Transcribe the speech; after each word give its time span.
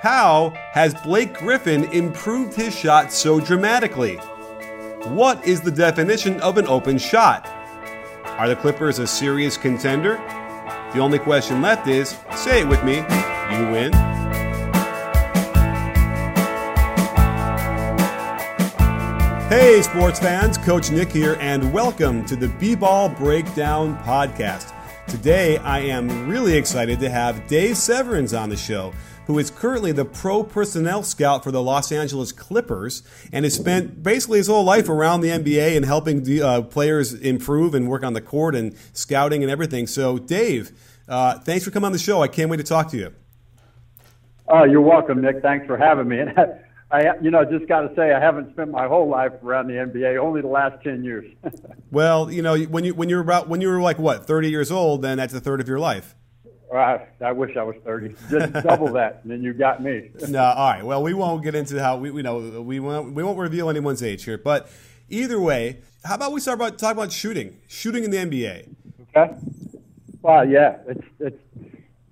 How 0.00 0.50
has 0.72 0.94
Blake 0.94 1.32
Griffin 1.32 1.84
improved 1.84 2.54
his 2.54 2.78
shot 2.78 3.10
so 3.10 3.40
dramatically? 3.40 4.16
What 5.06 5.42
is 5.46 5.62
the 5.62 5.70
definition 5.70 6.38
of 6.40 6.58
an 6.58 6.66
open 6.66 6.98
shot? 6.98 7.48
Are 8.36 8.46
the 8.46 8.56
Clippers 8.56 8.98
a 8.98 9.06
serious 9.06 9.56
contender? 9.56 10.16
The 10.92 10.98
only 10.98 11.18
question 11.18 11.62
left 11.62 11.88
is 11.88 12.14
say 12.34 12.60
it 12.60 12.68
with 12.68 12.84
me, 12.84 12.96
you 12.96 13.70
win. 13.72 13.90
Hey, 19.48 19.80
sports 19.80 20.18
fans, 20.18 20.58
Coach 20.58 20.90
Nick 20.90 21.10
here, 21.10 21.38
and 21.40 21.72
welcome 21.72 22.22
to 22.26 22.36
the 22.36 22.48
B 22.48 22.74
Ball 22.74 23.08
Breakdown 23.08 23.96
Podcast. 24.04 24.74
Today, 25.08 25.56
I 25.58 25.78
am 25.78 26.28
really 26.28 26.54
excited 26.54 27.00
to 27.00 27.08
have 27.08 27.46
Dave 27.46 27.78
Severns 27.78 28.34
on 28.34 28.50
the 28.50 28.56
show 28.58 28.92
who 29.26 29.38
is 29.38 29.50
currently 29.50 29.92
the 29.92 30.04
pro 30.04 30.42
personnel 30.42 31.02
scout 31.02 31.42
for 31.42 31.50
the 31.50 31.62
Los 31.62 31.90
Angeles 31.90 32.32
Clippers 32.32 33.02
and 33.32 33.44
has 33.44 33.54
spent 33.54 34.02
basically 34.02 34.38
his 34.38 34.46
whole 34.46 34.64
life 34.64 34.88
around 34.88 35.20
the 35.20 35.28
NBA 35.28 35.76
and 35.76 35.84
helping 35.84 36.22
the, 36.22 36.42
uh, 36.42 36.62
players 36.62 37.12
improve 37.12 37.74
and 37.74 37.88
work 37.88 38.04
on 38.04 38.12
the 38.12 38.20
court 38.20 38.54
and 38.54 38.76
scouting 38.92 39.42
and 39.42 39.50
everything. 39.50 39.86
So, 39.86 40.18
Dave, 40.18 40.72
uh, 41.08 41.38
thanks 41.38 41.64
for 41.64 41.70
coming 41.70 41.86
on 41.86 41.92
the 41.92 41.98
show. 41.98 42.22
I 42.22 42.28
can't 42.28 42.50
wait 42.50 42.58
to 42.58 42.62
talk 42.62 42.90
to 42.90 42.96
you. 42.96 43.12
Oh, 44.48 44.64
you're 44.64 44.80
welcome, 44.80 45.20
Nick. 45.20 45.42
Thanks 45.42 45.66
for 45.66 45.76
having 45.76 46.08
me. 46.08 46.20
And 46.20 46.38
I, 46.90 47.16
you 47.20 47.32
know, 47.32 47.44
just 47.44 47.66
got 47.68 47.80
to 47.80 47.94
say, 47.96 48.12
I 48.12 48.20
haven't 48.20 48.52
spent 48.52 48.70
my 48.70 48.86
whole 48.86 49.08
life 49.08 49.32
around 49.42 49.66
the 49.66 49.74
NBA. 49.74 50.18
Only 50.18 50.40
the 50.40 50.46
last 50.46 50.82
ten 50.84 51.02
years. 51.02 51.26
well, 51.90 52.30
you 52.30 52.42
know, 52.42 52.56
when 52.56 52.84
you 52.84 52.94
when 52.94 53.08
you 53.08 53.16
were 53.16 53.22
about 53.22 53.48
when 53.48 53.60
you 53.60 53.68
were 53.68 53.80
like 53.80 53.98
what 53.98 54.24
thirty 54.24 54.50
years 54.50 54.70
old, 54.70 55.02
then 55.02 55.18
that's 55.18 55.34
a 55.34 55.40
third 55.40 55.60
of 55.60 55.66
your 55.66 55.80
life. 55.80 56.14
I, 56.74 57.06
I 57.20 57.32
wish 57.32 57.56
I 57.56 57.62
was 57.62 57.76
30. 57.84 58.14
Just 58.30 58.52
double 58.64 58.92
that, 58.94 59.20
and 59.22 59.30
then 59.30 59.42
you 59.42 59.52
got 59.52 59.82
me. 59.82 60.10
no, 60.28 60.42
all 60.42 60.70
right. 60.70 60.84
Well, 60.84 61.02
we 61.02 61.14
won't 61.14 61.42
get 61.42 61.54
into 61.54 61.80
how 61.80 61.96
we, 61.96 62.10
we 62.10 62.22
know 62.22 62.38
we 62.38 62.80
won't 62.80 63.14
we 63.14 63.22
won't 63.22 63.38
reveal 63.38 63.70
anyone's 63.70 64.02
age 64.02 64.24
here. 64.24 64.38
But 64.38 64.68
either 65.08 65.40
way, 65.40 65.78
how 66.04 66.16
about 66.16 66.32
we 66.32 66.40
start 66.40 66.58
about 66.58 66.78
talk 66.78 66.92
about 66.92 67.12
shooting, 67.12 67.58
shooting 67.68 68.04
in 68.04 68.10
the 68.10 68.16
NBA? 68.16 68.68
Okay. 69.16 69.34
Well, 70.22 70.48
yeah, 70.48 70.78
it's 70.88 71.06
it's 71.20 71.42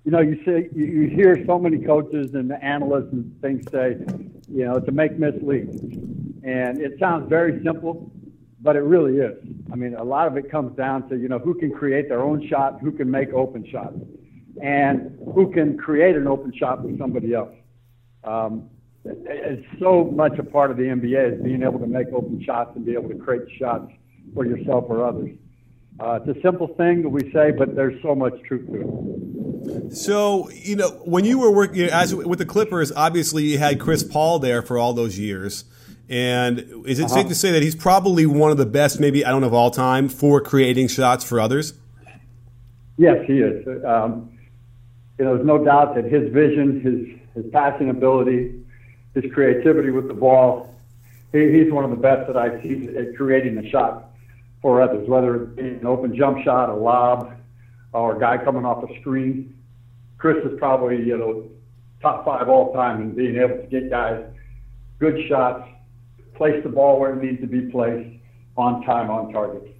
you 0.05 0.11
know 0.11 0.21
you 0.21 0.41
see 0.45 0.69
you, 0.73 0.85
you 0.85 1.09
hear 1.09 1.45
so 1.45 1.59
many 1.59 1.79
coaches 1.79 2.33
and 2.33 2.51
analysts 2.53 3.11
and 3.11 3.39
things 3.41 3.65
say, 3.71 3.97
you 4.47 4.65
know, 4.65 4.75
it's 4.75 4.87
a 4.87 4.91
make 4.91 5.19
miss 5.19 5.35
league, 5.41 5.67
and 6.43 6.79
it 6.79 6.97
sounds 6.97 7.27
very 7.27 7.61
simple, 7.61 8.09
but 8.61 8.77
it 8.77 8.83
really 8.83 9.17
is. 9.17 9.37
I 9.71 9.75
mean, 9.75 9.95
a 9.95 10.03
lot 10.03 10.27
of 10.27 10.37
it 10.37 10.49
comes 10.49 10.77
down 10.77 11.09
to 11.09 11.17
you 11.17 11.27
know 11.27 11.39
who 11.39 11.55
can 11.55 11.71
create 11.71 12.07
their 12.07 12.21
own 12.21 12.47
shot, 12.47 12.79
who 12.79 12.93
can 12.93 13.11
make 13.11 13.33
open 13.33 13.67
shots 13.69 13.97
and 14.61 15.17
who 15.33 15.51
can 15.51 15.77
create 15.77 16.15
an 16.15 16.27
open 16.27 16.53
shot 16.57 16.81
for 16.81 16.91
somebody 16.97 17.33
else. 17.33 17.53
Um, 18.23 18.69
it's 19.05 19.65
so 19.79 20.05
much 20.05 20.37
a 20.39 20.43
part 20.43 20.71
of 20.71 20.77
the 20.77 20.83
NBA 20.83 21.35
is 21.37 21.43
being 21.43 21.61
able 21.61 21.79
to 21.79 21.87
make 21.87 22.07
open 22.13 22.43
shots 22.43 22.71
and 22.75 22.85
be 22.85 22.93
able 22.93 23.09
to 23.09 23.15
create 23.15 23.43
shots 23.59 23.91
for 24.33 24.45
yourself 24.45 24.85
or 24.89 25.05
others. 25.05 25.31
Uh, 25.99 26.19
it's 26.21 26.37
a 26.37 26.41
simple 26.41 26.67
thing 26.75 27.03
that 27.03 27.09
we 27.09 27.31
say, 27.31 27.51
but 27.51 27.75
there's 27.75 28.01
so 28.01 28.15
much 28.15 28.33
truth 28.43 28.67
to 28.67 28.81
it. 28.81 29.95
So, 29.95 30.49
you 30.51 30.75
know, 30.75 30.89
when 31.05 31.23
you 31.23 31.39
were 31.39 31.51
working 31.51 31.83
as 31.83 32.13
with 32.13 32.39
the 32.39 32.45
Clippers, 32.45 32.91
obviously 32.91 33.43
you 33.43 33.57
had 33.57 33.79
Chris 33.79 34.03
Paul 34.03 34.39
there 34.39 34.61
for 34.61 34.77
all 34.77 34.93
those 34.93 35.17
years. 35.17 35.63
And 36.09 36.59
is 36.85 36.99
it 36.99 37.05
uh-huh. 37.05 37.15
safe 37.15 37.27
to 37.29 37.35
say 37.35 37.51
that 37.51 37.63
he's 37.63 37.75
probably 37.75 38.25
one 38.25 38.51
of 38.51 38.57
the 38.57 38.65
best, 38.65 38.99
maybe, 38.99 39.25
I 39.25 39.31
don't 39.31 39.41
know, 39.41 39.47
of 39.47 39.53
all 39.53 39.71
time 39.71 40.09
for 40.09 40.41
creating 40.41 40.87
shots 40.87 41.23
for 41.23 41.39
others? 41.39 41.73
Yes, 42.97 43.17
he 43.25 43.39
is. 43.39 43.65
Um, 43.83 44.34
you 45.17 45.25
know, 45.25 45.35
there's 45.35 45.47
no 45.47 45.63
doubt 45.63 45.95
that 45.95 46.05
his 46.05 46.31
vision, 46.31 46.81
his 46.81 47.43
his 47.43 47.51
passing 47.51 47.89
ability, 47.89 48.53
his 49.13 49.25
creativity 49.33 49.91
with 49.91 50.07
the 50.07 50.13
ball, 50.13 50.73
he, 51.31 51.51
he's 51.51 51.71
one 51.71 51.83
of 51.83 51.89
the 51.89 51.97
best 51.97 52.27
that 52.27 52.37
I 52.37 52.61
see 52.61 52.89
at 52.97 53.15
creating 53.15 53.57
a 53.57 53.69
shot 53.69 54.11
for 54.61 54.81
others, 54.81 55.07
whether 55.07 55.43
it 55.43 55.55
be 55.55 55.61
an 55.61 55.85
open 55.85 56.15
jump 56.15 56.43
shot, 56.43 56.69
a 56.69 56.73
lob, 56.73 57.33
or 57.93 58.15
a 58.15 58.19
guy 58.19 58.37
coming 58.43 58.65
off 58.65 58.89
a 58.89 58.99
screen. 59.01 59.53
Chris 60.17 60.37
is 60.45 60.57
probably 60.57 60.97
you 60.97 61.17
know 61.17 61.49
top 62.01 62.25
five 62.25 62.49
all 62.49 62.73
time 62.73 63.01
in 63.01 63.15
being 63.15 63.37
able 63.37 63.57
to 63.57 63.67
get 63.67 63.89
guys 63.89 64.23
good 64.99 65.27
shots, 65.27 65.67
place 66.35 66.61
the 66.63 66.69
ball 66.69 66.99
where 66.99 67.13
it 67.13 67.23
needs 67.23 67.41
to 67.41 67.47
be 67.47 67.69
placed, 67.69 68.09
on 68.57 68.83
time, 68.83 69.09
on 69.09 69.31
target. 69.31 69.74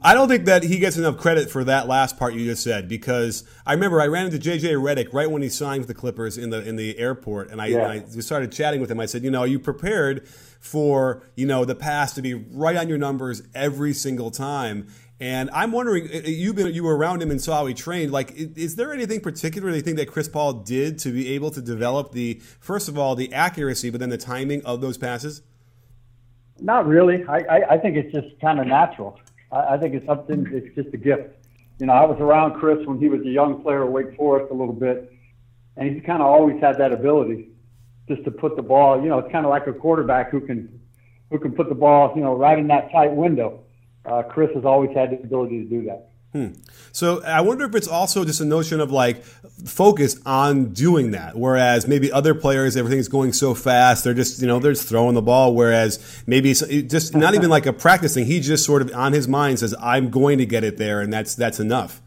I 0.00 0.14
don't 0.14 0.28
think 0.28 0.44
that 0.44 0.62
he 0.62 0.78
gets 0.78 0.96
enough 0.96 1.16
credit 1.16 1.50
for 1.50 1.64
that 1.64 1.88
last 1.88 2.16
part 2.16 2.34
you 2.34 2.44
just 2.44 2.62
said 2.62 2.88
because 2.88 3.42
I 3.66 3.72
remember 3.72 4.00
I 4.00 4.06
ran 4.06 4.26
into 4.26 4.38
JJ 4.38 4.74
Redick 4.74 5.12
right 5.12 5.28
when 5.28 5.42
he 5.42 5.48
signed 5.48 5.80
with 5.80 5.88
the 5.88 5.94
Clippers 5.94 6.38
in 6.38 6.50
the 6.50 6.66
in 6.66 6.76
the 6.76 6.96
airport, 6.98 7.50
and 7.50 7.60
I, 7.60 7.66
yeah. 7.66 7.90
and 7.90 8.04
I 8.16 8.20
started 8.20 8.52
chatting 8.52 8.80
with 8.80 8.90
him. 8.90 9.00
I 9.00 9.06
said, 9.06 9.24
you 9.24 9.30
know, 9.30 9.40
are 9.40 9.46
you 9.46 9.58
prepared 9.58 10.26
for 10.60 11.22
you 11.34 11.46
know 11.46 11.64
the 11.64 11.74
pass 11.74 12.14
to 12.14 12.22
be 12.22 12.34
right 12.34 12.76
on 12.76 12.88
your 12.88 12.98
numbers 12.98 13.42
every 13.54 13.92
single 13.92 14.30
time? 14.30 14.86
And 15.20 15.50
I'm 15.52 15.72
wondering, 15.72 16.06
eh, 16.12 16.20
eh, 16.24 16.28
you've 16.28 16.54
been 16.54 16.72
you 16.72 16.84
were 16.84 16.96
around 16.96 17.20
him 17.20 17.32
and 17.32 17.40
saw 17.40 17.56
how 17.56 17.66
he 17.66 17.74
trained. 17.74 18.12
Like, 18.12 18.32
is 18.36 18.76
there 18.76 18.92
anything 18.92 19.20
particular 19.20 19.70
you 19.70 19.80
think 19.80 19.96
that 19.96 20.06
Chris 20.06 20.28
Paul 20.28 20.52
did 20.52 21.00
to 21.00 21.10
be 21.10 21.30
able 21.30 21.50
to 21.50 21.60
develop 21.60 22.12
the 22.12 22.40
first 22.60 22.88
of 22.88 22.96
all 22.96 23.16
the 23.16 23.32
accuracy, 23.32 23.90
but 23.90 23.98
then 23.98 24.10
the 24.10 24.18
timing 24.18 24.64
of 24.64 24.80
those 24.80 24.96
passes? 24.96 25.42
Not 26.60 26.86
really. 26.86 27.24
I, 27.24 27.38
I, 27.38 27.70
I 27.70 27.78
think 27.78 27.96
it's 27.96 28.12
just 28.12 28.40
kind 28.40 28.60
of 28.60 28.66
natural. 28.66 29.18
I, 29.52 29.74
I 29.74 29.78
think 29.78 29.94
it's 29.94 30.06
something. 30.06 30.46
It's 30.52 30.74
just 30.74 30.94
a 30.94 30.96
gift. 30.96 31.34
You 31.78 31.86
know, 31.86 31.92
I 31.92 32.04
was 32.04 32.18
around 32.20 32.58
Chris 32.58 32.84
when 32.86 32.98
he 32.98 33.08
was 33.08 33.20
a 33.20 33.28
young 33.28 33.62
player 33.62 33.84
at 33.84 33.90
Wake 33.90 34.16
Forest 34.16 34.50
a 34.50 34.54
little 34.54 34.74
bit, 34.74 35.12
and 35.76 35.94
he's 35.94 36.04
kind 36.04 36.20
of 36.20 36.26
always 36.26 36.60
had 36.60 36.78
that 36.78 36.92
ability 36.92 37.48
just 38.08 38.24
to 38.24 38.30
put 38.30 38.56
the 38.56 38.62
ball. 38.62 39.00
You 39.00 39.08
know, 39.08 39.18
it's 39.18 39.30
kind 39.30 39.44
of 39.44 39.50
like 39.50 39.66
a 39.66 39.72
quarterback 39.72 40.30
who 40.30 40.40
can 40.40 40.80
who 41.30 41.38
can 41.38 41.52
put 41.52 41.68
the 41.68 41.74
ball, 41.74 42.12
you 42.16 42.22
know, 42.22 42.34
right 42.34 42.58
in 42.58 42.66
that 42.68 42.90
tight 42.90 43.12
window. 43.12 43.60
Uh, 44.04 44.22
Chris 44.22 44.50
has 44.54 44.64
always 44.64 44.90
had 44.94 45.10
the 45.10 45.20
ability 45.22 45.62
to 45.62 45.68
do 45.68 45.84
that. 45.84 46.10
Hmm. 46.32 46.48
So 46.92 47.22
I 47.24 47.40
wonder 47.40 47.64
if 47.64 47.74
it's 47.74 47.88
also 47.88 48.22
just 48.24 48.40
a 48.42 48.44
notion 48.44 48.80
of 48.80 48.90
like 48.90 49.24
focus 49.24 50.20
on 50.26 50.74
doing 50.74 51.12
that, 51.12 51.36
whereas 51.36 51.88
maybe 51.88 52.12
other 52.12 52.34
players, 52.34 52.76
everything's 52.76 53.08
going 53.08 53.32
so 53.32 53.54
fast, 53.54 54.04
they're 54.04 54.14
just 54.14 54.40
you 54.42 54.46
know 54.46 54.58
they're 54.58 54.72
just 54.72 54.88
throwing 54.88 55.14
the 55.14 55.22
ball. 55.22 55.54
Whereas 55.54 56.22
maybe 56.26 56.50
it's 56.50 56.60
just 56.60 57.14
not 57.14 57.34
even 57.34 57.48
like 57.48 57.64
a 57.64 57.72
practice 57.72 58.14
thing. 58.14 58.26
He 58.26 58.40
just 58.40 58.64
sort 58.64 58.82
of 58.82 58.94
on 58.94 59.14
his 59.14 59.26
mind 59.26 59.60
says, 59.60 59.74
"I'm 59.80 60.10
going 60.10 60.36
to 60.38 60.46
get 60.46 60.64
it 60.64 60.76
there," 60.76 61.00
and 61.00 61.10
that's 61.10 61.34
that's 61.34 61.60
enough. 61.60 62.02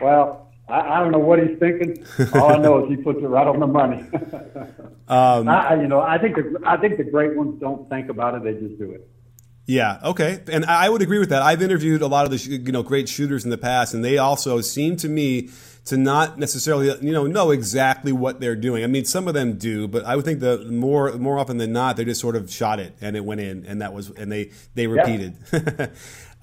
Well, 0.00 0.48
I, 0.68 0.80
I 0.80 1.00
don't 1.00 1.10
know 1.10 1.18
what 1.18 1.42
he's 1.42 1.58
thinking. 1.58 2.04
All 2.34 2.52
I 2.52 2.58
know 2.58 2.84
is 2.84 2.90
he 2.90 3.02
puts 3.02 3.18
it 3.18 3.26
right 3.26 3.46
on 3.46 3.58
the 3.58 3.66
money. 3.66 3.98
um, 5.08 5.48
I, 5.48 5.74
you 5.74 5.88
know, 5.88 6.00
I 6.00 6.18
think 6.18 6.36
the, 6.36 6.60
I 6.64 6.76
think 6.76 6.98
the 6.98 7.04
great 7.04 7.36
ones 7.36 7.60
don't 7.60 7.88
think 7.88 8.08
about 8.08 8.36
it; 8.36 8.44
they 8.44 8.52
just 8.52 8.78
do 8.78 8.92
it. 8.92 9.08
Yeah. 9.70 10.00
Okay. 10.02 10.40
And 10.50 10.64
I 10.64 10.88
would 10.88 11.00
agree 11.00 11.20
with 11.20 11.28
that. 11.28 11.42
I've 11.42 11.62
interviewed 11.62 12.02
a 12.02 12.08
lot 12.08 12.24
of 12.24 12.32
the 12.32 12.38
you 12.38 12.72
know 12.72 12.82
great 12.82 13.08
shooters 13.08 13.44
in 13.44 13.50
the 13.50 13.58
past, 13.58 13.94
and 13.94 14.04
they 14.04 14.18
also 14.18 14.60
seem 14.60 14.96
to 14.96 15.08
me 15.08 15.50
to 15.84 15.96
not 15.96 16.40
necessarily 16.40 16.86
you 17.00 17.12
know 17.12 17.28
know 17.28 17.52
exactly 17.52 18.10
what 18.10 18.40
they're 18.40 18.56
doing. 18.56 18.82
I 18.82 18.88
mean, 18.88 19.04
some 19.04 19.28
of 19.28 19.34
them 19.34 19.58
do, 19.58 19.86
but 19.86 20.04
I 20.04 20.16
would 20.16 20.24
think 20.24 20.40
the 20.40 20.64
more 20.64 21.12
more 21.12 21.38
often 21.38 21.58
than 21.58 21.72
not, 21.72 21.96
they 21.96 22.04
just 22.04 22.20
sort 22.20 22.34
of 22.34 22.50
shot 22.50 22.80
it 22.80 22.96
and 23.00 23.14
it 23.14 23.24
went 23.24 23.42
in, 23.42 23.64
and 23.64 23.80
that 23.80 23.94
was 23.94 24.10
and 24.10 24.32
they 24.32 24.50
they 24.74 24.88
repeated. 24.88 25.36
Yeah. 25.52 25.86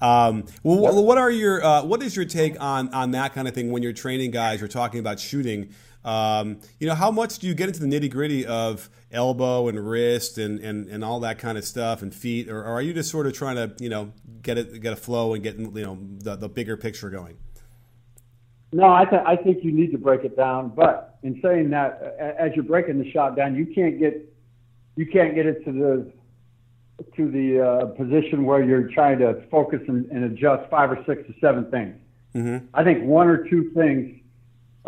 um, 0.00 0.46
well, 0.62 1.04
what 1.04 1.18
are 1.18 1.30
your 1.30 1.62
uh, 1.62 1.84
what 1.84 2.02
is 2.02 2.16
your 2.16 2.24
take 2.24 2.58
on 2.58 2.94
on 2.94 3.10
that 3.10 3.34
kind 3.34 3.46
of 3.46 3.52
thing 3.52 3.70
when 3.70 3.82
you're 3.82 3.92
training 3.92 4.30
guys? 4.30 4.60
You're 4.60 4.68
talking 4.68 5.00
about 5.00 5.20
shooting. 5.20 5.74
Um, 6.02 6.60
you 6.80 6.86
know, 6.86 6.94
how 6.94 7.10
much 7.10 7.40
do 7.40 7.46
you 7.46 7.52
get 7.52 7.68
into 7.68 7.80
the 7.80 7.86
nitty 7.86 8.10
gritty 8.10 8.46
of 8.46 8.88
elbow 9.10 9.68
and 9.68 9.88
wrist 9.88 10.38
and, 10.38 10.60
and, 10.60 10.88
and 10.88 11.04
all 11.04 11.20
that 11.20 11.38
kind 11.38 11.56
of 11.56 11.64
stuff 11.64 12.02
and 12.02 12.14
feet, 12.14 12.48
or, 12.48 12.60
or, 12.60 12.72
are 12.74 12.82
you 12.82 12.92
just 12.92 13.10
sort 13.10 13.26
of 13.26 13.32
trying 13.32 13.56
to 13.56 13.72
you 13.82 13.88
know 13.88 14.12
get 14.42 14.58
it 14.58 14.80
get 14.80 14.92
a 14.92 14.96
flow 14.96 15.34
and 15.34 15.42
get 15.42 15.58
you 15.58 15.70
know 15.70 15.98
the, 16.18 16.36
the 16.36 16.48
bigger 16.48 16.76
picture 16.76 17.10
going? 17.10 17.36
No, 18.72 18.92
I, 18.92 19.06
th- 19.06 19.22
I 19.24 19.36
think 19.36 19.64
you 19.64 19.72
need 19.72 19.92
to 19.92 19.98
break 19.98 20.24
it 20.24 20.36
down. 20.36 20.68
But 20.68 21.18
in 21.22 21.40
saying 21.42 21.70
that, 21.70 22.16
as 22.38 22.52
you're 22.54 22.64
breaking 22.64 22.98
the 22.98 23.10
shot 23.10 23.34
down, 23.34 23.54
you 23.56 23.66
can't 23.66 23.98
get 23.98 24.28
you 24.96 25.06
can't 25.06 25.34
get 25.34 25.46
it 25.46 25.64
to 25.64 25.72
the 25.72 26.12
to 27.16 27.30
the 27.30 27.64
uh, 27.64 27.86
position 27.96 28.44
where 28.44 28.62
you're 28.62 28.88
trying 28.88 29.18
to 29.20 29.42
focus 29.50 29.80
and, 29.88 30.06
and, 30.10 30.24
adjust 30.24 30.68
five 30.68 30.90
or 30.90 30.98
six 31.06 31.22
or 31.30 31.34
seven 31.40 31.70
things. 31.70 31.94
Mm-hmm. 32.34 32.66
I 32.74 32.82
think 32.82 33.04
one 33.04 33.28
or 33.28 33.48
two 33.48 33.70
things 33.70 34.20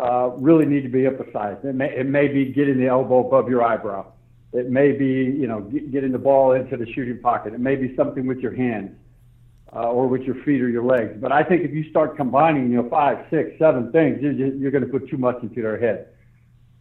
uh, 0.01 0.31
really 0.37 0.65
need 0.65 0.81
to 0.81 0.89
be 0.89 1.05
emphasized. 1.05 1.63
It 1.63 1.75
may, 1.75 1.95
it 1.95 2.07
may 2.07 2.27
be 2.27 2.45
getting 2.45 2.79
the 2.79 2.87
elbow 2.87 3.27
above 3.27 3.49
your 3.49 3.63
eyebrow. 3.63 4.11
It 4.51 4.69
may 4.69 4.91
be, 4.91 5.05
you 5.05 5.47
know, 5.47 5.61
getting 5.61 6.11
the 6.11 6.19
ball 6.19 6.53
into 6.53 6.75
the 6.75 6.91
shooting 6.93 7.19
pocket. 7.19 7.53
It 7.53 7.59
may 7.59 7.75
be 7.75 7.95
something 7.95 8.25
with 8.25 8.39
your 8.39 8.53
hands 8.53 8.91
uh, 9.73 9.89
or 9.89 10.07
with 10.07 10.23
your 10.23 10.35
feet 10.43 10.61
or 10.61 10.69
your 10.69 10.83
legs. 10.83 11.13
But 11.21 11.31
I 11.31 11.43
think 11.43 11.63
if 11.63 11.71
you 11.71 11.89
start 11.89 12.17
combining, 12.17 12.71
you 12.71 12.81
know, 12.81 12.89
five, 12.89 13.25
six, 13.29 13.51
seven 13.59 13.91
things, 13.91 14.19
you're, 14.21 14.33
you're 14.33 14.71
going 14.71 14.83
to 14.83 14.89
put 14.89 15.07
too 15.07 15.17
much 15.17 15.41
into 15.43 15.61
their 15.61 15.79
head. 15.79 16.07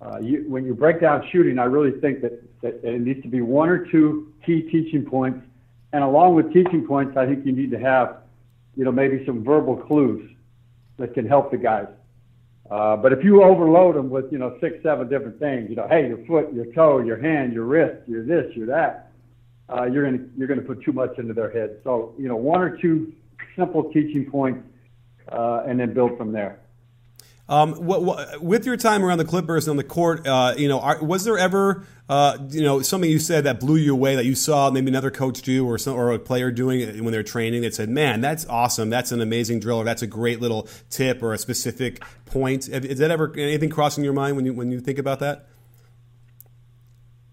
Uh, 0.00 0.18
you, 0.20 0.44
when 0.48 0.64
you 0.64 0.74
break 0.74 1.00
down 1.00 1.22
shooting, 1.30 1.58
I 1.58 1.64
really 1.64 2.00
think 2.00 2.22
that, 2.22 2.42
that 2.62 2.82
it 2.82 3.00
needs 3.02 3.22
to 3.22 3.28
be 3.28 3.42
one 3.42 3.68
or 3.68 3.86
two 3.86 4.32
key 4.44 4.62
teaching 4.62 5.04
points. 5.04 5.46
And 5.92 6.02
along 6.02 6.36
with 6.36 6.52
teaching 6.52 6.86
points, 6.86 7.16
I 7.16 7.26
think 7.26 7.44
you 7.44 7.52
need 7.52 7.70
to 7.72 7.78
have, 7.78 8.16
you 8.76 8.84
know, 8.84 8.92
maybe 8.92 9.24
some 9.26 9.44
verbal 9.44 9.76
clues 9.76 10.28
that 10.96 11.12
can 11.12 11.26
help 11.26 11.50
the 11.50 11.58
guys. 11.58 11.86
Uh, 12.70 12.96
but 12.96 13.12
if 13.12 13.24
you 13.24 13.42
overload 13.42 13.96
them 13.96 14.08
with, 14.10 14.30
you 14.30 14.38
know, 14.38 14.56
six, 14.60 14.76
seven 14.82 15.08
different 15.08 15.38
things, 15.40 15.68
you 15.68 15.74
know, 15.74 15.88
hey, 15.88 16.06
your 16.06 16.24
foot, 16.26 16.52
your 16.54 16.66
toe, 16.66 17.00
your 17.00 17.20
hand, 17.20 17.52
your 17.52 17.64
wrist, 17.64 18.08
your 18.08 18.24
this, 18.24 18.54
your 18.54 18.66
that, 18.66 19.10
uh, 19.68 19.84
you're 19.84 20.04
gonna 20.04 20.24
you're 20.36 20.46
gonna 20.46 20.62
put 20.62 20.82
too 20.84 20.92
much 20.92 21.18
into 21.18 21.34
their 21.34 21.50
head. 21.50 21.78
So, 21.82 22.14
you 22.16 22.28
know, 22.28 22.36
one 22.36 22.60
or 22.60 22.76
two 22.76 23.12
simple 23.56 23.92
teaching 23.92 24.28
points, 24.30 24.60
uh, 25.32 25.64
and 25.66 25.78
then 25.80 25.94
build 25.94 26.16
from 26.16 26.32
there. 26.32 26.60
Um, 27.50 27.72
what, 27.74 28.04
what, 28.04 28.40
with 28.40 28.64
your 28.64 28.76
time 28.76 29.04
around 29.04 29.18
the 29.18 29.24
Clippers 29.24 29.66
on 29.66 29.76
the 29.76 29.82
court, 29.82 30.24
uh, 30.24 30.54
you 30.56 30.68
know, 30.68 30.78
are, 30.78 31.02
was 31.02 31.24
there 31.24 31.36
ever, 31.36 31.84
uh, 32.08 32.38
you 32.48 32.62
know, 32.62 32.80
something 32.80 33.10
you 33.10 33.18
said 33.18 33.42
that 33.42 33.58
blew 33.58 33.74
you 33.74 33.92
away 33.92 34.14
that 34.14 34.24
you 34.24 34.36
saw 34.36 34.70
maybe 34.70 34.86
another 34.86 35.10
coach 35.10 35.42
do 35.42 35.66
or 35.66 35.76
some, 35.76 35.96
or 35.96 36.12
a 36.12 36.18
player 36.20 36.52
doing 36.52 37.02
when 37.02 37.10
they're 37.10 37.24
training 37.24 37.62
that 37.62 37.74
said, 37.74 37.88
"Man, 37.88 38.20
that's 38.20 38.46
awesome! 38.46 38.88
That's 38.88 39.10
an 39.10 39.20
amazing 39.20 39.58
drill, 39.58 39.78
or 39.78 39.84
that's 39.84 40.00
a 40.00 40.06
great 40.06 40.40
little 40.40 40.68
tip 40.90 41.24
or 41.24 41.34
a 41.34 41.38
specific 41.38 42.00
point." 42.24 42.68
Is 42.68 43.00
that 43.00 43.10
ever 43.10 43.32
anything 43.36 43.68
crossing 43.68 44.04
your 44.04 44.12
mind 44.12 44.36
when 44.36 44.46
you 44.46 44.54
when 44.54 44.70
you 44.70 44.78
think 44.78 45.00
about 45.00 45.18
that? 45.18 45.46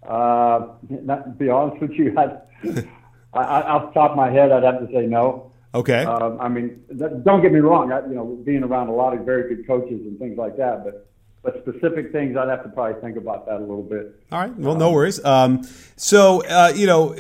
Uh, 0.02 0.70
not 0.90 1.26
to 1.26 1.30
be 1.30 1.50
honest 1.52 1.80
with 1.80 1.92
you, 1.92 2.18
I, 2.18 3.40
I, 3.40 3.62
off 3.70 3.94
the 3.94 4.00
top 4.00 4.12
of 4.12 4.18
my 4.18 4.32
head, 4.32 4.52
I'd 4.52 4.64
have 4.64 4.80
to 4.80 4.88
say 4.92 5.06
no. 5.06 5.47
Okay. 5.74 6.06
Um, 6.06 6.40
I 6.40 6.48
mean, 6.48 6.84
don't 7.24 7.42
get 7.42 7.52
me 7.52 7.60
wrong. 7.60 7.92
I, 7.92 8.00
you 8.08 8.16
know, 8.16 8.26
being 8.44 8.64
around 8.64 8.88
a 8.88 8.94
lot 8.94 9.14
of 9.14 9.26
very 9.26 9.54
good 9.54 9.68
coaches 9.68 10.02
and 10.06 10.18
things 10.18 10.38
like 10.38 10.58
that, 10.58 10.84
but 10.84 11.08
but 11.44 11.62
specific 11.62 12.12
things, 12.12 12.36
I'd 12.36 12.50
have 12.50 12.64
to 12.64 12.70
probably 12.70 13.00
think 13.00 13.16
about 13.16 13.46
that 13.46 13.58
a 13.58 13.60
little 13.60 13.84
bit. 13.84 14.22
All 14.32 14.40
right. 14.40 14.54
Well, 14.58 14.76
no 14.76 14.92
worries. 14.92 15.24
Um, 15.24 15.64
so, 15.96 16.44
uh, 16.46 16.74
you 16.76 16.88
know, 16.88 17.16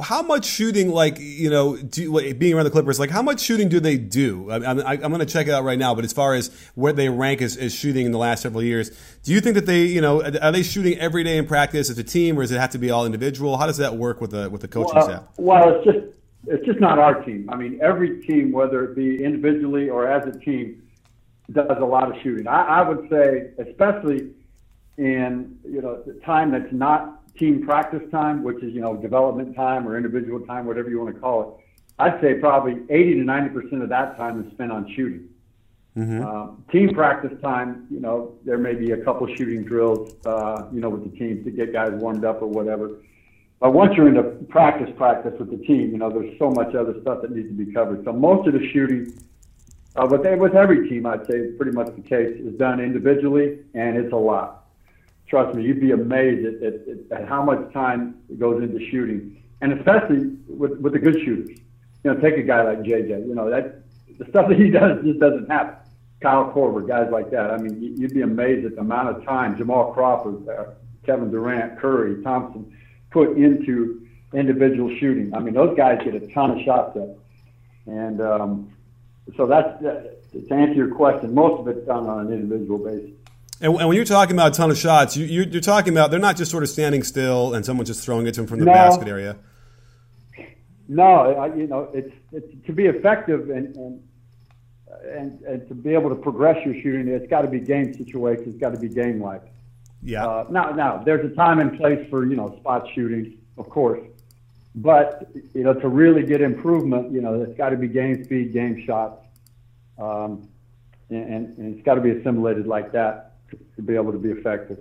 how 0.00 0.22
much 0.22 0.44
shooting, 0.44 0.90
like, 0.90 1.18
you 1.18 1.50
know, 1.50 1.76
do, 1.76 2.34
being 2.34 2.54
around 2.54 2.64
the 2.64 2.70
Clippers, 2.70 3.00
like, 3.00 3.10
how 3.10 3.22
much 3.22 3.40
shooting 3.40 3.68
do 3.68 3.80
they 3.80 3.96
do? 3.96 4.50
I, 4.50 4.58
I, 4.58 4.92
I'm 4.92 5.00
going 5.00 5.18
to 5.18 5.26
check 5.26 5.48
it 5.48 5.52
out 5.52 5.64
right 5.64 5.78
now, 5.78 5.96
but 5.96 6.04
as 6.04 6.12
far 6.12 6.34
as 6.34 6.48
where 6.76 6.92
they 6.92 7.08
rank 7.08 7.42
as, 7.42 7.56
as 7.56 7.74
shooting 7.74 8.06
in 8.06 8.12
the 8.12 8.18
last 8.18 8.42
several 8.42 8.62
years, 8.62 8.90
do 9.24 9.32
you 9.32 9.40
think 9.40 9.56
that 9.56 9.66
they, 9.66 9.82
you 9.82 10.00
know, 10.00 10.22
are 10.22 10.52
they 10.52 10.62
shooting 10.62 10.96
every 10.98 11.24
day 11.24 11.36
in 11.36 11.46
practice 11.46 11.90
as 11.90 11.98
a 11.98 12.04
team, 12.04 12.38
or 12.38 12.42
does 12.42 12.52
it 12.52 12.60
have 12.60 12.70
to 12.70 12.78
be 12.78 12.90
all 12.90 13.04
individual? 13.04 13.56
How 13.56 13.66
does 13.66 13.78
that 13.78 13.96
work 13.96 14.20
with 14.20 14.30
the 14.30 14.48
with 14.48 14.60
the 14.60 14.68
coaching 14.68 14.94
well, 14.94 15.04
staff? 15.04 15.24
Well, 15.38 15.74
it's 15.74 15.84
just 15.84 16.21
it's 16.46 16.64
just 16.66 16.80
not 16.80 16.98
our 16.98 17.22
team. 17.24 17.48
I 17.50 17.56
mean, 17.56 17.78
every 17.82 18.22
team, 18.22 18.52
whether 18.52 18.84
it 18.84 18.96
be 18.96 19.22
individually 19.22 19.88
or 19.88 20.10
as 20.10 20.26
a 20.26 20.38
team, 20.38 20.82
does 21.52 21.78
a 21.78 21.84
lot 21.84 22.14
of 22.14 22.22
shooting. 22.22 22.46
I, 22.46 22.80
I 22.80 22.88
would 22.88 23.08
say, 23.10 23.50
especially 23.58 24.30
in 24.98 25.58
you 25.64 25.80
know 25.80 26.02
the 26.06 26.14
time 26.24 26.50
that's 26.50 26.72
not 26.72 27.20
team 27.36 27.64
practice 27.64 28.02
time, 28.10 28.42
which 28.42 28.62
is 28.62 28.72
you 28.72 28.80
know 28.80 28.96
development 28.96 29.54
time 29.54 29.86
or 29.86 29.96
individual 29.96 30.40
time, 30.40 30.66
whatever 30.66 30.90
you 30.90 31.00
want 31.00 31.14
to 31.14 31.20
call 31.20 31.42
it. 31.42 31.66
I'd 31.98 32.20
say 32.20 32.34
probably 32.34 32.82
80 32.90 33.14
to 33.14 33.24
90 33.24 33.48
percent 33.50 33.82
of 33.82 33.88
that 33.90 34.16
time 34.16 34.44
is 34.44 34.52
spent 34.52 34.72
on 34.72 34.90
shooting. 34.94 35.28
Mm-hmm. 35.96 36.24
Um, 36.24 36.64
team 36.72 36.94
practice 36.94 37.38
time, 37.42 37.86
you 37.90 38.00
know, 38.00 38.34
there 38.46 38.56
may 38.56 38.74
be 38.74 38.92
a 38.92 39.04
couple 39.04 39.26
shooting 39.34 39.62
drills, 39.62 40.14
uh, 40.24 40.66
you 40.72 40.80
know, 40.80 40.88
with 40.88 41.04
the 41.04 41.18
team 41.18 41.44
to 41.44 41.50
get 41.50 41.72
guys 41.72 41.92
warmed 41.92 42.24
up 42.24 42.40
or 42.40 42.46
whatever. 42.46 43.02
But 43.62 43.72
once 43.72 43.96
you're 43.96 44.08
into 44.08 44.24
practice, 44.50 44.90
practice 44.96 45.32
with 45.38 45.50
the 45.50 45.64
team, 45.64 45.92
you 45.92 45.98
know, 45.98 46.10
there's 46.10 46.36
so 46.38 46.50
much 46.50 46.74
other 46.74 47.00
stuff 47.00 47.22
that 47.22 47.30
needs 47.30 47.48
to 47.48 47.54
be 47.54 47.72
covered. 47.72 48.04
So 48.04 48.12
most 48.12 48.46
of 48.46 48.52
the 48.52 48.68
shooting, 48.72 49.18
uh, 49.96 50.06
with, 50.10 50.22
with 50.38 50.54
every 50.54 50.88
team, 50.90 51.06
I'd 51.06 51.26
say 51.26 51.52
pretty 51.56 51.72
much 51.72 51.94
the 51.96 52.02
case, 52.02 52.36
is 52.38 52.58
done 52.58 52.80
individually, 52.80 53.60
and 53.74 53.96
it's 53.96 54.12
a 54.12 54.16
lot 54.16 54.62
trust 55.32 55.56
me, 55.56 55.64
you'd 55.64 55.80
be 55.80 55.92
amazed 55.92 56.44
at, 56.44 56.62
at, 56.62 57.22
at 57.22 57.26
how 57.26 57.42
much 57.42 57.72
time 57.72 58.14
goes 58.38 58.62
into 58.62 58.78
shooting, 58.90 59.42
and 59.62 59.72
especially 59.72 60.36
with, 60.46 60.78
with 60.78 60.92
the 60.92 60.98
good 60.98 61.14
shooters. 61.24 61.58
You 62.04 62.12
know, 62.12 62.20
take 62.20 62.36
a 62.36 62.42
guy 62.42 62.62
like 62.62 62.80
JJ. 62.80 63.26
You 63.26 63.34
know 63.34 63.48
that 63.48 63.80
the 64.18 64.26
stuff 64.28 64.50
that 64.50 64.58
he 64.58 64.68
does 64.78 65.02
just 65.02 65.20
doesn't 65.20 65.50
happen. 65.50 65.76
Kyle 66.20 66.52
Korver, 66.54 66.86
guys 66.86 67.08
like 67.10 67.30
that. 67.30 67.50
I 67.50 67.56
mean, 67.56 67.80
you'd 67.80 68.12
be 68.12 68.20
amazed 68.20 68.66
at 68.66 68.74
the 68.74 68.82
amount 68.82 69.08
of 69.08 69.24
time 69.24 69.56
Jamal 69.56 69.94
Crawford, 69.94 70.46
uh, 70.46 70.72
Kevin 71.06 71.30
Durant, 71.30 71.78
Curry, 71.78 72.22
Thompson 72.22 72.76
put 73.12 73.36
into 73.36 74.06
individual 74.32 74.94
shooting. 74.98 75.34
I 75.34 75.40
mean, 75.40 75.54
those 75.54 75.76
guys 75.76 76.00
get 76.04 76.14
a 76.14 76.26
ton 76.32 76.58
of 76.58 76.64
shots 76.64 76.96
up, 76.96 77.18
and 77.86 78.20
um, 78.20 78.72
so 79.36 79.46
that's 79.46 79.82
uh, 79.84 80.08
to 80.32 80.54
answer 80.54 80.74
your 80.74 80.94
question. 80.94 81.34
Most 81.34 81.60
of 81.60 81.68
it's 81.68 81.86
done 81.86 82.06
on 82.06 82.26
an 82.26 82.32
individual 82.32 82.78
basis. 82.78 83.10
And, 83.60 83.74
and 83.76 83.88
when 83.88 83.96
you're 83.96 84.04
talking 84.04 84.34
about 84.34 84.54
a 84.54 84.56
ton 84.56 84.70
of 84.70 84.78
shots, 84.78 85.16
you, 85.16 85.24
you, 85.24 85.58
are 85.58 85.60
talking 85.60 85.92
about 85.92 86.10
they're 86.10 86.18
not 86.18 86.36
just 86.36 86.50
sort 86.50 86.64
of 86.64 86.68
standing 86.68 87.04
still 87.04 87.54
and 87.54 87.64
someone 87.64 87.86
just 87.86 88.04
throwing 88.04 88.26
it 88.26 88.34
to 88.34 88.40
them 88.40 88.48
from 88.48 88.58
the 88.58 88.64
no. 88.64 88.72
basket 88.72 89.06
area. 89.06 89.36
No, 90.88 91.52
you 91.54 91.68
know, 91.68 91.88
it's, 91.94 92.12
it's 92.32 92.66
to 92.66 92.72
be 92.72 92.86
effective 92.86 93.50
and, 93.50 93.76
and 93.76 94.02
and 95.04 95.40
and 95.42 95.68
to 95.68 95.74
be 95.74 95.94
able 95.94 96.10
to 96.10 96.16
progress 96.16 96.64
your 96.64 96.74
shooting, 96.74 97.08
it's 97.08 97.28
got 97.28 97.42
to 97.42 97.48
be 97.48 97.60
game 97.60 97.94
situations. 97.94 98.48
It's 98.48 98.58
got 98.58 98.72
to 98.74 98.78
be 98.78 98.88
game 98.88 99.22
like. 99.22 99.42
Yeah. 100.02 100.26
Uh, 100.26 100.46
now, 100.50 100.70
now 100.70 101.02
there's 101.04 101.24
a 101.30 101.34
time 101.34 101.60
and 101.60 101.76
place 101.78 102.08
for 102.10 102.26
you 102.26 102.36
know 102.36 102.56
spot 102.58 102.88
shooting, 102.94 103.38
of 103.56 103.68
course, 103.68 104.00
but 104.74 105.30
you 105.54 105.62
know 105.62 105.74
to 105.74 105.88
really 105.88 106.24
get 106.24 106.40
improvement, 106.40 107.12
you 107.12 107.20
know, 107.20 107.40
it's 107.40 107.56
got 107.56 107.70
to 107.70 107.76
be 107.76 107.88
game 107.88 108.24
speed, 108.24 108.52
game 108.52 108.84
shots, 108.84 109.22
um, 109.98 110.48
and, 111.10 111.56
and 111.58 111.76
it's 111.76 111.84
got 111.84 111.94
to 111.94 112.00
be 112.00 112.10
assimilated 112.10 112.66
like 112.66 112.92
that 112.92 113.34
to 113.76 113.82
be 113.82 113.94
able 113.94 114.12
to 114.12 114.18
be 114.18 114.30
effective. 114.30 114.78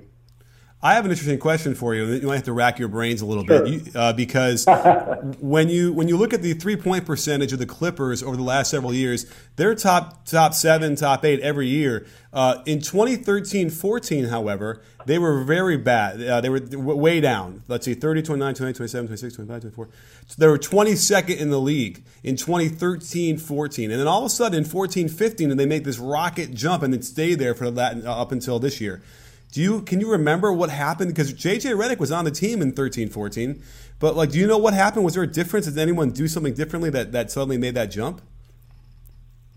I 0.83 0.95
have 0.95 1.05
an 1.05 1.11
interesting 1.11 1.37
question 1.37 1.75
for 1.75 1.93
you. 1.93 2.07
You 2.07 2.25
might 2.25 2.37
have 2.37 2.45
to 2.45 2.53
rack 2.53 2.79
your 2.79 2.87
brains 2.87 3.21
a 3.21 3.25
little 3.25 3.45
sure. 3.45 3.63
bit 3.63 3.71
you, 3.71 3.91
uh, 3.93 4.13
because 4.13 4.65
when 5.39 5.69
you 5.69 5.93
when 5.93 6.07
you 6.07 6.17
look 6.17 6.33
at 6.33 6.41
the 6.41 6.53
three 6.53 6.75
point 6.75 7.05
percentage 7.05 7.53
of 7.53 7.59
the 7.59 7.67
Clippers 7.67 8.23
over 8.23 8.35
the 8.35 8.41
last 8.41 8.71
several 8.71 8.91
years, 8.91 9.27
they're 9.57 9.75
top 9.75 10.25
top 10.25 10.55
seven, 10.55 10.95
top 10.95 11.23
eight 11.23 11.39
every 11.41 11.67
year. 11.67 12.07
Uh, 12.33 12.63
in 12.65 12.79
2013-14, 12.79 14.29
however, 14.29 14.81
they 15.05 15.19
were 15.19 15.43
very 15.43 15.77
bad. 15.77 16.21
Uh, 16.23 16.41
they 16.41 16.49
were 16.49 16.59
way 16.59 17.19
down. 17.19 17.61
Let's 17.67 17.85
see, 17.85 17.93
30, 17.93 18.21
29, 18.21 18.55
28, 18.55 18.75
27, 18.75 19.07
26, 19.07 19.35
25, 19.35 19.61
24. 19.61 19.89
So 20.27 20.35
they 20.37 20.47
were 20.47 20.57
22nd 20.57 21.37
in 21.37 21.49
the 21.49 21.59
league 21.59 22.05
in 22.23 22.35
2013-14. 22.35 23.83
And 23.83 23.91
then 23.91 24.07
all 24.07 24.19
of 24.19 24.27
a 24.27 24.29
sudden 24.29 24.63
in 24.63 24.69
14-15, 24.69 25.57
they 25.57 25.65
make 25.65 25.83
this 25.83 25.99
rocket 25.99 26.53
jump 26.53 26.83
and 26.83 26.93
then 26.93 27.01
stay 27.01 27.35
there 27.35 27.53
for 27.53 27.69
that 27.69 28.05
up 28.05 28.31
until 28.31 28.59
this 28.59 28.79
year. 28.79 29.03
Do 29.51 29.61
you 29.61 29.81
can 29.81 29.99
you 29.99 30.09
remember 30.09 30.51
what 30.53 30.69
happened? 30.69 31.13
Because 31.13 31.33
JJ 31.33 31.75
Redick 31.75 31.99
was 31.99 32.11
on 32.11 32.23
the 32.25 32.31
team 32.31 32.61
in 32.61 32.71
13-14, 32.71 33.61
but 33.99 34.15
like, 34.15 34.31
do 34.31 34.39
you 34.39 34.47
know 34.47 34.57
what 34.57 34.73
happened? 34.73 35.03
Was 35.03 35.15
there 35.15 35.23
a 35.23 35.27
difference? 35.27 35.65
Did 35.65 35.77
anyone 35.77 36.11
do 36.11 36.27
something 36.27 36.53
differently 36.53 36.89
that, 36.91 37.11
that 37.11 37.31
suddenly 37.31 37.57
made 37.57 37.75
that 37.75 37.87
jump? 37.87 38.21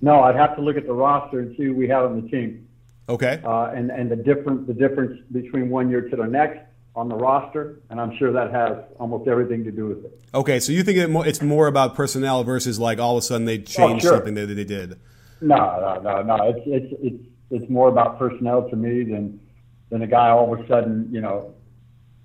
No, 0.00 0.20
I'd 0.20 0.35
have 0.35 0.56
to 0.56 0.62
look 0.62 0.76
at 0.76 0.87
the 0.87 0.93
roster 0.93 1.38
and 1.38 1.56
see 1.56 1.64
who 1.64 1.75
we 1.75 1.89
have 1.89 2.05
on 2.05 2.22
the 2.22 2.29
team. 2.29 2.69
Okay. 3.08 3.41
Uh, 3.44 3.67
and 3.67 3.91
and 3.91 4.10
the 4.10 4.17
difference 4.17 4.67
the 4.67 4.74
difference 4.74 5.20
between 5.31 5.70
one 5.70 5.89
year 5.89 6.08
to 6.08 6.17
the 6.17 6.27
next 6.27 6.60
on 6.96 7.08
the 7.08 7.15
roster, 7.15 7.81
and 7.91 8.01
I'm 8.01 8.17
sure 8.17 8.32
that 8.32 8.53
has 8.53 8.79
almost 8.98 9.29
everything 9.29 9.65
to 9.65 9.70
do 9.70 9.86
with 9.86 10.05
it. 10.05 10.20
Okay, 10.32 10.60
so 10.60 10.72
you 10.72 10.82
think 10.82 10.98
it's 11.27 11.43
more 11.43 11.67
about 11.67 11.94
personnel 11.94 12.44
versus 12.44 12.79
like 12.79 12.98
all 12.98 13.17
of 13.17 13.22
a 13.22 13.27
sudden 13.27 13.44
they 13.44 13.58
changed 13.58 14.06
oh, 14.06 14.08
sure. 14.08 14.17
something 14.19 14.34
that 14.34 14.46
they 14.46 14.65
did? 14.65 14.98
No, 15.41 15.56
no, 15.56 16.01
no, 16.03 16.22
no. 16.22 16.48
It's 16.48 16.60
it's 16.67 16.94
it's 17.03 17.24
it's 17.51 17.70
more 17.70 17.89
about 17.89 18.19
personnel 18.19 18.69
to 18.70 18.77
me 18.77 19.05
than 19.05 19.41
than 19.91 20.03
a 20.03 20.06
guy 20.06 20.31
all 20.31 20.53
of 20.53 20.60
a 20.60 20.67
sudden, 20.67 21.08
you 21.10 21.20
know, 21.20 21.55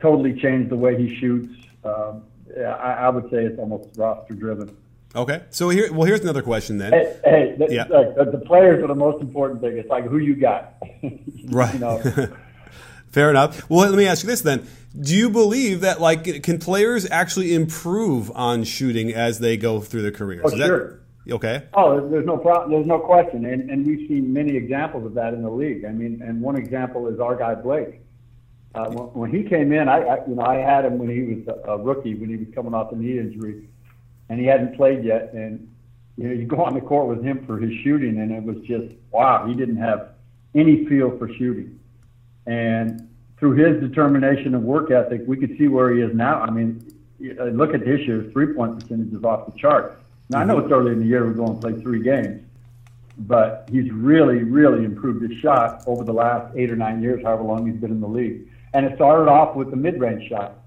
totally 0.01 0.39
changed 0.39 0.69
the 0.69 0.75
way 0.75 0.97
he 0.97 1.15
shoots. 1.15 1.53
Um, 1.83 2.23
I, 2.57 2.93
I 3.05 3.09
would 3.09 3.29
say 3.29 3.45
it's 3.45 3.59
almost 3.59 3.97
roster 3.97 4.33
driven. 4.33 4.75
Okay, 5.15 5.43
so 5.49 5.69
here, 5.69 5.91
well, 5.91 6.03
here's 6.03 6.21
another 6.21 6.43
question 6.43 6.77
then. 6.77 6.93
Hey, 6.93 7.19
hey 7.23 7.55
the, 7.57 7.73
yeah. 7.73 7.85
The 7.85 8.41
players 8.45 8.83
are 8.83 8.87
the 8.87 8.95
most 8.95 9.21
important 9.21 9.59
thing. 9.61 9.77
It's 9.77 9.89
like 9.89 10.05
who 10.05 10.17
you 10.17 10.35
got, 10.35 10.75
right? 11.45 11.73
you 11.73 11.79
know? 11.79 11.99
Fair 13.11 13.31
enough. 13.31 13.67
Well, 13.69 13.89
let 13.89 13.97
me 13.97 14.05
ask 14.05 14.23
you 14.23 14.27
this 14.27 14.41
then: 14.41 14.67
Do 14.99 15.15
you 15.15 15.31
believe 15.31 15.81
that 15.81 15.99
like 15.99 16.43
can 16.43 16.59
players 16.59 17.09
actually 17.09 17.55
improve 17.55 18.31
on 18.35 18.63
shooting 18.63 19.11
as 19.11 19.39
they 19.39 19.57
go 19.57 19.81
through 19.81 20.03
their 20.03 20.11
careers? 20.11 20.43
Oh, 20.45 20.55
sure. 20.55 20.98
Okay. 21.31 21.63
Oh, 21.73 22.09
there's 22.09 22.25
no 22.25 22.37
problem. 22.37 22.71
There's 22.71 22.87
no 22.87 22.99
question, 22.99 23.45
and 23.45 23.69
and 23.69 23.85
we've 23.85 24.07
seen 24.07 24.31
many 24.31 24.55
examples 24.55 25.05
of 25.05 25.13
that 25.15 25.33
in 25.33 25.41
the 25.41 25.49
league. 25.49 25.85
I 25.85 25.91
mean, 25.91 26.21
and 26.21 26.41
one 26.41 26.55
example 26.55 27.07
is 27.07 27.19
our 27.19 27.35
guy 27.35 27.55
Blake. 27.55 28.01
Uh, 28.75 28.87
when, 28.91 29.31
he 29.31 29.43
came 29.43 29.71
in, 29.71 29.89
I, 29.89 30.01
I 30.01 30.27
you 30.27 30.35
know 30.35 30.43
I 30.43 30.57
had 30.57 30.85
him 30.85 30.99
when 30.99 31.09
he 31.09 31.33
was 31.33 31.57
a, 31.65 31.77
rookie 31.77 32.13
when 32.13 32.29
he 32.29 32.35
was 32.35 32.47
coming 32.53 32.73
off 32.73 32.91
a 32.91 32.95
knee 32.95 33.17
injury, 33.17 33.67
and 34.29 34.39
he 34.39 34.45
hadn't 34.45 34.75
played 34.75 35.03
yet. 35.03 35.33
And 35.33 35.67
you 36.17 36.27
know, 36.27 36.33
you 36.33 36.45
go 36.45 36.63
on 36.63 36.75
the 36.75 36.81
court 36.81 37.07
with 37.07 37.23
him 37.23 37.45
for 37.45 37.57
his 37.57 37.73
shooting, 37.83 38.19
and 38.19 38.31
it 38.31 38.43
was 38.43 38.57
just 38.65 38.93
wow. 39.11 39.47
He 39.47 39.55
didn't 39.55 39.77
have 39.77 40.09
any 40.53 40.85
feel 40.85 41.17
for 41.17 41.27
shooting, 41.33 41.79
and 42.45 43.09
through 43.39 43.53
his 43.53 43.81
determination 43.81 44.53
and 44.53 44.63
work 44.63 44.91
ethic, 44.91 45.21
we 45.25 45.37
could 45.37 45.57
see 45.57 45.67
where 45.67 45.93
he 45.93 46.01
is 46.01 46.13
now. 46.13 46.41
I 46.41 46.51
mean, 46.51 46.85
look 47.19 47.73
at 47.73 47.85
this 47.85 48.01
year's 48.01 48.31
three 48.33 48.53
point 48.53 48.79
percentage 48.79 49.13
is 49.13 49.23
off 49.23 49.51
the 49.51 49.57
chart. 49.57 50.01
Now, 50.29 50.39
I 50.39 50.43
know 50.43 50.59
it's 50.59 50.71
early 50.71 50.91
in 50.91 50.99
the 50.99 51.07
year, 51.07 51.25
we're 51.25 51.33
going 51.33 51.59
to 51.59 51.59
play 51.59 51.81
three 51.81 52.03
games, 52.03 52.43
but 53.17 53.67
he's 53.71 53.91
really, 53.91 54.43
really 54.43 54.85
improved 54.85 55.27
his 55.27 55.39
shot 55.39 55.83
over 55.87 56.03
the 56.03 56.13
last 56.13 56.55
eight 56.55 56.69
or 56.69 56.75
nine 56.75 57.01
years, 57.01 57.23
however 57.23 57.41
long 57.43 57.65
he's 57.65 57.79
been 57.81 57.89
in 57.89 57.99
the 57.99 58.07
league. 58.07 58.47
And 58.73 58.85
it 58.85 58.95
started 58.95 59.29
off 59.29 59.55
with 59.55 59.71
the 59.71 59.75
mid 59.75 59.99
range 59.99 60.29
shot. 60.29 60.59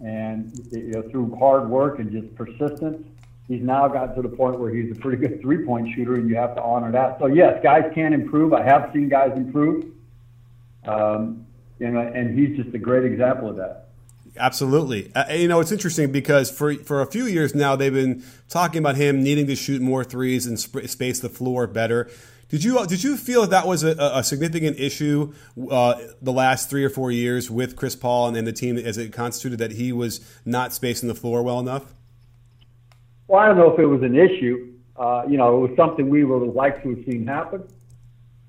And 0.00 0.52
you 0.70 0.92
know, 0.92 1.02
through 1.10 1.34
hard 1.36 1.70
work 1.70 1.98
and 1.98 2.12
just 2.12 2.34
persistence, 2.34 3.04
he's 3.48 3.62
now 3.62 3.88
gotten 3.88 4.14
to 4.16 4.22
the 4.22 4.36
point 4.36 4.60
where 4.60 4.70
he's 4.70 4.92
a 4.92 4.94
pretty 4.94 5.16
good 5.16 5.40
three 5.40 5.64
point 5.64 5.88
shooter, 5.94 6.14
and 6.14 6.28
you 6.28 6.36
have 6.36 6.54
to 6.56 6.62
honor 6.62 6.92
that. 6.92 7.18
So 7.18 7.26
yes, 7.26 7.58
guys 7.62 7.90
can 7.94 8.12
improve. 8.12 8.52
I 8.52 8.62
have 8.62 8.90
seen 8.92 9.08
guys 9.08 9.32
improve, 9.34 9.86
um, 10.86 11.46
you 11.78 11.90
know, 11.90 12.00
and 12.00 12.38
he's 12.38 12.58
just 12.58 12.74
a 12.74 12.78
great 12.78 13.04
example 13.04 13.48
of 13.48 13.56
that. 13.56 13.87
Absolutely. 14.38 15.12
Uh, 15.14 15.32
you 15.32 15.48
know, 15.48 15.60
it's 15.60 15.72
interesting 15.72 16.12
because 16.12 16.50
for 16.50 16.74
for 16.74 17.00
a 17.00 17.06
few 17.06 17.26
years 17.26 17.54
now 17.54 17.76
they've 17.76 17.92
been 17.92 18.24
talking 18.48 18.78
about 18.78 18.96
him 18.96 19.22
needing 19.22 19.46
to 19.46 19.56
shoot 19.56 19.82
more 19.82 20.04
threes 20.04 20.46
and 20.46 20.58
sp- 20.60 20.86
space 20.86 21.20
the 21.20 21.28
floor 21.28 21.66
better. 21.66 22.08
Did 22.48 22.64
you 22.64 22.86
did 22.86 23.04
you 23.04 23.16
feel 23.16 23.42
that, 23.42 23.50
that 23.50 23.66
was 23.66 23.84
a, 23.84 23.94
a 23.98 24.24
significant 24.24 24.80
issue 24.80 25.34
uh, 25.70 26.00
the 26.22 26.32
last 26.32 26.70
three 26.70 26.82
or 26.82 26.88
four 26.88 27.10
years 27.10 27.50
with 27.50 27.76
Chris 27.76 27.94
Paul 27.94 28.28
and, 28.28 28.36
and 28.36 28.46
the 28.46 28.52
team 28.52 28.78
as 28.78 28.96
it 28.96 29.12
constituted 29.12 29.58
that 29.58 29.72
he 29.72 29.92
was 29.92 30.20
not 30.46 30.72
spacing 30.72 31.08
the 31.08 31.14
floor 31.14 31.42
well 31.42 31.60
enough? 31.60 31.94
Well, 33.26 33.40
I 33.40 33.48
don't 33.48 33.58
know 33.58 33.70
if 33.70 33.78
it 33.78 33.84
was 33.84 34.02
an 34.02 34.16
issue. 34.16 34.72
Uh, 34.96 35.24
you 35.28 35.36
know, 35.36 35.58
it 35.58 35.68
was 35.68 35.76
something 35.76 36.08
we 36.08 36.24
would 36.24 36.46
have 36.46 36.54
liked 36.54 36.82
to 36.84 36.96
have 36.96 37.04
seen 37.04 37.26
happen, 37.26 37.62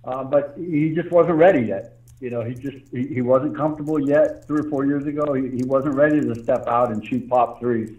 uh, 0.06 0.24
but 0.24 0.56
he 0.58 0.94
just 0.96 1.12
wasn't 1.12 1.36
ready 1.36 1.62
yet. 1.68 1.99
You 2.20 2.30
know, 2.30 2.42
he 2.42 2.54
just 2.54 2.78
he, 2.92 3.08
he 3.08 3.22
wasn't 3.22 3.56
comfortable 3.56 4.00
yet. 4.00 4.46
Three 4.46 4.60
or 4.60 4.70
four 4.70 4.86
years 4.86 5.06
ago, 5.06 5.34
he, 5.34 5.50
he 5.50 5.64
wasn't 5.64 5.96
ready 5.96 6.20
to 6.20 6.44
step 6.44 6.68
out 6.68 6.92
and 6.92 7.06
shoot 7.06 7.30
pop 7.30 7.60
threes, 7.60 7.92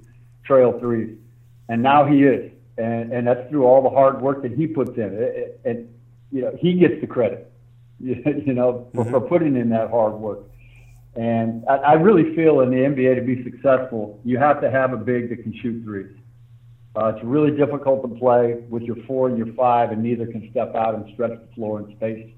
trail 0.44 0.78
threes, 0.78 1.16
and 1.68 1.82
now 1.82 2.04
he 2.04 2.24
is, 2.24 2.52
and 2.76 3.12
and 3.12 3.26
that's 3.26 3.48
through 3.48 3.64
all 3.64 3.82
the 3.82 3.88
hard 3.88 4.20
work 4.20 4.42
that 4.42 4.52
he 4.52 4.66
puts 4.66 4.96
in. 4.98 5.14
It, 5.14 5.60
and 5.64 5.88
you 6.30 6.42
know, 6.42 6.56
he 6.60 6.74
gets 6.74 7.00
the 7.00 7.06
credit, 7.06 7.50
you 8.00 8.52
know, 8.52 8.88
for, 8.94 9.04
mm-hmm. 9.04 9.10
for 9.10 9.20
putting 9.20 9.56
in 9.56 9.70
that 9.70 9.90
hard 9.90 10.14
work. 10.14 10.40
And 11.16 11.64
I, 11.68 11.76
I 11.76 11.92
really 11.94 12.34
feel 12.36 12.60
in 12.60 12.70
the 12.70 12.76
NBA 12.76 13.16
to 13.16 13.22
be 13.22 13.42
successful, 13.42 14.20
you 14.24 14.38
have 14.38 14.60
to 14.60 14.70
have 14.70 14.92
a 14.92 14.96
big 14.96 15.30
that 15.30 15.42
can 15.42 15.54
shoot 15.60 15.82
threes. 15.82 16.14
Uh, 16.94 17.12
it's 17.14 17.24
really 17.24 17.56
difficult 17.56 18.02
to 18.02 18.08
play 18.18 18.54
with 18.68 18.82
your 18.82 18.96
four 19.06 19.28
and 19.28 19.38
your 19.38 19.52
five, 19.54 19.92
and 19.92 20.02
neither 20.02 20.26
can 20.26 20.48
step 20.50 20.74
out 20.74 20.94
and 20.94 21.12
stretch 21.14 21.30
the 21.30 21.54
floor 21.54 21.78
and 21.78 21.96
space 21.96 22.28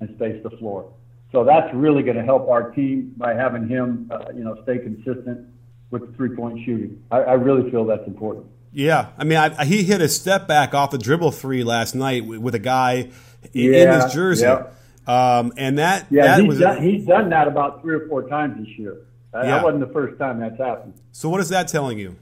and 0.00 0.14
space 0.16 0.40
the 0.42 0.50
floor. 0.58 0.92
So 1.32 1.44
that's 1.44 1.72
really 1.74 2.02
going 2.02 2.16
to 2.16 2.24
help 2.24 2.48
our 2.48 2.70
team 2.72 3.14
by 3.16 3.34
having 3.34 3.68
him, 3.68 4.10
uh, 4.10 4.32
you 4.34 4.42
know, 4.42 4.60
stay 4.64 4.78
consistent 4.78 5.46
with 5.90 6.06
the 6.06 6.16
three-point 6.16 6.64
shooting. 6.64 7.02
I, 7.10 7.18
I 7.18 7.32
really 7.34 7.70
feel 7.70 7.84
that's 7.84 8.06
important. 8.06 8.46
Yeah, 8.72 9.10
I 9.18 9.24
mean, 9.24 9.38
I, 9.38 9.64
he 9.64 9.82
hit 9.82 10.00
a 10.00 10.08
step 10.08 10.46
back 10.46 10.74
off 10.74 10.92
the 10.92 10.98
dribble 10.98 11.32
three 11.32 11.64
last 11.64 11.94
night 11.94 12.24
with, 12.24 12.38
with 12.38 12.54
a 12.54 12.60
guy 12.60 13.10
in, 13.52 13.72
yeah, 13.72 14.04
his 14.04 14.12
jersey, 14.12 14.44
yeah. 14.44 14.66
um, 15.08 15.52
and 15.56 15.78
that 15.78 16.06
yeah, 16.10 16.22
that 16.22 16.40
he's, 16.40 16.48
was 16.48 16.58
done, 16.60 16.82
he's 16.82 17.04
done 17.04 17.30
that 17.30 17.48
about 17.48 17.82
three 17.82 17.96
or 17.96 18.06
four 18.06 18.28
times 18.28 18.64
this 18.64 18.78
year. 18.78 18.98
Uh, 19.34 19.42
yeah. 19.42 19.56
That 19.56 19.64
wasn't 19.64 19.86
the 19.86 19.92
first 19.92 20.18
time 20.20 20.38
that's 20.38 20.58
happened. 20.58 20.94
So, 21.10 21.28
what 21.28 21.40
is 21.40 21.48
that 21.48 21.66
telling 21.66 21.98
you? 21.98 22.16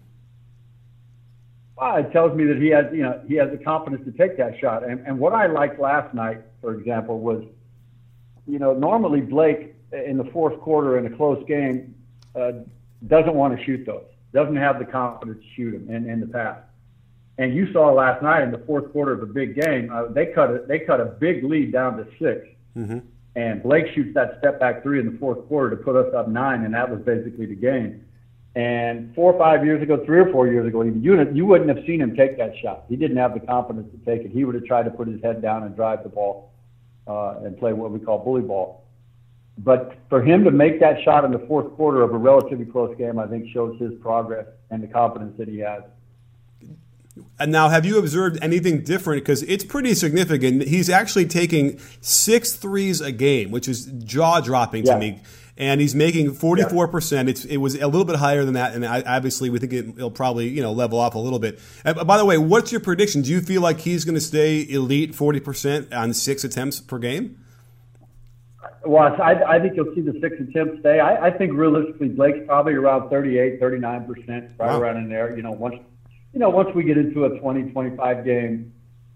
Well, 1.76 1.96
it 1.96 2.12
tells 2.12 2.36
me 2.36 2.44
that 2.46 2.56
he 2.56 2.68
has, 2.68 2.86
you 2.92 3.02
know, 3.02 3.22
he 3.28 3.34
has 3.36 3.50
the 3.50 3.62
confidence 3.62 4.04
to 4.06 4.12
take 4.12 4.38
that 4.38 4.58
shot. 4.58 4.84
And, 4.84 5.06
and 5.06 5.18
what 5.18 5.32
I 5.32 5.46
liked 5.46 5.78
last 5.78 6.14
night, 6.14 6.40
for 6.60 6.74
example, 6.74 7.20
was 7.20 7.44
you 8.48 8.58
know, 8.58 8.72
normally 8.72 9.20
Blake 9.20 9.74
in 9.92 10.16
the 10.16 10.24
fourth 10.32 10.58
quarter 10.60 10.98
in 10.98 11.12
a 11.12 11.16
close 11.16 11.44
game 11.46 11.94
uh, 12.34 12.52
doesn't 13.06 13.34
want 13.34 13.56
to 13.56 13.64
shoot 13.64 13.84
those, 13.84 14.06
doesn't 14.32 14.56
have 14.56 14.78
the 14.78 14.84
confidence 14.84 15.38
to 15.42 15.54
shoot 15.54 15.72
them 15.72 15.94
in, 15.94 16.08
in 16.08 16.20
the 16.20 16.26
past. 16.26 16.62
And 17.36 17.54
you 17.54 17.72
saw 17.72 17.92
last 17.92 18.22
night 18.22 18.42
in 18.42 18.50
the 18.50 18.58
fourth 18.66 18.90
quarter 18.90 19.12
of 19.12 19.22
a 19.22 19.26
big 19.26 19.54
game, 19.54 19.92
uh, 19.92 20.06
they 20.06 20.26
cut 20.26 20.50
a, 20.50 20.64
they 20.66 20.80
cut 20.80 21.00
a 21.00 21.04
big 21.04 21.44
lead 21.44 21.72
down 21.72 21.96
to 21.98 22.04
6 22.18 22.46
mm-hmm. 22.76 22.98
and 23.36 23.62
Blake 23.62 23.94
shoots 23.94 24.12
that 24.14 24.38
step 24.40 24.58
back 24.58 24.82
three 24.82 24.98
in 24.98 25.12
the 25.12 25.18
fourth 25.18 25.46
quarter 25.46 25.76
to 25.76 25.76
put 25.76 25.94
us 25.94 26.12
up 26.14 26.28
nine, 26.28 26.64
and 26.64 26.74
that 26.74 26.90
was 26.90 27.00
basically 27.02 27.46
the 27.46 27.54
game. 27.54 28.04
And 28.56 29.14
four 29.14 29.32
or 29.32 29.38
five 29.38 29.64
years 29.64 29.82
ago, 29.82 30.04
three 30.04 30.18
or 30.18 30.32
four 30.32 30.48
years 30.48 30.66
ago, 30.66 30.82
even 30.82 31.00
you 31.00 31.30
you 31.32 31.46
wouldn't 31.46 31.68
have 31.68 31.86
seen 31.86 32.00
him 32.00 32.16
take 32.16 32.38
that 32.38 32.54
shot. 32.60 32.86
He 32.88 32.96
didn't 32.96 33.18
have 33.18 33.34
the 33.34 33.40
confidence 33.40 33.88
to 33.92 33.98
take 34.04 34.24
it. 34.24 34.32
He 34.32 34.44
would 34.44 34.56
have 34.56 34.64
tried 34.64 34.84
to 34.84 34.90
put 34.90 35.06
his 35.06 35.22
head 35.22 35.40
down 35.40 35.62
and 35.62 35.76
drive 35.76 36.02
the 36.02 36.08
ball 36.08 36.50
uh, 37.08 37.40
and 37.44 37.58
play 37.58 37.72
what 37.72 37.90
we 37.90 37.98
call 37.98 38.18
bully 38.18 38.42
ball. 38.42 38.84
But 39.58 39.96
for 40.08 40.22
him 40.22 40.44
to 40.44 40.52
make 40.52 40.78
that 40.80 41.02
shot 41.02 41.24
in 41.24 41.32
the 41.32 41.40
fourth 41.40 41.72
quarter 41.74 42.02
of 42.02 42.14
a 42.14 42.16
relatively 42.16 42.64
close 42.64 42.96
game, 42.96 43.18
I 43.18 43.26
think 43.26 43.48
shows 43.50 43.78
his 43.80 43.92
progress 44.00 44.46
and 44.70 44.82
the 44.82 44.86
confidence 44.86 45.36
that 45.38 45.48
he 45.48 45.58
has. 45.58 45.82
And 47.40 47.50
now, 47.50 47.68
have 47.68 47.84
you 47.84 47.98
observed 47.98 48.38
anything 48.40 48.84
different? 48.84 49.24
Because 49.24 49.42
it's 49.42 49.64
pretty 49.64 49.94
significant. 49.94 50.62
He's 50.62 50.88
actually 50.88 51.26
taking 51.26 51.80
six 52.00 52.52
threes 52.52 53.00
a 53.00 53.10
game, 53.10 53.50
which 53.50 53.66
is 53.66 53.86
jaw 53.86 54.40
dropping 54.40 54.84
to 54.84 54.96
me 54.96 55.20
and 55.58 55.80
he's 55.80 55.94
making 55.94 56.30
44%. 56.34 57.28
It's, 57.28 57.44
it 57.44 57.56
was 57.56 57.74
a 57.74 57.86
little 57.86 58.04
bit 58.04 58.16
higher 58.16 58.44
than 58.44 58.54
that, 58.54 58.74
and 58.74 58.86
I, 58.86 59.02
obviously 59.02 59.50
we 59.50 59.58
think 59.58 59.72
it, 59.72 59.96
will 59.96 60.10
probably 60.10 60.48
you 60.48 60.62
know 60.62 60.72
level 60.72 60.98
off 60.98 61.14
a 61.14 61.18
little 61.18 61.40
bit. 61.40 61.58
And 61.84 62.06
by 62.06 62.16
the 62.16 62.24
way, 62.24 62.38
what's 62.38 62.70
your 62.70 62.80
prediction? 62.80 63.22
Do 63.22 63.30
you 63.30 63.40
feel 63.40 63.60
like 63.60 63.80
he's 63.80 64.04
going 64.04 64.14
to 64.14 64.20
stay 64.20 64.66
elite 64.68 65.12
40% 65.12 65.92
on 65.92 66.14
six 66.14 66.44
attempts 66.44 66.80
per 66.80 66.98
game? 66.98 67.44
Well, 68.86 69.20
I, 69.20 69.34
I 69.34 69.58
think 69.60 69.74
you'll 69.76 69.92
see 69.94 70.00
the 70.00 70.18
six 70.20 70.36
attempts 70.40 70.80
stay. 70.80 71.00
I, 71.00 71.26
I 71.26 71.30
think 71.36 71.52
realistically, 71.52 72.08
Blake's 72.08 72.38
probably 72.46 72.74
around 72.74 73.10
38, 73.10 73.60
39%, 73.60 74.08
right 74.28 74.52
wow. 74.58 74.80
around 74.80 74.98
in 74.98 75.08
there. 75.08 75.36
You 75.36 75.42
know, 75.42 75.50
once 75.50 75.74
you 76.32 76.38
know 76.38 76.50
once 76.50 76.72
we 76.74 76.84
get 76.84 76.96
into 76.96 77.24
a 77.24 77.38
20, 77.40 77.72
25 77.72 78.24
game 78.24 78.72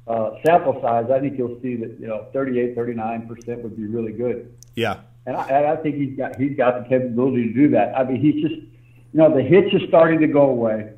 uh, 0.08 0.30
sample 0.44 0.80
size, 0.82 1.08
I 1.11 1.20
think 1.20 1.38
you'll 1.38 1.61
see 1.62 1.76
that 1.76 2.00
you 2.00 2.08
know 2.08 2.26
38, 2.32 2.76
39% 2.76 3.62
would 3.62 3.76
be 3.76 3.87
really 3.87 4.12
good. 4.12 4.52
Yeah. 4.75 5.00
And 5.26 5.37
I, 5.37 5.73
I 5.73 5.76
think 5.76 5.97
he's 5.97 6.17
got 6.17 6.37
he's 6.37 6.57
got 6.57 6.83
the 6.83 6.88
capability 6.88 7.49
to 7.49 7.55
do 7.55 7.69
that. 7.71 7.97
I 7.97 8.05
mean, 8.05 8.21
he's 8.21 8.43
just 8.43 8.55
you 8.55 9.19
know 9.19 9.35
the 9.35 9.43
hitch 9.43 9.73
is 9.73 9.83
starting 9.88 10.21
to 10.21 10.26
go 10.26 10.50
away. 10.50 10.93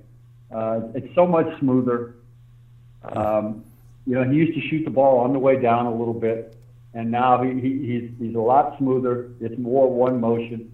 Uh, 0.55 0.81
it's 0.95 1.15
so 1.15 1.27
much 1.27 1.47
smoother. 1.59 2.15
Um, 3.03 3.65
you 4.07 4.15
know, 4.15 4.25
he 4.25 4.37
used 4.37 4.55
to 4.55 4.69
shoot 4.69 4.85
the 4.85 4.91
ball 4.91 5.19
on 5.19 5.33
the 5.33 5.39
way 5.39 5.61
down 5.61 5.87
a 5.87 5.95
little 5.95 6.15
bit, 6.15 6.57
and 6.95 7.11
now 7.11 7.43
he, 7.43 7.61
he 7.61 7.87
he's 7.87 8.11
he's 8.19 8.35
a 8.35 8.41
lot 8.41 8.79
smoother. 8.79 9.31
It's 9.41 9.59
more 9.59 9.91
one 9.91 10.21
motion. 10.21 10.71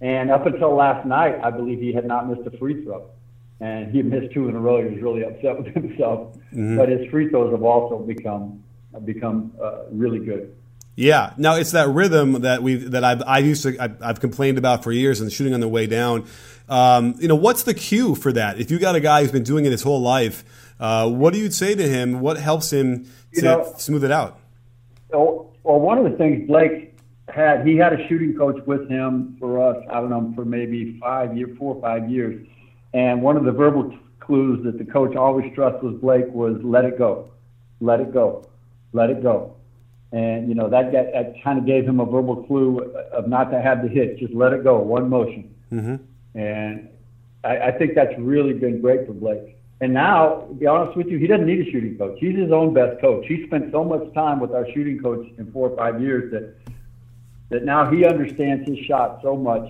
And 0.00 0.30
up 0.30 0.46
until 0.46 0.74
last 0.74 1.06
night, 1.06 1.38
I 1.42 1.50
believe 1.50 1.80
he 1.80 1.92
had 1.92 2.04
not 2.04 2.28
missed 2.28 2.46
a 2.46 2.58
free 2.58 2.82
throw, 2.82 3.08
and 3.60 3.94
he 3.94 4.02
missed 4.02 4.34
two 4.34 4.48
in 4.48 4.56
a 4.56 4.60
row. 4.60 4.82
He 4.82 4.94
was 4.94 5.02
really 5.02 5.24
upset 5.24 5.56
with 5.62 5.72
himself. 5.72 6.34
Mm-hmm. 6.52 6.76
But 6.76 6.88
his 6.88 7.08
free 7.10 7.28
throws 7.30 7.52
have 7.52 7.62
also 7.62 7.98
become 8.00 8.62
become 9.04 9.52
uh, 9.62 9.84
really 9.90 10.18
good. 10.18 10.54
Yeah. 10.94 11.32
Now 11.36 11.56
it's 11.56 11.72
that 11.72 11.88
rhythm 11.88 12.42
that 12.42 12.62
we 12.62 12.76
that 12.76 13.04
I've 13.04 13.22
I 13.22 13.38
used 13.38 13.62
to 13.62 13.76
I've, 13.80 14.02
I've, 14.02 14.20
complained 14.20 14.58
about 14.58 14.84
for 14.84 14.92
years 14.92 15.20
and 15.20 15.32
shooting 15.32 15.54
on 15.54 15.60
the 15.60 15.68
way 15.68 15.86
down. 15.86 16.26
Um, 16.68 17.14
you 17.18 17.28
know, 17.28 17.34
what's 17.34 17.62
the 17.62 17.74
cue 17.74 18.14
for 18.14 18.32
that? 18.32 18.60
If 18.60 18.70
you 18.70 18.78
got 18.78 18.94
a 18.94 19.00
guy 19.00 19.22
who's 19.22 19.32
been 19.32 19.42
doing 19.42 19.64
it 19.64 19.72
his 19.72 19.82
whole 19.82 20.00
life, 20.00 20.44
uh, 20.78 21.08
what 21.08 21.32
do 21.32 21.38
you 21.38 21.50
say 21.50 21.74
to 21.74 21.88
him? 21.88 22.20
What 22.20 22.36
helps 22.36 22.72
him 22.72 23.04
to 23.04 23.10
you 23.32 23.42
know, 23.42 23.74
smooth 23.78 24.04
it 24.04 24.10
out? 24.10 24.38
Well, 25.10 25.54
well, 25.62 25.80
one 25.80 25.98
of 25.98 26.10
the 26.10 26.16
things 26.16 26.46
Blake 26.46 26.94
had, 27.28 27.66
he 27.66 27.76
had 27.76 27.92
a 27.92 28.08
shooting 28.08 28.34
coach 28.36 28.62
with 28.66 28.88
him 28.88 29.36
for 29.38 29.62
us. 29.62 29.82
I 29.90 30.00
don't 30.00 30.10
know 30.10 30.32
for 30.34 30.44
maybe 30.44 30.98
five 31.00 31.36
years, 31.36 31.56
four 31.58 31.74
or 31.74 31.80
five 31.80 32.10
years, 32.10 32.46
and 32.92 33.22
one 33.22 33.36
of 33.36 33.44
the 33.44 33.52
verbal 33.52 33.96
clues 34.20 34.62
that 34.64 34.78
the 34.78 34.84
coach 34.84 35.16
always 35.16 35.50
stressed 35.52 35.82
with 35.82 36.00
Blake 36.00 36.28
was 36.28 36.60
let 36.62 36.84
it 36.84 36.98
go, 36.98 37.30
let 37.80 38.00
it 38.00 38.12
go, 38.12 38.46
let 38.92 39.10
it 39.10 39.22
go 39.22 39.56
and, 40.12 40.48
you 40.48 40.54
know, 40.54 40.68
that, 40.68 40.92
that, 40.92 41.12
that 41.12 41.42
kind 41.42 41.58
of 41.58 41.66
gave 41.66 41.84
him 41.84 42.00
a 42.00 42.04
verbal 42.04 42.44
clue 42.44 42.80
of 43.12 43.28
not 43.28 43.50
to 43.50 43.60
have 43.60 43.82
the 43.82 43.88
hit, 43.88 44.18
just 44.18 44.34
let 44.34 44.52
it 44.52 44.62
go, 44.62 44.78
one 44.78 45.08
motion. 45.08 45.54
Mm-hmm. 45.72 46.38
And 46.38 46.88
I, 47.42 47.58
I 47.58 47.70
think 47.72 47.94
that's 47.94 48.12
really 48.18 48.52
been 48.52 48.80
great 48.80 49.06
for 49.06 49.14
Blake. 49.14 49.56
And 49.80 49.92
now, 49.92 50.46
to 50.48 50.54
be 50.54 50.66
honest 50.66 50.96
with 50.96 51.08
you, 51.08 51.18
he 51.18 51.26
doesn't 51.26 51.46
need 51.46 51.66
a 51.66 51.70
shooting 51.72 51.98
coach. 51.98 52.18
He's 52.20 52.36
his 52.36 52.52
own 52.52 52.72
best 52.72 53.00
coach. 53.00 53.24
He 53.26 53.46
spent 53.46 53.72
so 53.72 53.82
much 53.82 54.12
time 54.14 54.38
with 54.38 54.52
our 54.52 54.66
shooting 54.72 55.00
coach 55.00 55.26
in 55.38 55.50
four 55.50 55.70
or 55.70 55.76
five 55.76 56.00
years 56.00 56.30
that 56.30 56.54
that 57.50 57.64
now 57.64 57.90
he 57.90 58.06
understands 58.06 58.66
his 58.66 58.78
shot 58.86 59.20
so 59.22 59.36
much, 59.36 59.68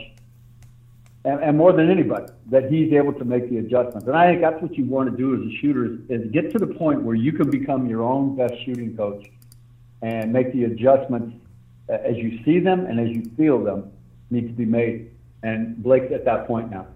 and, 1.25 1.43
and 1.43 1.59
more 1.59 1.73
than 1.73 1.91
anybody, 1.91 2.33
that 2.49 2.71
he's 2.71 2.93
able 2.93 3.13
to 3.13 3.25
make 3.25 3.51
the 3.51 3.59
adjustments. 3.59 4.07
And 4.07 4.15
I 4.15 4.29
think 4.29 4.41
that's 4.41 4.63
what 4.63 4.77
you 4.77 4.85
want 4.85 5.11
to 5.11 5.17
do 5.17 5.35
as 5.35 5.41
a 5.41 5.57
shooter 5.57 5.87
is, 5.87 5.99
is 6.09 6.31
get 6.31 6.53
to 6.53 6.59
the 6.59 6.67
point 6.69 7.03
where 7.03 7.17
you 7.17 7.33
can 7.33 7.51
become 7.51 7.89
your 7.89 8.05
own 8.05 8.37
best 8.37 8.55
shooting 8.65 8.97
coach 8.97 9.27
and 10.03 10.33
make 10.33 10.53
the 10.53 10.65
adjustments 10.65 11.35
uh, 11.89 11.95
as 11.95 12.17
you 12.17 12.43
see 12.45 12.59
them 12.59 12.87
and 12.87 13.01
as 13.01 13.09
you 13.09 13.31
feel 13.37 13.63
them 13.63 13.91
need 14.31 14.47
to 14.49 14.53
be 14.53 14.65
made. 14.65 15.11
And 15.43 15.83
Blake's 15.83 16.13
at 16.13 16.25
that 16.25 16.47
point 16.47 16.71
now. 16.71 16.87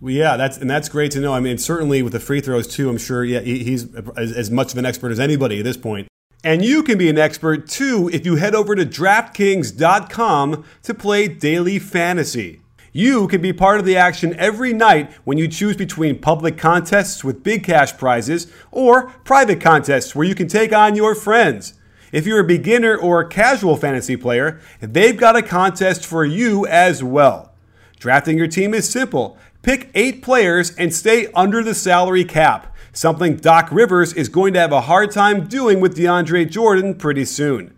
Well, 0.00 0.12
yeah, 0.12 0.36
that's 0.36 0.58
and 0.58 0.70
that's 0.70 0.88
great 0.88 1.10
to 1.12 1.20
know. 1.20 1.32
I 1.32 1.40
mean, 1.40 1.58
certainly 1.58 2.02
with 2.02 2.12
the 2.12 2.20
free 2.20 2.40
throws 2.40 2.68
too. 2.68 2.88
I'm 2.88 2.98
sure. 2.98 3.24
Yeah, 3.24 3.40
he's 3.40 3.92
as, 4.16 4.32
as 4.32 4.50
much 4.50 4.72
of 4.72 4.78
an 4.78 4.86
expert 4.86 5.10
as 5.10 5.18
anybody 5.18 5.58
at 5.58 5.64
this 5.64 5.76
point. 5.76 6.06
And 6.44 6.64
you 6.64 6.84
can 6.84 6.98
be 6.98 7.08
an 7.08 7.18
expert 7.18 7.68
too 7.68 8.08
if 8.12 8.24
you 8.24 8.36
head 8.36 8.54
over 8.54 8.76
to 8.76 8.86
DraftKings.com 8.86 10.64
to 10.84 10.94
play 10.94 11.26
daily 11.26 11.80
fantasy. 11.80 12.60
You 12.92 13.26
can 13.28 13.42
be 13.42 13.52
part 13.52 13.80
of 13.80 13.86
the 13.86 13.96
action 13.96 14.34
every 14.36 14.72
night 14.72 15.12
when 15.24 15.36
you 15.36 15.48
choose 15.48 15.76
between 15.76 16.20
public 16.20 16.56
contests 16.56 17.22
with 17.22 17.42
big 17.42 17.64
cash 17.64 17.96
prizes 17.96 18.50
or 18.70 19.10
private 19.24 19.60
contests 19.60 20.14
where 20.14 20.26
you 20.26 20.34
can 20.34 20.48
take 20.48 20.72
on 20.72 20.94
your 20.94 21.14
friends. 21.14 21.74
If 22.12 22.26
you're 22.26 22.40
a 22.40 22.44
beginner 22.44 22.96
or 22.96 23.20
a 23.20 23.28
casual 23.28 23.76
fantasy 23.76 24.16
player, 24.16 24.60
they've 24.80 25.16
got 25.16 25.36
a 25.36 25.42
contest 25.42 26.06
for 26.06 26.24
you 26.24 26.66
as 26.66 27.02
well. 27.02 27.52
Drafting 27.98 28.38
your 28.38 28.46
team 28.46 28.74
is 28.74 28.88
simple. 28.88 29.36
Pick 29.62 29.90
eight 29.94 30.22
players 30.22 30.74
and 30.76 30.94
stay 30.94 31.26
under 31.34 31.62
the 31.62 31.74
salary 31.74 32.24
cap. 32.24 32.74
something 32.92 33.36
Doc 33.36 33.68
Rivers 33.70 34.12
is 34.14 34.28
going 34.28 34.54
to 34.54 34.60
have 34.60 34.72
a 34.72 34.82
hard 34.82 35.10
time 35.12 35.46
doing 35.46 35.80
with 35.80 35.96
DeAndre 35.96 36.50
Jordan 36.50 36.94
pretty 36.94 37.24
soon. 37.24 37.74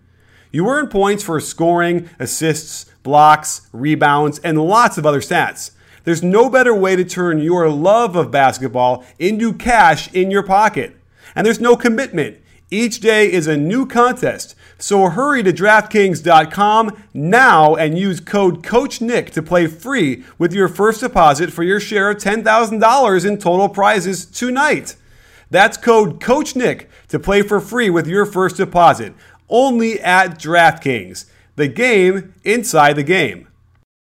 You 0.50 0.68
earn 0.68 0.88
points 0.88 1.22
for 1.22 1.40
scoring, 1.40 2.08
assists, 2.18 2.86
blocks, 3.02 3.68
rebounds, 3.72 4.38
and 4.40 4.58
lots 4.58 4.98
of 4.98 5.06
other 5.06 5.20
stats. 5.20 5.72
There's 6.04 6.22
no 6.22 6.48
better 6.48 6.74
way 6.74 6.96
to 6.96 7.04
turn 7.04 7.38
your 7.38 7.68
love 7.68 8.16
of 8.16 8.30
basketball 8.30 9.04
into 9.18 9.52
cash 9.52 10.12
in 10.12 10.30
your 10.30 10.42
pocket. 10.42 10.96
And 11.34 11.46
there's 11.46 11.60
no 11.60 11.76
commitment. 11.76 12.38
Each 12.72 13.00
day 13.00 13.30
is 13.30 13.48
a 13.48 13.56
new 13.56 13.84
contest. 13.84 14.54
So 14.78 15.08
hurry 15.08 15.42
to 15.42 15.52
DraftKings.com 15.52 17.02
now 17.12 17.74
and 17.74 17.98
use 17.98 18.20
code 18.20 18.62
CoachNick 18.62 19.30
to 19.30 19.42
play 19.42 19.66
free 19.66 20.24
with 20.38 20.52
your 20.52 20.68
first 20.68 21.00
deposit 21.00 21.52
for 21.52 21.64
your 21.64 21.80
share 21.80 22.10
of 22.10 22.18
$10,000 22.18 23.26
in 23.26 23.38
total 23.38 23.68
prizes 23.68 24.24
tonight. 24.24 24.94
That's 25.50 25.76
code 25.76 26.20
CoachNick 26.20 26.86
to 27.08 27.18
play 27.18 27.42
for 27.42 27.60
free 27.60 27.90
with 27.90 28.06
your 28.06 28.24
first 28.24 28.56
deposit 28.56 29.14
only 29.48 30.00
at 30.00 30.38
DraftKings, 30.38 31.24
the 31.56 31.66
game 31.66 32.34
inside 32.44 32.94
the 32.94 33.02
game. 33.02 33.48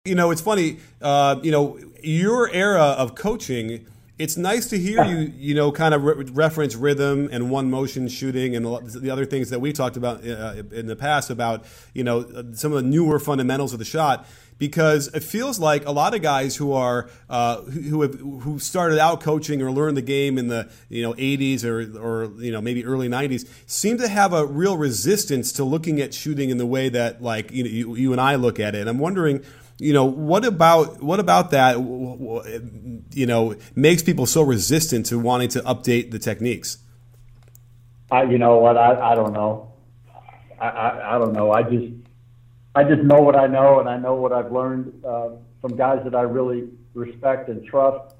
You 0.04 0.16
know, 0.16 0.32
it's 0.32 0.42
funny, 0.42 0.80
uh, 1.02 1.40
you 1.42 1.52
know, 1.52 1.80
your 2.04 2.50
era 2.52 2.84
of 2.84 3.16
coaching 3.16 3.88
it's 4.20 4.36
nice 4.36 4.68
to 4.68 4.78
hear 4.78 5.02
you, 5.06 5.34
you 5.38 5.56
know, 5.56 5.72
kind 5.72 5.94
of 5.94 6.04
re- 6.04 6.26
reference 6.26 6.76
rhythm 6.76 7.30
and 7.32 7.50
one 7.50 7.72
motion 7.72 8.10
shooting 8.10 8.54
and 8.54 8.66
the 8.66 9.10
other 9.10 9.26
things 9.26 9.50
that 9.50 9.60
we 9.60 9.72
talked 9.72 9.96
about 9.96 10.28
uh, 10.28 10.62
in 10.72 10.88
the 10.88 10.96
past 10.96 11.30
about, 11.30 11.64
you 11.94 12.04
know, 12.04 12.52
some 12.52 12.74
of 12.74 12.84
the 12.84 12.90
newer 12.90 13.18
fundamentals 13.18 13.72
of 13.72 13.80
the 13.80 13.86
shot. 13.86 14.28
Because 14.58 15.08
it 15.14 15.24
feels 15.24 15.58
like 15.58 15.86
a 15.86 15.92
lot 15.92 16.14
of 16.14 16.22
guys 16.22 16.58
who 16.58 16.74
are 16.74 17.10
uh, 17.30 17.62
who 17.62 18.02
have 18.02 18.16
who 18.20 18.60
started 18.60 19.00
out 19.00 19.22
coaching 19.22 19.62
or 19.62 19.72
learned 19.72 19.96
the 19.96 20.02
game 20.02 20.38
in 20.38 20.50
the 20.50 20.70
you 20.90 21.02
know 21.02 21.14
80s 21.14 21.64
or 21.64 21.98
or 21.98 22.26
you 22.42 22.52
know 22.52 22.60
maybe 22.60 22.84
early 22.84 23.08
90s 23.08 23.48
seem 23.68 23.98
to 24.00 24.10
have 24.10 24.34
a 24.34 24.46
real 24.46 24.76
resistance 24.76 25.54
to 25.54 25.64
looking 25.64 26.02
at 26.02 26.14
shooting 26.14 26.50
in 26.50 26.58
the 26.58 26.66
way 26.66 26.90
that 26.90 27.22
like 27.22 27.52
you 27.52 27.64
know 27.64 27.70
you, 27.70 27.96
you 27.96 28.12
and 28.12 28.20
I 28.20 28.36
look 28.36 28.60
at 28.60 28.76
it. 28.76 28.82
And 28.82 28.90
I'm 28.90 29.00
wondering 29.00 29.46
you 29.80 29.94
know 29.94 30.04
what 30.04 30.44
about 30.44 31.02
what 31.02 31.22
about 31.22 31.52
that 31.52 31.78
you 31.78 33.26
know 33.26 33.56
makes 33.76 34.04
people 34.04 34.26
so 34.26 34.42
resistant 34.42 35.06
to 35.08 35.18
wanting 35.18 35.48
to 35.50 35.62
update 35.62 36.12
the 36.12 36.20
techniques? 36.20 36.80
I, 38.12 38.24
you 38.24 38.38
know 38.38 38.58
what? 38.58 38.76
I, 38.76 39.12
I 39.12 39.16
don't 39.16 39.34
know. 39.34 39.72
I, 40.60 40.68
I, 40.68 41.16
I 41.16 41.20
don't 41.20 41.32
know. 41.32 41.52
I 41.52 41.64
just 41.64 41.94
I 42.76 42.84
just 42.84 43.02
know 43.04 43.22
what 43.22 43.38
I 43.38 43.48
know 43.48 43.80
and 43.80 43.88
I 43.88 43.98
know 43.98 44.16
what 44.16 44.34
I've 44.34 44.52
learned 44.52 45.02
uh, 45.06 45.30
from 45.62 45.78
guys 45.78 46.02
that 46.04 46.14
I 46.14 46.24
really 46.24 46.68
respect 46.94 47.48
and 47.48 47.66
trust 47.66 48.16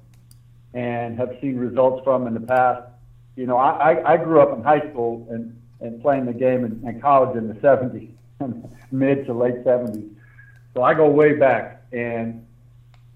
and 0.72 1.18
have 1.18 1.36
seen 1.42 1.56
results 1.56 2.02
from 2.04 2.26
in 2.26 2.32
the 2.32 2.40
past. 2.40 2.88
You 3.36 3.46
know 3.46 3.58
I, 3.58 4.14
I 4.14 4.16
grew 4.16 4.40
up 4.40 4.56
in 4.56 4.64
high 4.64 4.90
school 4.90 5.26
and 5.30 5.60
and 5.80 6.00
playing 6.00 6.24
the 6.24 6.32
game 6.32 6.64
in, 6.64 6.88
in 6.88 7.00
college 7.02 7.36
in 7.36 7.48
the 7.48 7.54
70s 7.54 8.10
mid 8.90 9.26
to 9.26 9.34
late 9.34 9.62
70s 9.64 10.10
so 10.74 10.82
I 10.82 10.94
go 10.94 11.08
way 11.08 11.34
back, 11.34 11.82
and 11.92 12.46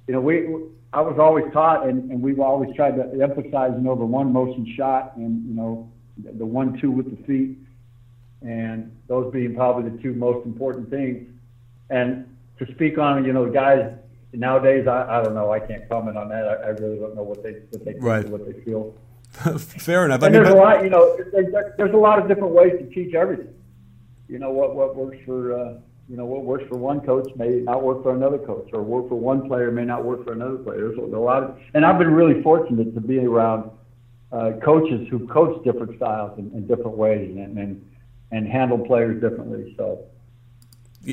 you 0.07 0.15
know, 0.15 0.21
we 0.21 0.47
I 0.93 1.01
was 1.01 1.19
always 1.19 1.45
taught, 1.53 1.89
and, 1.89 2.11
and 2.11 2.23
we've 2.23 2.39
always 2.39 2.75
tried 2.77 2.93
to 2.93 3.21
emphasize, 3.21 3.73
you 3.75 3.83
know, 3.83 3.97
the 3.97 4.05
one 4.05 4.33
motion 4.33 4.73
shot, 4.77 5.17
and 5.17 5.45
you 5.49 5.55
know, 5.55 5.91
the 6.23 6.47
one 6.47 6.79
two 6.81 6.91
with 6.91 7.11
the 7.11 7.25
feet, 7.25 7.59
and 8.43 8.95
those 9.09 9.33
being 9.33 9.55
probably 9.57 9.91
the 9.91 10.03
two 10.03 10.15
most 10.15 10.47
important 10.47 10.91
things. 10.91 11.29
And 11.91 12.37
to 12.59 12.73
speak 12.75 12.99
on, 12.99 13.25
you 13.25 13.33
know, 13.33 13.51
guys 13.51 13.93
nowadays, 14.33 14.87
I, 14.87 15.19
I 15.19 15.23
don't 15.23 15.35
know, 15.35 15.53
I 15.53 15.61
can't 15.61 15.89
comment 15.89 16.17
on 16.17 16.29
that. 16.29 16.47
I, 16.47 16.55
I 16.55 16.69
really 16.69 16.99
don't 16.99 17.17
know 17.17 17.23
what 17.23 17.43
they 17.43 17.53
what 17.71 17.85
they 17.85 17.95
right. 17.95 18.29
what 18.29 18.47
they 18.47 18.61
feel. 18.63 18.95
Fair 19.59 20.05
enough. 20.05 20.23
And 20.23 20.27
I 20.27 20.29
mean, 20.29 20.45
there's 20.45 20.55
but... 20.55 20.59
a 20.59 20.61
lot, 20.61 20.85
you 20.85 20.91
know, 20.91 21.17
there's, 21.33 21.75
there's 21.77 21.95
a 21.95 21.97
lot 21.97 22.21
of 22.21 22.29
different 22.29 22.55
ways 22.55 22.73
to 22.79 22.87
teach 22.91 23.15
everything. 23.15 23.53
You 24.29 24.39
know 24.39 24.51
what 24.51 24.77
what 24.77 24.95
works 24.95 25.19
for. 25.27 25.59
Uh, 25.59 25.75
you 26.09 26.17
know, 26.17 26.27
what 26.27 26.45
works 26.45 26.65
for 26.69 26.77
one 26.77 27.01
coach 27.01 27.29
may 27.37 27.61
not 27.61 27.83
work 27.83 28.03
for 28.03 28.15
another 28.15 28.39
coach, 28.39 28.69
or 28.73 28.83
work 28.83 29.09
for 29.09 29.15
one 29.15 29.49
player 29.49 29.71
may 29.71 29.85
not 29.85 30.05
work 30.05 30.25
for 30.25 30.33
another 30.33 30.57
player. 30.57 30.89
There's 30.89 30.99
a 30.99 31.17
lot 31.17 31.43
of, 31.43 31.59
and 31.73 31.85
I've 31.85 31.99
been 31.99 32.13
really 32.13 32.43
fortunate 32.43 32.95
to 32.95 33.01
be 33.01 33.19
around 33.21 33.71
uh, 34.33 34.53
coaches 34.65 35.07
who 35.11 35.27
coach 35.29 35.63
different 35.65 35.97
styles 35.97 36.39
in, 36.39 36.51
in 36.53 36.67
different 36.67 36.97
ways 36.97 37.31
and, 37.37 37.59
and 37.59 37.91
and 38.33 38.49
handle 38.49 38.79
players 38.79 39.23
differently. 39.23 39.75
So 39.77 40.05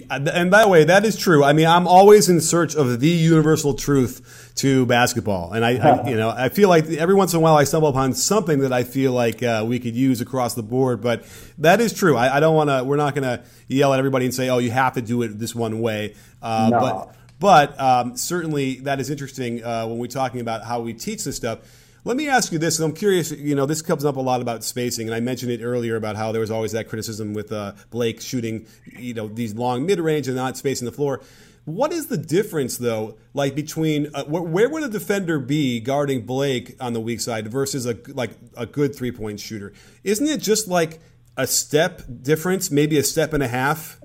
and 0.10 0.52
by 0.52 0.64
the 0.64 0.68
way, 0.68 0.84
that 0.86 1.06
is 1.06 1.18
true. 1.18 1.44
I 1.44 1.54
mean, 1.54 1.68
I'm 1.68 1.88
always 1.88 2.30
in 2.30 2.42
search 2.42 2.76
of 2.76 3.00
the 3.00 3.10
universal 3.10 3.74
truth 3.74 4.52
to 4.56 4.86
basketball, 4.86 5.54
and 5.54 5.66
I, 5.66 5.78
I 5.78 6.08
you 6.10 6.16
know, 6.16 6.30
I 6.30 6.50
feel 6.50 6.70
like 6.70 6.88
every 6.90 7.16
once 7.16 7.34
in 7.34 7.38
a 7.38 7.42
while 7.42 7.56
I 7.56 7.64
stumble 7.64 7.90
upon 7.90 8.14
something 8.14 8.60
that 8.60 8.74
I 8.74 8.84
feel 8.84 9.12
like 9.14 9.44
uh, 9.44 9.66
we 9.68 9.80
could 9.80 9.96
use 9.96 10.22
across 10.22 10.54
the 10.54 10.64
board. 10.64 11.02
But 11.02 11.26
that 11.58 11.82
is 11.82 11.94
true. 11.94 12.16
I, 12.16 12.38
I 12.38 12.40
don't 12.40 12.56
want 12.56 12.70
to. 12.70 12.84
We're 12.84 12.98
not 12.98 13.16
going 13.16 13.24
to 13.24 13.44
yell 13.68 13.94
at 13.94 14.00
everybody 14.00 14.26
and 14.26 14.34
say, 14.34 14.50
"Oh, 14.50 14.60
you 14.60 14.72
have 14.72 14.94
to 14.94 15.02
do 15.02 15.22
it 15.24 15.40
this 15.40 15.56
one 15.56 15.82
way." 15.82 16.16
Uh, 16.42 16.70
no. 16.72 16.80
But 16.80 17.16
but 17.40 17.80
um, 17.80 18.18
certainly 18.18 18.76
that 18.82 19.00
is 19.00 19.10
interesting 19.10 19.64
uh, 19.64 19.88
when 19.88 19.98
we're 19.98 20.08
talking 20.08 20.42
about 20.42 20.64
how 20.64 20.82
we 20.82 20.94
teach 20.94 21.24
this 21.24 21.36
stuff 21.36 21.60
let 22.04 22.18
me 22.18 22.28
ask 22.28 22.52
you 22.52 22.58
this, 22.58 22.80
and 22.80 22.90
I'm 22.90 22.96
curious. 22.96 23.32
You 23.32 23.56
know, 23.56 23.66
this 23.66 23.82
comes 23.82 24.06
up 24.06 24.16
a 24.16 24.22
lot 24.22 24.42
about 24.42 24.64
spacing, 24.64 25.08
and 25.08 25.16
I 25.16 25.20
mentioned 25.20 25.52
it 25.52 25.62
earlier 25.62 25.96
about 25.96 26.16
how 26.16 26.32
there 26.32 26.42
was 26.42 26.52
always 26.52 26.72
that 26.72 26.90
criticism 26.90 27.34
with 27.34 27.52
uh, 27.52 27.74
Blake 27.90 28.22
shooting, 28.22 28.66
you 28.98 29.14
know, 29.14 29.28
these 29.28 29.54
long 29.54 29.86
mid 29.86 30.00
range 30.00 30.28
and 30.28 30.36
not 30.36 30.58
spacing 30.58 30.86
the 30.86 30.92
floor. 30.92 31.22
What 31.66 31.94
is 31.94 32.08
the 32.08 32.18
difference, 32.18 32.78
though, 32.78 33.18
like 33.36 33.54
between 33.54 34.10
uh, 34.16 34.24
where, 34.26 34.42
where, 34.42 34.70
would 34.70 34.84
a 34.84 34.90
defender 34.90 35.38
be 35.38 35.80
guarding 35.80 36.26
Blake 36.26 36.76
on 36.80 36.94
the 36.94 37.00
weak 37.00 37.22
side 37.22 37.48
versus 37.50 37.86
a 37.86 37.96
like 38.08 38.32
a 38.58 38.66
good 38.66 38.96
three 38.96 39.12
point 39.12 39.40
shooter? 39.40 39.72
Isn't 40.04 40.28
it 40.28 40.42
just 40.42 40.68
like 40.68 41.00
a 41.38 41.46
step 41.46 42.02
difference, 42.24 42.72
maybe 42.72 42.98
a 42.98 43.04
step 43.04 43.32
and 43.34 43.44
a 43.44 43.48
half? 43.48 44.00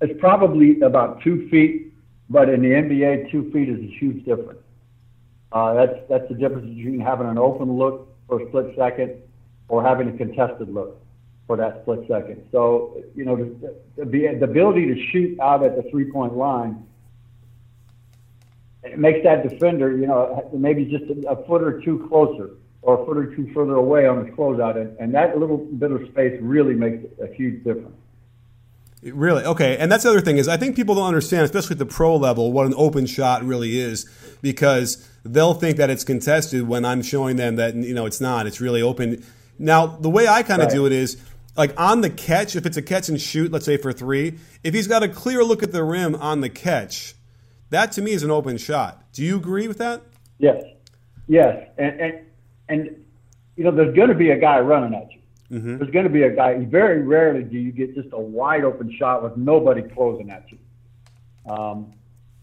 It's 0.00 0.18
probably 0.20 0.80
about 0.80 1.20
two 1.22 1.48
feet, 1.48 1.92
but 2.30 2.48
in 2.48 2.62
the 2.62 2.68
NBA, 2.68 3.30
two 3.32 3.50
feet 3.50 3.68
is 3.68 3.80
a 3.80 3.98
huge 3.98 4.24
difference. 4.24 4.61
Uh, 5.52 5.74
that's 5.74 5.98
that's 6.08 6.28
the 6.28 6.34
difference 6.34 6.66
between 6.74 7.00
having 7.00 7.26
an 7.26 7.38
open 7.38 7.76
look 7.76 8.08
for 8.26 8.40
a 8.40 8.48
split 8.48 8.74
second 8.76 9.20
or 9.68 9.82
having 9.82 10.08
a 10.08 10.16
contested 10.16 10.72
look 10.72 10.98
for 11.46 11.56
that 11.56 11.82
split 11.82 12.00
second. 12.08 12.46
So 12.50 13.02
you 13.14 13.24
know 13.24 13.36
the, 13.36 13.74
the, 13.96 14.04
the 14.04 14.44
ability 14.44 14.86
to 14.86 15.06
shoot 15.10 15.38
out 15.40 15.62
at 15.64 15.76
the 15.76 15.88
three 15.90 16.10
point 16.10 16.36
line 16.36 16.86
it 18.82 18.98
makes 18.98 19.22
that 19.24 19.48
defender 19.48 19.96
you 19.96 20.06
know 20.06 20.50
maybe 20.52 20.84
just 20.84 21.04
a, 21.04 21.28
a 21.28 21.46
foot 21.46 21.62
or 21.62 21.80
two 21.82 22.06
closer 22.08 22.50
or 22.82 23.00
a 23.00 23.06
foot 23.06 23.16
or 23.16 23.34
two 23.34 23.50
further 23.54 23.74
away 23.74 24.06
on 24.06 24.24
the 24.24 24.30
closeout, 24.32 24.76
and, 24.76 24.96
and 24.98 25.14
that 25.14 25.38
little 25.38 25.56
bit 25.56 25.92
of 25.92 26.02
space 26.08 26.36
really 26.42 26.74
makes 26.74 27.04
a 27.22 27.32
huge 27.32 27.62
difference. 27.62 27.94
Really? 29.02 29.44
Okay. 29.44 29.76
And 29.78 29.90
that's 29.90 30.04
the 30.04 30.10
other 30.10 30.20
thing 30.20 30.36
is 30.36 30.46
I 30.48 30.56
think 30.56 30.76
people 30.76 30.94
don't 30.94 31.06
understand, 31.06 31.44
especially 31.44 31.74
at 31.74 31.78
the 31.78 31.86
pro 31.86 32.16
level, 32.16 32.52
what 32.52 32.66
an 32.66 32.74
open 32.76 33.06
shot 33.06 33.44
really 33.44 33.78
is 33.78 34.04
because 34.42 35.08
they'll 35.24 35.54
think 35.54 35.78
that 35.78 35.88
it's 35.88 36.04
contested 36.04 36.68
when 36.68 36.84
I'm 36.84 37.00
showing 37.00 37.36
them 37.36 37.56
that 37.56 37.74
you 37.74 37.94
know 37.94 38.04
it's 38.04 38.20
not. 38.20 38.46
It's 38.46 38.60
really 38.60 38.82
open. 38.82 39.24
Now, 39.58 39.86
the 39.86 40.10
way 40.10 40.28
I 40.28 40.42
kind 40.42 40.60
of 40.60 40.66
right. 40.66 40.74
do 40.74 40.86
it 40.86 40.92
is 40.92 41.22
like 41.56 41.78
on 41.80 42.00
the 42.00 42.10
catch, 42.10 42.56
if 42.56 42.66
it's 42.66 42.76
a 42.76 42.82
catch 42.82 43.08
and 43.08 43.20
shoot, 43.20 43.52
let's 43.52 43.64
say 43.64 43.76
for 43.76 43.92
3, 43.92 44.38
if 44.64 44.74
he's 44.74 44.86
got 44.86 45.02
a 45.02 45.08
clear 45.08 45.44
look 45.44 45.62
at 45.62 45.72
the 45.72 45.84
rim 45.84 46.14
on 46.16 46.40
the 46.40 46.48
catch, 46.48 47.14
that 47.70 47.92
to 47.92 48.02
me 48.02 48.12
is 48.12 48.22
an 48.22 48.30
open 48.30 48.58
shot. 48.58 49.12
Do 49.12 49.22
you 49.22 49.36
agree 49.36 49.68
with 49.68 49.78
that? 49.78 50.02
Yes. 50.38 50.62
Yes. 51.28 51.68
And 51.78 52.00
and 52.00 52.20
and 52.68 53.04
you 53.56 53.64
know 53.64 53.70
there's 53.70 53.94
going 53.94 54.08
to 54.08 54.14
be 54.14 54.30
a 54.30 54.38
guy 54.38 54.60
running 54.60 54.94
at 54.94 55.12
you. 55.12 55.20
Mm-hmm. 55.58 55.78
There's 55.78 55.90
going 55.90 56.04
to 56.04 56.10
be 56.10 56.22
a 56.22 56.34
guy. 56.34 56.64
Very 56.64 57.02
rarely 57.02 57.44
do 57.44 57.58
you 57.58 57.72
get 57.72 57.94
just 57.94 58.08
a 58.12 58.20
wide 58.20 58.64
open 58.64 58.94
shot 58.98 59.22
with 59.22 59.36
nobody 59.36 59.82
closing 59.82 60.30
at 60.30 60.46
you. 60.50 60.58
Um, 61.50 61.92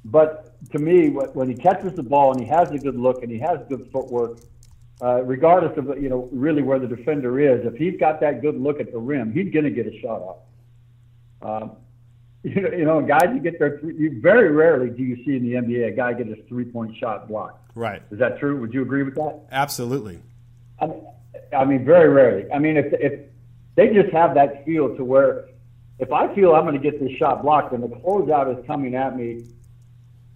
but 0.05 0.55
to 0.71 0.79
me, 0.79 1.09
when 1.09 1.49
he 1.49 1.55
catches 1.55 1.93
the 1.93 2.03
ball 2.03 2.31
and 2.31 2.41
he 2.41 2.47
has 2.47 2.71
a 2.71 2.77
good 2.77 2.95
look 2.95 3.23
and 3.23 3.31
he 3.31 3.39
has 3.39 3.59
good 3.67 3.89
footwork, 3.91 4.39
uh, 5.01 5.23
regardless 5.23 5.77
of 5.77 6.01
you 6.01 6.09
know 6.09 6.29
really 6.31 6.61
where 6.61 6.79
the 6.79 6.87
defender 6.87 7.39
is, 7.39 7.65
if 7.65 7.75
he's 7.75 7.99
got 7.99 8.19
that 8.21 8.41
good 8.41 8.59
look 8.59 8.79
at 8.79 8.91
the 8.91 8.97
rim, 8.97 9.31
he's 9.31 9.51
going 9.53 9.65
to 9.65 9.71
get 9.71 9.87
a 9.87 9.99
shot 10.01 10.21
off. 10.21 10.37
Um, 11.41 11.71
you 12.43 12.61
know, 12.61 12.69
you 12.71 12.85
know, 12.85 13.01
guys 13.01 13.27
who 13.27 13.39
get 13.39 13.59
their 13.59 13.83
you 13.85 14.19
very 14.21 14.51
rarely 14.51 14.89
do 14.89 15.03
you 15.03 15.17
see 15.25 15.35
in 15.35 15.43
the 15.43 15.53
NBA 15.53 15.89
a 15.89 15.91
guy 15.91 16.13
get 16.13 16.27
his 16.27 16.37
three 16.47 16.65
point 16.65 16.95
shot 16.97 17.27
blocked. 17.27 17.71
Right. 17.75 18.01
Is 18.11 18.19
that 18.19 18.39
true? 18.39 18.59
Would 18.61 18.73
you 18.73 18.81
agree 18.81 19.03
with 19.03 19.15
that? 19.15 19.41
Absolutely. 19.51 20.21
I 20.79 20.87
mean, 20.87 21.01
I 21.57 21.65
mean, 21.65 21.83
very 21.83 22.09
rarely. 22.09 22.49
I 22.51 22.59
mean, 22.59 22.77
if 22.77 22.93
if 22.93 23.19
they 23.75 23.93
just 23.93 24.13
have 24.13 24.33
that 24.35 24.65
feel 24.65 24.95
to 24.95 25.03
where 25.03 25.49
if 25.99 26.11
I 26.13 26.33
feel 26.33 26.53
I'm 26.53 26.65
going 26.65 26.81
to 26.81 26.91
get 26.91 26.99
this 26.99 27.11
shot 27.17 27.41
blocked 27.41 27.73
and 27.73 27.83
the 27.83 27.87
closeout 27.87 28.57
is 28.57 28.65
coming 28.65 28.95
at 28.95 29.17
me, 29.17 29.45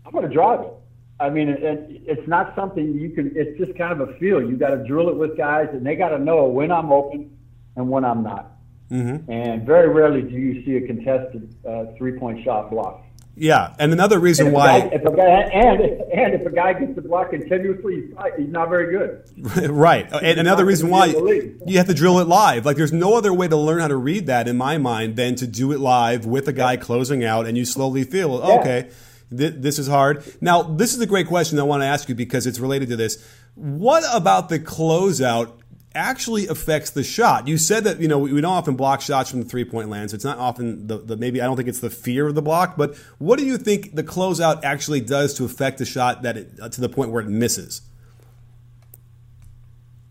I'm 0.05 0.11
going 0.11 0.27
to 0.27 0.33
drive 0.33 0.61
it. 0.61 0.73
I 1.19 1.29
mean, 1.29 1.49
it, 1.49 1.63
it, 1.63 2.01
it's 2.05 2.27
not 2.27 2.55
something 2.55 2.93
you 2.93 3.11
can. 3.11 3.31
It's 3.35 3.57
just 3.57 3.77
kind 3.77 3.99
of 3.99 4.09
a 4.09 4.13
feel. 4.17 4.41
You 4.41 4.57
got 4.57 4.69
to 4.69 4.83
drill 4.85 5.09
it 5.09 5.15
with 5.15 5.37
guys, 5.37 5.69
and 5.71 5.85
they 5.85 5.95
got 5.95 6.09
to 6.09 6.19
know 6.19 6.45
when 6.45 6.71
I'm 6.71 6.91
open 6.91 7.37
and 7.75 7.89
when 7.89 8.03
I'm 8.03 8.23
not. 8.23 8.51
Mm-hmm. 8.91 9.31
And 9.31 9.65
very 9.65 9.89
rarely 9.89 10.21
do 10.21 10.35
you 10.35 10.63
see 10.65 10.75
a 10.77 10.85
contested 10.85 11.55
uh, 11.67 11.85
three 11.97 12.19
point 12.19 12.43
shot 12.43 12.69
blocked. 12.69 13.07
Yeah, 13.35 13.73
and 13.79 13.91
another 13.91 14.19
reason 14.19 14.47
if 14.47 14.53
why. 14.53 14.81
Guy, 14.81 14.89
if 14.93 15.05
a 15.05 15.15
guy, 15.15 15.23
and 15.23 15.81
and 15.81 16.33
if 16.35 16.45
a 16.45 16.51
guy 16.51 16.73
gets 16.73 16.93
the 16.93 17.01
block 17.01 17.31
continuously, 17.31 18.09
he's 18.37 18.49
not 18.49 18.69
very 18.69 18.91
good. 18.91 19.71
right, 19.71 20.07
and 20.11 20.39
another 20.39 20.65
reason 20.65 20.89
why 20.89 21.07
you 21.07 21.77
have 21.77 21.87
to 21.87 21.95
drill 21.95 22.19
it 22.19 22.27
live. 22.27 22.63
Like, 22.63 22.77
there's 22.77 22.93
no 22.93 23.15
other 23.15 23.33
way 23.33 23.47
to 23.47 23.57
learn 23.57 23.79
how 23.79 23.87
to 23.87 23.95
read 23.95 24.27
that, 24.27 24.47
in 24.47 24.55
my 24.55 24.77
mind, 24.77 25.15
than 25.15 25.33
to 25.35 25.47
do 25.47 25.71
it 25.71 25.79
live 25.79 26.27
with 26.27 26.47
a 26.47 26.53
guy 26.53 26.77
closing 26.77 27.23
out, 27.23 27.47
and 27.47 27.57
you 27.57 27.65
slowly 27.65 28.03
feel, 28.03 28.37
yeah. 28.37 28.59
okay, 28.59 28.89
th- 29.29 29.55
this 29.57 29.79
is 29.79 29.87
hard. 29.87 30.23
Now, 30.41 30.63
this 30.63 30.93
is 30.93 31.01
a 31.01 31.07
great 31.07 31.27
question 31.27 31.59
I 31.59 31.63
want 31.63 31.81
to 31.83 31.87
ask 31.87 32.09
you 32.09 32.15
because 32.15 32.47
it's 32.47 32.59
related 32.59 32.89
to 32.89 32.95
this. 32.95 33.23
What 33.55 34.03
about 34.13 34.49
the 34.49 34.59
closeout 34.59 35.53
actually 35.95 36.47
affects 36.47 36.91
the 36.91 37.03
shot. 37.03 37.47
You 37.47 37.57
said 37.57 37.83
that 37.83 37.99
you 38.01 38.07
know 38.07 38.17
we, 38.19 38.41
don't 38.41 38.51
often 38.51 38.75
block 38.75 39.01
shots 39.01 39.29
from 39.29 39.41
the 39.41 39.49
three 39.49 39.65
point 39.65 39.89
land, 39.89 40.11
so 40.11 40.15
it's 40.15 40.23
not 40.23 40.37
often 40.37 40.87
the, 40.87 40.97
the, 40.97 41.17
maybe 41.17 41.41
I 41.41 41.45
don't 41.45 41.55
think 41.55 41.69
it's 41.69 41.79
the 41.79 41.89
fear 41.89 42.27
of 42.27 42.35
the 42.35 42.41
block, 42.41 42.75
but 42.77 42.95
what 43.19 43.39
do 43.39 43.45
you 43.45 43.57
think 43.57 43.95
the 43.95 44.03
closeout 44.03 44.63
actually 44.63 45.01
does 45.01 45.33
to 45.35 45.45
affect 45.45 45.77
the 45.77 45.85
shot 45.85 46.23
that 46.23 46.37
it, 46.37 46.51
uh, 46.61 46.69
to 46.69 46.81
the 46.81 46.89
point 46.89 47.11
where 47.11 47.21
it 47.21 47.27
misses? 47.27 47.81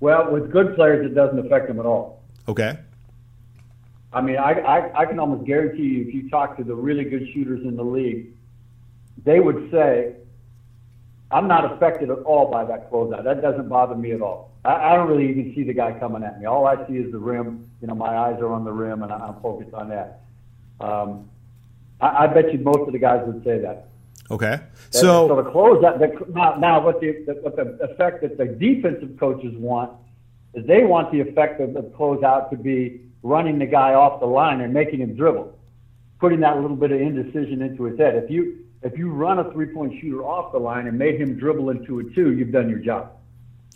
Well, 0.01 0.33
with 0.33 0.51
good 0.51 0.75
players, 0.75 1.07
it 1.07 1.15
doesn't 1.15 1.39
affect 1.39 1.69
them 1.69 1.79
at 1.79 1.87
all. 1.87 2.23
Okay. 2.49 2.79
I 4.13 4.21
mean, 4.21 4.37
I, 4.37 4.53
I, 4.53 5.01
I 5.01 5.07
can 5.07 5.19
almost 5.19 5.47
guarantee 5.47 5.85
you, 5.85 6.03
if 6.03 6.15
you 6.15 6.29
talk 6.29 6.57
to 6.57 6.65
the 6.65 6.75
really 6.75 7.05
good 7.05 7.29
shooters 7.33 7.65
in 7.65 7.77
the 7.77 7.85
league, 7.85 8.35
they 9.25 9.41
would 9.41 9.71
say, 9.71 10.15
I'm 11.31 11.49
not 11.49 11.73
affected 11.73 12.11
at 12.11 12.19
all 12.19 12.51
by 12.51 12.65
that 12.65 12.91
closeout. 12.91 13.25
That 13.25 13.41
doesn't 13.41 13.69
bother 13.69 13.95
me 13.95 14.13
at 14.13 14.21
all. 14.21 14.53
I, 14.65 14.93
I 14.93 14.97
don't 14.97 15.09
really 15.09 15.31
even 15.31 15.55
see 15.55 15.63
the 15.63 15.73
guy 15.73 15.99
coming 15.99 16.23
at 16.23 16.39
me. 16.39 16.47
All 16.47 16.67
I 16.67 16.87
see 16.87 16.95
is 16.95 17.11
the 17.11 17.19
rim. 17.19 17.71
You 17.81 17.89
know, 17.89 17.95
my 17.95 18.17
eyes 18.17 18.41
are 18.41 18.53
on 18.53 18.65
the 18.65 18.73
rim, 18.73 19.03
and 19.03 19.13
I'm 19.13 19.41
focused 19.41 19.75
on 19.75 19.89
that. 19.89 20.21
Um, 20.81 21.31
I, 22.01 22.25
I 22.25 22.27
bet 22.27 22.53
you 22.53 22.59
most 22.59 22.87
of 22.87 22.93
the 22.93 22.99
guys 22.99 23.23
would 23.27 23.43
say 23.45 23.59
that. 23.61 23.89
Okay. 24.31 24.61
So, 24.91 25.29
so 25.29 25.37
the 25.37 25.51
closeout. 25.51 25.99
the, 25.99 26.33
now, 26.33 26.57
now 26.57 26.85
what 26.85 27.01
the, 27.01 27.25
the 27.27 27.35
what 27.43 27.57
the 27.57 27.79
effect 27.85 28.23
that 28.23 28.39
the 28.39 28.47
defensive 28.47 29.19
coaches 29.19 29.55
want 29.57 29.93
is 30.55 30.67
they 30.67 30.85
want 30.85 31.13
the 31.13 31.21
effect 31.21 31.61
of 31.61 31.75
the 31.75 31.83
closeout 31.83 32.51
to 32.51 32.57
be 32.57 33.01
running 33.23 33.59
the 33.59 33.67
guy 33.67 33.95
off 33.95 34.21
the 34.21 34.27
line 34.27 34.61
and 34.61 34.73
making 34.73 35.01
him 35.01 35.15
dribble, 35.15 35.59
putting 36.21 36.41
that 36.41 36.61
little 36.61 36.77
bit 36.77 36.93
of 36.93 37.01
indecision 37.01 37.63
into 37.63 37.85
his 37.85 37.99
head. 37.99 38.17
If 38.17 38.31
you 38.31 38.65
if 38.83 38.99
you 38.99 39.11
run 39.11 39.39
a 39.39 39.51
three 39.53 39.67
point 39.67 40.01
shooter 40.01 40.25
off 40.25 40.53
the 40.53 40.59
line 40.59 40.87
and 40.87 40.99
made 40.99 41.21
him 41.21 41.39
dribble 41.39 41.71
into 41.71 42.01
a 42.01 42.05
two, 42.15 42.33
you've 42.33 42.53
done 42.53 42.69
your 42.69 42.79
job. 42.79 43.13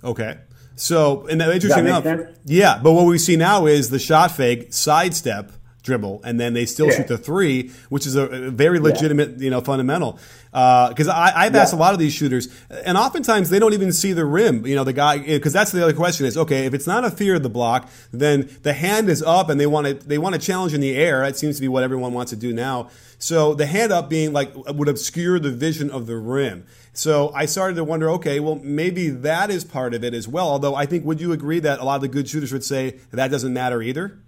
Okay. 0.02 0.38
So, 0.74 1.26
and 1.26 1.40
interesting 1.40 1.86
enough, 1.86 2.04
yeah. 2.44 2.78
But 2.82 2.92
what 2.92 3.06
we 3.06 3.18
see 3.18 3.36
now 3.36 3.66
is 3.66 3.88
the 3.88 3.98
shot 3.98 4.30
fake, 4.32 4.74
sidestep, 4.74 5.50
dribble, 5.86 6.20
and 6.24 6.38
then 6.38 6.52
they 6.52 6.66
still 6.66 6.88
yeah. 6.88 6.96
shoot 6.96 7.08
the 7.08 7.16
three, 7.16 7.70
which 7.88 8.06
is 8.06 8.16
a, 8.16 8.26
a 8.26 8.50
very 8.50 8.78
legitimate, 8.78 9.38
yeah. 9.38 9.44
you 9.44 9.50
know, 9.50 9.62
fundamental. 9.62 10.18
Because 10.50 11.08
uh, 11.08 11.14
I've 11.14 11.54
asked 11.54 11.72
yeah. 11.72 11.78
a 11.78 11.80
lot 11.80 11.94
of 11.94 11.98
these 11.98 12.12
shooters, 12.12 12.48
and 12.70 12.98
oftentimes 12.98 13.48
they 13.48 13.58
don't 13.58 13.72
even 13.72 13.92
see 13.92 14.12
the 14.12 14.24
rim. 14.24 14.66
You 14.66 14.74
know, 14.74 14.84
the 14.84 14.92
guy 14.92 15.18
because 15.18 15.52
that's 15.52 15.72
the 15.72 15.82
other 15.82 15.94
question 15.94 16.26
is 16.26 16.36
okay 16.36 16.66
if 16.66 16.74
it's 16.74 16.86
not 16.86 17.04
a 17.04 17.10
fear 17.10 17.36
of 17.36 17.42
the 17.42 17.50
block, 17.50 17.88
then 18.12 18.50
the 18.62 18.72
hand 18.72 19.08
is 19.08 19.22
up 19.22 19.48
and 19.48 19.58
they 19.58 19.66
want 19.66 19.86
to 19.86 19.94
they 19.94 20.18
want 20.18 20.34
to 20.34 20.40
challenge 20.40 20.74
in 20.74 20.80
the 20.80 20.94
air. 20.94 21.20
That 21.20 21.38
seems 21.38 21.56
to 21.56 21.62
be 21.62 21.68
what 21.68 21.82
everyone 21.82 22.12
wants 22.12 22.30
to 22.30 22.36
do 22.36 22.52
now. 22.52 22.90
So 23.18 23.54
the 23.54 23.66
hand 23.66 23.92
up 23.92 24.10
being 24.10 24.32
like 24.32 24.52
would 24.54 24.88
obscure 24.88 25.38
the 25.38 25.50
vision 25.50 25.90
of 25.90 26.06
the 26.06 26.16
rim. 26.16 26.66
So 26.92 27.30
I 27.34 27.44
started 27.46 27.74
to 27.74 27.84
wonder, 27.84 28.10
okay, 28.10 28.40
well, 28.40 28.56
maybe 28.62 29.10
that 29.10 29.50
is 29.50 29.64
part 29.64 29.92
of 29.92 30.02
it 30.02 30.14
as 30.14 30.26
well. 30.26 30.48
Although 30.48 30.74
I 30.74 30.86
think, 30.86 31.04
would 31.04 31.20
you 31.20 31.32
agree 31.32 31.60
that 31.60 31.78
a 31.78 31.84
lot 31.84 31.96
of 31.96 32.02
the 32.02 32.08
good 32.08 32.28
shooters 32.28 32.52
would 32.52 32.64
say 32.64 32.98
that 33.10 33.30
doesn't 33.30 33.52
matter 33.52 33.82
either? 33.82 34.18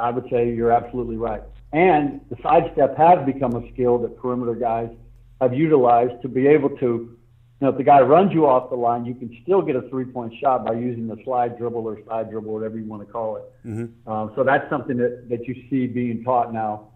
I 0.00 0.10
would 0.10 0.28
say 0.30 0.52
you're 0.52 0.72
absolutely 0.72 1.16
right. 1.16 1.42
And 1.72 2.20
the 2.30 2.36
sidestep 2.42 2.96
has 2.96 3.24
become 3.24 3.54
a 3.54 3.72
skill 3.72 3.98
that 3.98 4.16
perimeter 4.16 4.54
guys 4.54 4.90
have 5.40 5.54
utilized 5.54 6.20
to 6.22 6.28
be 6.28 6.46
able 6.48 6.70
to, 6.70 6.86
you 6.86 7.16
know, 7.60 7.68
if 7.68 7.76
the 7.76 7.84
guy 7.84 8.00
runs 8.00 8.32
you 8.32 8.46
off 8.46 8.70
the 8.70 8.76
line, 8.76 9.04
you 9.04 9.14
can 9.14 9.36
still 9.42 9.62
get 9.62 9.76
a 9.76 9.82
three 9.88 10.04
point 10.04 10.32
shot 10.40 10.64
by 10.64 10.72
using 10.72 11.06
the 11.06 11.16
slide 11.24 11.58
dribble 11.58 11.86
or 11.86 11.98
side 12.08 12.30
dribble, 12.30 12.52
whatever 12.52 12.78
you 12.78 12.84
want 12.84 13.06
to 13.06 13.12
call 13.12 13.36
it. 13.36 13.44
Mm-hmm. 13.66 14.10
Um, 14.10 14.32
so 14.34 14.42
that's 14.42 14.68
something 14.68 14.96
that, 14.96 15.28
that 15.28 15.46
you 15.46 15.54
see 15.70 15.86
being 15.86 16.24
taught 16.24 16.52
now. 16.52 16.88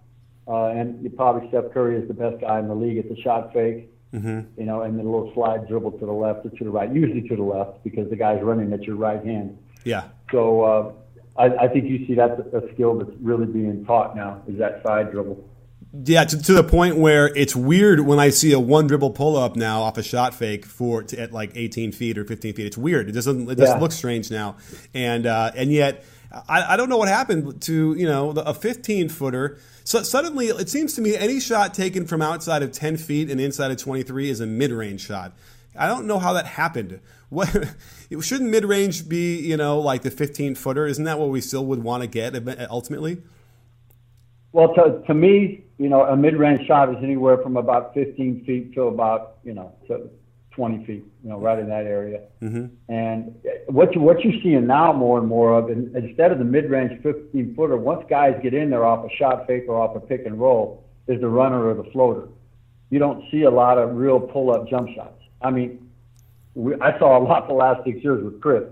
Uh, 0.46 0.66
and 0.66 1.02
you 1.02 1.08
probably 1.10 1.48
Steph 1.48 1.72
Curry 1.72 1.96
is 1.96 2.08
the 2.08 2.14
best 2.14 2.40
guy 2.40 2.58
in 2.58 2.68
the 2.68 2.74
league 2.74 2.98
at 2.98 3.08
the 3.08 3.16
shot 3.22 3.52
fake 3.52 3.90
mm-hmm. 4.14 4.60
you 4.60 4.66
know, 4.66 4.82
and 4.82 4.98
then 4.98 5.06
a 5.06 5.10
little 5.10 5.32
slide 5.34 5.66
dribble 5.68 5.92
to 5.92 6.06
the 6.06 6.12
left 6.12 6.46
or 6.46 6.50
to 6.50 6.64
the 6.64 6.70
right, 6.70 6.92
usually 6.92 7.26
to 7.28 7.36
the 7.36 7.42
left 7.42 7.82
because 7.82 8.08
the 8.10 8.16
guy's 8.16 8.42
running 8.42 8.72
at 8.72 8.82
your 8.84 8.96
right 8.96 9.24
hand. 9.24 9.58
Yeah. 9.84 10.04
So 10.30 10.62
uh, 10.62 10.92
I, 11.36 11.46
I 11.46 11.68
think 11.68 11.84
you 11.84 12.06
see 12.06 12.14
that's 12.14 12.38
a 12.52 12.62
skill 12.74 12.98
that's 12.98 13.10
really 13.20 13.46
being 13.46 13.84
taught 13.84 14.16
now 14.16 14.42
is 14.46 14.58
that 14.58 14.82
side 14.84 15.10
dribble. 15.10 15.48
Yeah, 16.04 16.24
to, 16.24 16.42
to, 16.42 16.54
the 16.54 16.64
point 16.64 16.96
where 16.96 17.28
it's 17.36 17.54
weird 17.54 18.00
when 18.00 18.18
I 18.18 18.30
see 18.30 18.52
a 18.52 18.58
one 18.58 18.88
dribble 18.88 19.10
pull 19.10 19.36
up 19.36 19.54
now 19.54 19.82
off 19.82 19.96
a 19.96 20.02
shot 20.02 20.34
fake 20.34 20.64
for 20.66 21.04
to, 21.04 21.20
at 21.20 21.32
like 21.32 21.52
18 21.54 21.92
feet 21.92 22.18
or 22.18 22.24
15 22.24 22.54
feet. 22.54 22.66
It's 22.66 22.76
weird. 22.76 23.08
It 23.08 23.12
doesn't 23.12 23.48
it 23.48 23.54
doesn't 23.54 23.76
yeah. 23.76 23.80
look 23.80 23.92
strange 23.92 24.28
now, 24.28 24.56
and 24.92 25.24
uh, 25.24 25.52
and 25.54 25.70
yet 25.70 26.04
I, 26.48 26.74
I 26.74 26.76
don't 26.76 26.88
know 26.88 26.96
what 26.96 27.08
happened 27.08 27.62
to 27.62 27.94
you 27.94 28.06
know 28.06 28.30
a 28.30 28.52
15 28.52 29.08
footer. 29.08 29.58
So 29.84 30.02
suddenly, 30.02 30.46
it 30.48 30.68
seems 30.68 30.94
to 30.94 31.00
me 31.00 31.16
any 31.16 31.38
shot 31.38 31.74
taken 31.74 32.06
from 32.06 32.22
outside 32.22 32.62
of 32.62 32.72
10 32.72 32.96
feet 32.96 33.30
and 33.30 33.40
inside 33.40 33.70
of 33.70 33.76
23 33.76 34.30
is 34.30 34.40
a 34.40 34.46
mid-range 34.46 35.04
shot. 35.04 35.32
I 35.78 35.86
don't 35.86 36.06
know 36.06 36.18
how 36.18 36.32
that 36.32 36.46
happened. 36.46 37.00
What 37.34 37.48
shouldn't 38.20 38.50
mid-range 38.50 39.08
be? 39.08 39.38
You 39.38 39.56
know, 39.56 39.78
like 39.78 40.02
the 40.02 40.10
15 40.10 40.54
footer. 40.54 40.86
Isn't 40.86 41.04
that 41.04 41.18
what 41.18 41.28
we 41.28 41.40
still 41.40 41.66
would 41.66 41.82
want 41.82 42.02
to 42.02 42.06
get 42.06 42.34
ultimately? 42.70 43.22
Well, 44.52 44.72
to, 44.74 45.02
to 45.06 45.14
me, 45.14 45.64
you 45.78 45.88
know, 45.88 46.02
a 46.02 46.16
mid-range 46.16 46.66
shot 46.66 46.88
is 46.90 47.02
anywhere 47.02 47.38
from 47.38 47.56
about 47.56 47.92
15 47.94 48.44
feet 48.44 48.72
to 48.74 48.82
about 48.82 49.38
you 49.44 49.52
know 49.52 49.74
to 49.88 50.08
20 50.54 50.84
feet, 50.84 51.04
you 51.22 51.28
know, 51.28 51.38
right 51.38 51.58
in 51.58 51.68
that 51.68 51.86
area. 51.86 52.20
Mm-hmm. 52.40 52.66
And 52.88 53.34
what 53.66 53.94
you 53.94 54.00
what 54.00 54.24
you're 54.24 54.40
seeing 54.42 54.66
now 54.66 54.92
more 54.92 55.18
and 55.18 55.26
more 55.26 55.58
of, 55.58 55.68
and 55.70 55.94
instead 55.96 56.30
of 56.30 56.38
the 56.38 56.44
mid-range 56.44 57.02
15 57.02 57.54
footer, 57.56 57.76
once 57.76 58.04
guys 58.08 58.38
get 58.42 58.54
in 58.54 58.70
there 58.70 58.84
off 58.84 59.04
a 59.04 59.14
shot 59.16 59.46
fake 59.46 59.64
or 59.68 59.80
off 59.80 59.96
a 59.96 60.00
pick 60.00 60.24
and 60.26 60.38
roll, 60.38 60.84
is 61.08 61.20
the 61.20 61.28
runner 61.28 61.68
or 61.68 61.74
the 61.74 61.90
floater. 61.90 62.28
You 62.90 62.98
don't 62.98 63.28
see 63.30 63.42
a 63.42 63.50
lot 63.50 63.78
of 63.78 63.96
real 63.96 64.20
pull-up 64.20 64.68
jump 64.68 64.88
shots. 64.94 65.20
I 65.42 65.50
mean, 65.50 65.83
we, 66.54 66.74
I 66.80 66.98
saw 66.98 67.18
a 67.18 67.22
lot 67.22 67.48
the 67.48 67.54
last 67.54 67.84
six 67.84 68.02
years 68.02 68.22
with 68.24 68.40
Chris 68.40 68.64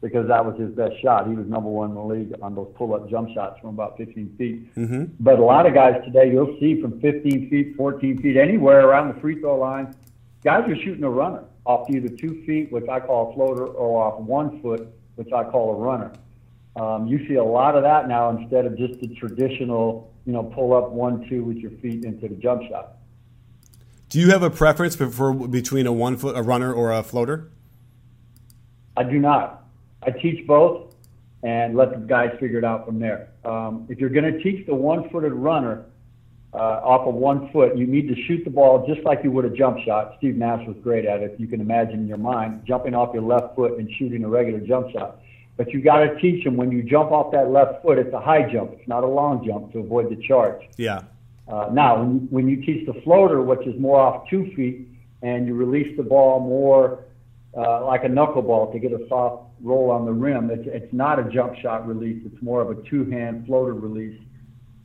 because 0.00 0.28
that 0.28 0.44
was 0.44 0.58
his 0.58 0.70
best 0.70 1.00
shot. 1.02 1.28
He 1.28 1.34
was 1.34 1.46
number 1.46 1.68
one 1.68 1.90
in 1.90 1.94
the 1.94 2.02
league 2.02 2.34
on 2.40 2.54
those 2.54 2.72
pull-up 2.74 3.10
jump 3.10 3.28
shots 3.34 3.60
from 3.60 3.70
about 3.70 3.98
15 3.98 4.34
feet. 4.38 4.74
Mm-hmm. 4.74 5.04
But 5.20 5.38
a 5.38 5.44
lot 5.44 5.66
of 5.66 5.74
guys 5.74 6.02
today, 6.04 6.30
you'll 6.30 6.56
see 6.58 6.80
from 6.80 7.00
15 7.00 7.50
feet, 7.50 7.76
14 7.76 8.22
feet, 8.22 8.36
anywhere 8.38 8.88
around 8.88 9.14
the 9.14 9.20
free 9.20 9.38
throw 9.40 9.58
line 9.58 9.94
Guys 10.42 10.66
are 10.70 10.76
shooting 10.76 11.04
a 11.04 11.10
runner 11.10 11.44
off 11.66 11.90
either 11.90 12.08
two 12.08 12.42
feet, 12.46 12.72
which 12.72 12.88
I 12.88 12.98
call 12.98 13.30
a 13.30 13.34
floater, 13.34 13.66
or 13.66 14.02
off 14.02 14.20
one 14.20 14.62
foot, 14.62 14.88
which 15.16 15.30
I 15.32 15.44
call 15.44 15.74
a 15.74 15.78
runner. 15.78 16.12
Um, 16.76 17.06
you 17.06 17.26
see 17.28 17.34
a 17.34 17.44
lot 17.44 17.76
of 17.76 17.82
that 17.82 18.08
now 18.08 18.30
instead 18.30 18.64
of 18.64 18.78
just 18.78 19.00
the 19.00 19.08
traditional, 19.08 20.10
you 20.24 20.32
know, 20.32 20.44
pull 20.44 20.72
up 20.72 20.90
one, 20.90 21.28
two 21.28 21.44
with 21.44 21.58
your 21.58 21.72
feet 21.82 22.04
into 22.04 22.26
the 22.26 22.36
jump 22.36 22.62
shot. 22.70 22.96
Do 24.10 24.18
you 24.18 24.30
have 24.30 24.42
a 24.42 24.50
preference 24.50 24.96
for, 24.96 25.32
between 25.32 25.86
a 25.86 25.92
one 25.92 26.16
foot 26.16 26.36
a 26.36 26.42
runner 26.42 26.72
or 26.72 26.92
a 26.92 27.02
floater? 27.02 27.50
I 28.96 29.04
do 29.04 29.18
not. 29.18 29.64
I 30.02 30.10
teach 30.10 30.46
both 30.46 30.94
and 31.42 31.76
let 31.76 31.92
the 31.92 31.96
guys 31.96 32.36
figure 32.38 32.58
it 32.58 32.64
out 32.64 32.84
from 32.84 32.98
there. 32.98 33.28
Um, 33.44 33.86
if 33.88 33.98
you're 33.98 34.10
going 34.10 34.30
to 34.30 34.42
teach 34.42 34.66
the 34.66 34.74
one 34.74 35.08
footed 35.10 35.32
runner, 35.32 35.86
uh, 36.52 36.56
off 36.56 37.06
of 37.06 37.14
one 37.14 37.48
foot. 37.52 37.76
You 37.76 37.86
need 37.86 38.08
to 38.08 38.20
shoot 38.26 38.44
the 38.44 38.50
ball 38.50 38.84
just 38.86 39.04
like 39.06 39.20
you 39.22 39.30
would 39.30 39.44
a 39.44 39.50
jump 39.50 39.78
shot. 39.84 40.14
Steve 40.18 40.36
Nash 40.36 40.66
was 40.66 40.76
great 40.82 41.04
at 41.04 41.20
it. 41.20 41.32
If 41.32 41.40
you 41.40 41.46
can 41.46 41.60
imagine 41.60 42.00
in 42.00 42.08
your 42.08 42.18
mind 42.18 42.62
jumping 42.66 42.94
off 42.94 43.14
your 43.14 43.22
left 43.22 43.54
foot 43.54 43.78
and 43.78 43.88
shooting 43.98 44.24
a 44.24 44.28
regular 44.28 44.60
jump 44.60 44.90
shot. 44.90 45.20
But 45.56 45.70
you 45.70 45.80
got 45.80 46.00
to 46.00 46.20
teach 46.20 46.42
them 46.42 46.56
when 46.56 46.72
you 46.72 46.82
jump 46.82 47.12
off 47.12 47.32
that 47.32 47.50
left 47.50 47.82
foot, 47.82 47.98
it's 47.98 48.12
a 48.12 48.20
high 48.20 48.50
jump. 48.50 48.72
It's 48.72 48.88
not 48.88 49.04
a 49.04 49.06
long 49.06 49.46
jump 49.46 49.72
to 49.72 49.78
avoid 49.78 50.10
the 50.10 50.16
charge. 50.26 50.62
Yeah. 50.76 51.02
Uh, 51.50 51.68
now, 51.72 52.00
when 52.00 52.14
you, 52.14 52.20
when 52.30 52.48
you 52.48 52.56
teach 52.64 52.86
the 52.86 53.00
floater, 53.02 53.42
which 53.42 53.66
is 53.66 53.78
more 53.80 54.00
off 54.00 54.28
two 54.30 54.52
feet, 54.54 54.88
and 55.22 55.46
you 55.46 55.54
release 55.54 55.96
the 55.96 56.02
ball 56.02 56.40
more 56.40 57.04
uh, 57.56 57.84
like 57.84 58.04
a 58.04 58.08
knuckleball 58.08 58.72
to 58.72 58.78
get 58.78 58.92
a 58.92 59.06
soft 59.08 59.44
roll 59.62 59.90
on 59.90 60.06
the 60.06 60.12
rim, 60.12 60.50
it's, 60.50 60.66
it's 60.66 60.92
not 60.92 61.18
a 61.18 61.24
jump 61.30 61.54
shot 61.56 61.86
release. 61.86 62.22
It's 62.24 62.42
more 62.42 62.62
of 62.62 62.70
a 62.70 62.80
two-hand 62.88 63.46
floater 63.46 63.74
release. 63.74 64.18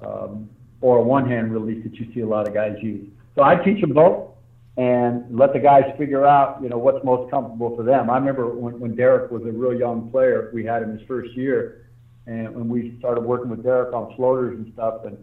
Um, 0.02 0.50
or 0.82 0.98
a 0.98 1.02
one-hand 1.02 1.52
release 1.52 1.84
that 1.84 1.96
you 1.96 2.14
see 2.14 2.20
a 2.20 2.28
lot 2.28 2.48
of 2.48 2.54
guys 2.54 2.78
use. 2.82 3.08
So 3.34 3.42
I 3.44 3.56
teach 3.56 3.82
them 3.82 3.94
both 3.94 4.32
and 4.78 5.24
let 5.36 5.54
the 5.54 5.60
guys 5.60 5.84
figure 5.98 6.28
out, 6.28 6.62
you 6.62 6.70
know, 6.70 6.78
what's 6.78 7.04
most 7.04 7.32
comfortable 7.32 7.76
for 7.76 7.84
them. 7.84 8.10
I 8.10 8.18
remember 8.18 8.50
when, 8.50 8.80
when 8.80 8.96
Derrick 8.96 9.32
was 9.32 9.42
a 9.44 9.52
real 9.52 9.74
young 9.74 10.12
player, 10.12 10.52
we 10.54 10.66
had 10.66 10.84
him 10.84 10.98
his 10.98 11.08
first 11.08 11.34
year, 11.34 11.88
and 12.28 12.54
when 12.54 12.68
we 12.68 12.98
started 13.00 13.24
working 13.24 13.50
with 13.50 13.64
Derrick 13.64 13.94
on 13.94 14.16
floaters 14.16 14.58
and 14.58 14.72
stuff, 14.74 15.06
and 15.06 15.18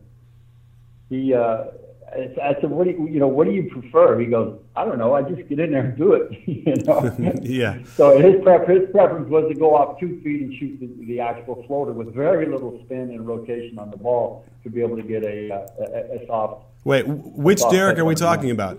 he, 1.13 1.35
uh, 1.35 1.65
I 2.11 2.57
said, 2.61 2.71
"What 2.71 2.85
do 2.85 2.91
you, 2.91 3.09
you 3.09 3.21
know? 3.21 3.29
What 3.29 3.47
do 3.47 3.53
you 3.53 3.71
prefer?" 3.71 4.19
He 4.19 4.27
goes, 4.27 4.59
"I 4.77 4.85
don't 4.85 4.99
know. 4.99 5.15
I 5.15 5.23
just 5.23 5.47
get 5.49 5.59
in 5.59 5.73
there 5.73 5.85
and 5.85 5.97
do 5.97 6.13
it." 6.15 6.31
you 6.47 6.75
know. 6.85 7.35
yeah. 7.43 7.79
So 7.97 8.19
his 8.19 8.43
prep, 8.43 8.67
his 8.69 8.89
preference 8.91 9.29
was 9.29 9.49
to 9.49 9.55
go 9.55 9.75
off 9.75 10.01
two 10.01 10.21
feet 10.23 10.43
and 10.43 10.55
shoot 10.55 10.81
the, 10.81 11.07
the 11.07 11.21
actual 11.21 11.65
floater 11.67 11.93
with 11.93 12.15
very 12.15 12.47
little 12.47 12.81
spin 12.85 13.11
and 13.11 13.27
rotation 13.27 13.79
on 13.79 13.91
the 13.91 13.97
ball 13.97 14.45
to 14.63 14.71
be 14.71 14.81
able 14.81 14.97
to 14.97 15.03
get 15.03 15.23
a, 15.23 15.51
a, 15.51 16.23
a 16.23 16.27
soft. 16.27 16.65
Wait, 16.85 17.07
which 17.07 17.61
soft 17.61 17.73
Derrick 17.73 17.99
are 17.99 18.05
we 18.05 18.15
talking 18.15 18.51
about? 18.51 18.79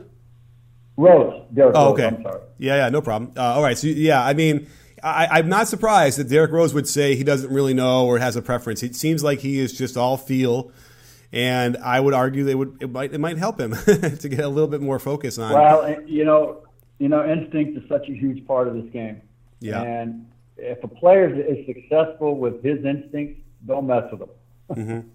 Rose. 0.97 1.43
Derrick 1.53 1.75
oh, 1.75 1.85
Rose, 1.85 1.93
okay. 1.93 2.15
I'm 2.15 2.23
sorry. 2.23 2.41
Yeah, 2.57 2.75
yeah, 2.77 2.89
no 2.89 3.01
problem. 3.01 3.31
Uh, 3.35 3.41
all 3.41 3.63
right, 3.63 3.77
so 3.77 3.87
yeah, 3.87 4.23
I 4.23 4.33
mean. 4.33 4.67
I, 5.05 5.39
am 5.39 5.49
not 5.49 5.67
surprised 5.67 6.17
that 6.17 6.29
Derrick 6.29 6.53
Rose 6.53 6.73
would 6.73 6.87
say 6.87 7.13
he 7.15 7.25
doesn't 7.25 7.51
really 7.51 7.73
know 7.73 8.05
or 8.05 8.19
has 8.19 8.37
a 8.37 8.41
preference. 8.41 8.83
It 8.83 8.95
seems 8.95 9.21
like 9.21 9.39
he 9.39 9.59
is 9.59 9.77
just 9.77 9.97
all 9.97 10.15
feel 10.15 10.71
and 11.33 11.77
I 11.77 11.99
would 11.99 12.13
argue 12.13 12.43
they 12.43 12.55
would 12.55 12.77
it 12.79 12.91
might 12.91 13.11
it 13.11 13.19
might 13.19 13.37
help 13.37 13.59
him 13.59 13.71
to 13.85 14.29
get 14.29 14.39
a 14.39 14.47
little 14.47 14.69
bit 14.69 14.81
more 14.81 14.99
focus 14.99 15.39
on. 15.39 15.51
Well, 15.51 16.01
you 16.03 16.23
know, 16.23 16.61
you 16.99 17.09
know, 17.09 17.27
instinct 17.27 17.75
is 17.75 17.89
such 17.89 18.07
a 18.07 18.13
huge 18.13 18.45
part 18.45 18.67
of 18.67 18.75
this 18.75 18.89
game. 18.93 19.21
Yeah. 19.59 19.81
And 19.81 20.29
if 20.57 20.83
a 20.83 20.87
player 20.87 21.33
is 21.33 21.65
successful 21.65 22.37
with 22.37 22.63
his 22.63 22.85
instincts, 22.85 23.41
don't 23.65 23.87
mess 23.87 24.03
with 24.11 24.21
him. 24.21 24.29
Mm-hmm. 24.69 25.07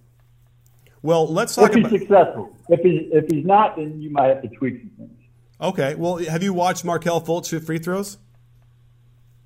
Well, 1.03 1.33
let's 1.33 1.55
talk 1.55 1.71
if 1.71 1.77
he's 1.77 1.87
about 1.87 1.99
successful. 2.01 2.57
If 2.69 2.81
he's 2.81 3.09
if 3.13 3.27
he's 3.31 3.47
not, 3.47 3.77
then 3.77 4.03
you 4.03 4.11
might 4.11 4.27
have 4.27 4.43
to 4.43 4.49
tweak 4.49 4.81
some 4.81 4.91
things. 4.99 5.21
Okay. 5.61 5.95
Well, 5.95 6.17
have 6.17 6.43
you 6.43 6.53
watched 6.53 6.85
Markelle 6.85 7.21
Fultz 7.21 7.49
shoot 7.49 7.61
free 7.61 7.79
throws? 7.79 8.19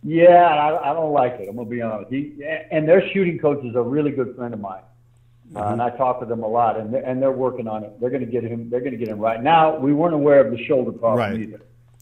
Yeah, 0.02 0.46
I, 0.46 0.90
I 0.90 0.94
don't 0.94 1.12
like 1.12 1.34
it. 1.34 1.48
I'm 1.50 1.56
gonna 1.56 1.68
be 1.68 1.82
honest. 1.82 2.10
He 2.10 2.42
and 2.70 2.88
their 2.88 3.06
shooting 3.10 3.38
coach 3.38 3.62
is 3.62 3.76
a 3.76 3.82
really 3.82 4.10
good 4.10 4.34
friend 4.34 4.54
of 4.54 4.60
mine. 4.60 4.82
Uh, 5.54 5.64
and 5.68 5.82
I 5.82 5.90
talk 5.90 6.20
to 6.20 6.26
them 6.26 6.42
a 6.42 6.48
lot, 6.48 6.78
and 6.78 6.94
they're, 6.94 7.02
and 7.02 7.20
they're 7.20 7.32
working 7.32 7.68
on 7.68 7.84
it. 7.84 8.00
They're 8.00 8.10
going 8.10 8.24
to 8.24 8.30
get 8.30 8.42
him. 8.42 8.70
They're 8.70 8.80
going 8.80 8.92
to 8.92 8.98
get 8.98 9.08
him 9.08 9.18
right 9.18 9.42
now. 9.42 9.78
We 9.78 9.92
weren't 9.92 10.14
aware 10.14 10.40
of 10.40 10.50
the 10.50 10.64
shoulder 10.64 10.92
problem 10.92 11.18
right. 11.18 11.40
either. 11.40 11.60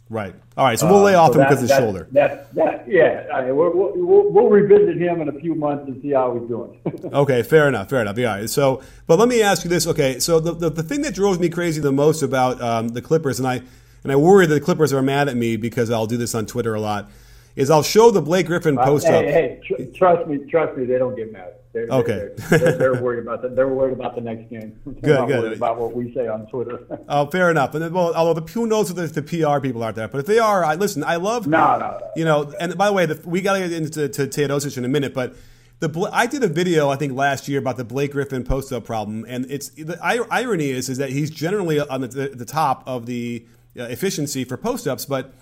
Right. 0.08 0.34
All 0.56 0.64
right. 0.64 0.78
So 0.78 0.90
we'll 0.90 1.02
lay 1.02 1.14
off 1.14 1.30
uh, 1.30 1.32
so 1.34 1.40
him 1.40 1.46
because 1.46 1.62
of 1.62 1.68
the 1.68 1.74
that, 1.74 1.80
shoulder. 1.80 2.08
That, 2.10 2.54
that, 2.56 2.88
yeah. 2.88 3.28
I 3.32 3.44
mean, 3.44 3.56
we'll, 3.56 3.72
we'll, 3.72 4.30
we'll 4.30 4.48
revisit 4.48 4.96
him 4.96 5.20
in 5.20 5.28
a 5.28 5.32
few 5.40 5.54
months 5.54 5.84
and 5.86 6.02
see 6.02 6.10
how 6.10 6.36
he's 6.36 6.48
doing. 6.48 6.80
okay. 7.12 7.44
Fair 7.44 7.68
enough. 7.68 7.88
Fair 7.88 8.02
enough. 8.02 8.18
Yeah. 8.18 8.46
So, 8.46 8.82
but 9.06 9.20
let 9.20 9.28
me 9.28 9.40
ask 9.40 9.62
you 9.62 9.70
this. 9.70 9.86
Okay. 9.86 10.18
So 10.18 10.40
the, 10.40 10.52
the, 10.52 10.70
the 10.70 10.82
thing 10.82 11.02
that 11.02 11.14
drove 11.14 11.38
me 11.38 11.48
crazy 11.48 11.80
the 11.80 11.92
most 11.92 12.22
about 12.22 12.60
um, 12.60 12.88
the 12.88 13.00
Clippers, 13.00 13.38
and 13.38 13.46
I 13.46 13.62
and 14.02 14.10
I 14.10 14.16
worry 14.16 14.46
that 14.46 14.54
the 14.54 14.60
Clippers 14.60 14.92
are 14.92 15.02
mad 15.02 15.28
at 15.28 15.36
me 15.36 15.56
because 15.56 15.90
I'll 15.90 16.06
do 16.06 16.16
this 16.16 16.34
on 16.34 16.44
Twitter 16.46 16.74
a 16.74 16.80
lot, 16.80 17.10
is 17.54 17.70
I'll 17.70 17.82
show 17.82 18.10
the 18.10 18.22
Blake 18.22 18.46
Griffin 18.46 18.76
post 18.76 19.06
hey, 19.06 19.16
up. 19.16 19.24
Hey, 19.24 19.60
tr- 19.64 19.96
trust 19.96 20.26
me, 20.26 20.38
trust 20.50 20.76
me, 20.76 20.86
they 20.86 20.98
don't 20.98 21.14
get 21.14 21.32
mad. 21.32 21.54
They're, 21.72 21.86
okay, 21.86 22.30
they're, 22.36 22.58
they're, 22.58 22.72
they're, 22.76 23.02
worried 23.02 23.20
about 23.20 23.42
that. 23.42 23.54
They're 23.54 23.68
worried 23.68 23.92
about 23.92 24.16
the 24.16 24.20
next 24.20 24.50
game. 24.50 24.76
They're 24.84 25.24
good, 25.24 25.28
good. 25.28 25.52
About 25.52 25.78
what 25.78 25.94
we 25.94 26.12
say 26.12 26.26
on 26.26 26.46
Twitter. 26.48 26.84
oh, 27.08 27.26
fair 27.26 27.48
enough. 27.48 27.74
And 27.74 27.84
then, 27.84 27.92
well, 27.92 28.12
although 28.12 28.40
the 28.40 28.52
who 28.52 28.66
knows 28.66 28.90
if 28.90 28.96
the, 28.96 29.06
the 29.06 29.22
PR 29.22 29.60
people 29.60 29.84
aren't 29.84 29.94
there, 29.94 30.08
but 30.08 30.18
if 30.18 30.26
they 30.26 30.40
are, 30.40 30.64
I 30.64 30.74
listen. 30.74 31.04
I 31.04 31.16
love. 31.16 31.46
No, 31.46 31.78
no, 31.78 31.78
no. 31.78 32.10
You 32.16 32.24
know, 32.24 32.52
and 32.58 32.76
by 32.76 32.88
the 32.88 32.92
way, 32.92 33.06
the, 33.06 33.20
we 33.24 33.40
got 33.40 33.54
to 33.54 33.60
get 33.60 33.72
into 33.72 34.08
to 34.08 34.26
Teodosic 34.26 34.76
in 34.76 34.84
a 34.84 34.88
minute, 34.88 35.14
but. 35.14 35.34
The, 35.78 36.10
I 36.12 36.26
did 36.26 36.44
a 36.44 36.46
video 36.46 36.90
I 36.90 36.96
think 36.96 37.14
last 37.14 37.48
year 37.48 37.58
about 37.58 37.78
the 37.78 37.84
Blake 37.84 38.12
Griffin 38.12 38.44
post 38.44 38.70
up 38.70 38.84
problem, 38.84 39.24
and 39.26 39.46
it's 39.48 39.70
the 39.70 39.98
irony 40.02 40.68
is 40.68 40.90
is 40.90 40.98
that 40.98 41.08
he's 41.08 41.30
generally 41.30 41.80
on 41.80 42.02
the, 42.02 42.08
the 42.34 42.44
top 42.44 42.82
of 42.86 43.06
the 43.06 43.46
uh, 43.78 43.84
efficiency 43.84 44.44
for 44.44 44.58
post 44.58 44.86
ups, 44.86 45.06
but 45.06 45.32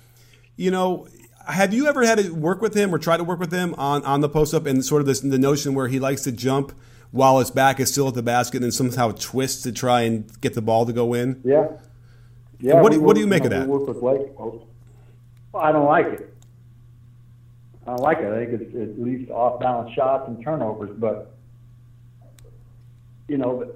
you 0.55 0.71
know 0.71 1.09
have 1.49 1.73
you 1.73 1.87
ever 1.87 2.05
had 2.05 2.19
to 2.19 2.31
work 2.31 2.61
with 2.61 2.75
him 2.75 2.95
or 2.95 2.99
try 2.99 3.17
to 3.17 3.25
work 3.25 3.41
with 3.41 3.53
him 3.53 3.75
on, 3.79 4.05
on 4.05 4.21
the 4.21 4.29
post 4.29 4.53
up 4.55 4.67
and 4.67 4.85
sort 4.85 5.01
of 5.01 5.07
this 5.07 5.21
the 5.21 5.39
notion 5.39 5.75
where 5.75 5.89
he 5.89 5.99
likes 5.99 6.23
to 6.23 6.33
jump 6.33 6.73
while 7.11 7.39
his 7.39 7.51
back 7.51 7.81
is 7.81 7.91
still 7.91 8.09
at 8.09 8.15
the 8.15 8.23
basket 8.23 8.59
and 8.59 8.65
then 8.65 8.73
somehow 8.73 9.11
twist 9.13 9.63
to 9.63 9.73
try 9.73 10.03
and 10.03 10.41
get 10.41 10.55
the 10.55 10.63
ball 10.63 10.85
to 10.85 10.93
go 10.93 11.15
in? 11.15 11.41
Yeah. 11.45 11.69
Yeah. 12.61 12.83
what 12.83 12.93
do, 12.93 13.01
what 13.01 13.15
do 13.15 13.21
you 13.21 13.27
make 13.27 13.45
you 13.45 13.51
know, 13.51 13.57
of 13.57 13.63
that? 13.63 13.69
work 13.69 13.89
with 13.89 14.01
Blake. 14.01 14.39
Well, 14.39 14.69
I 15.55 15.73
don't 15.73 15.87
like 15.87 16.07
it. 16.07 16.35
I 17.87 17.91
don't 17.93 18.03
like 18.03 18.19
it. 18.19 18.31
I 18.31 18.45
think 18.45 18.61
it's 18.61 18.75
at 18.75 19.03
least 19.03 19.31
off 19.31 19.61
balance 19.61 19.95
shots 19.95 20.29
and 20.29 20.43
turnovers, 20.45 20.91
but 20.99 21.35
you 23.29 23.39
know, 23.39 23.73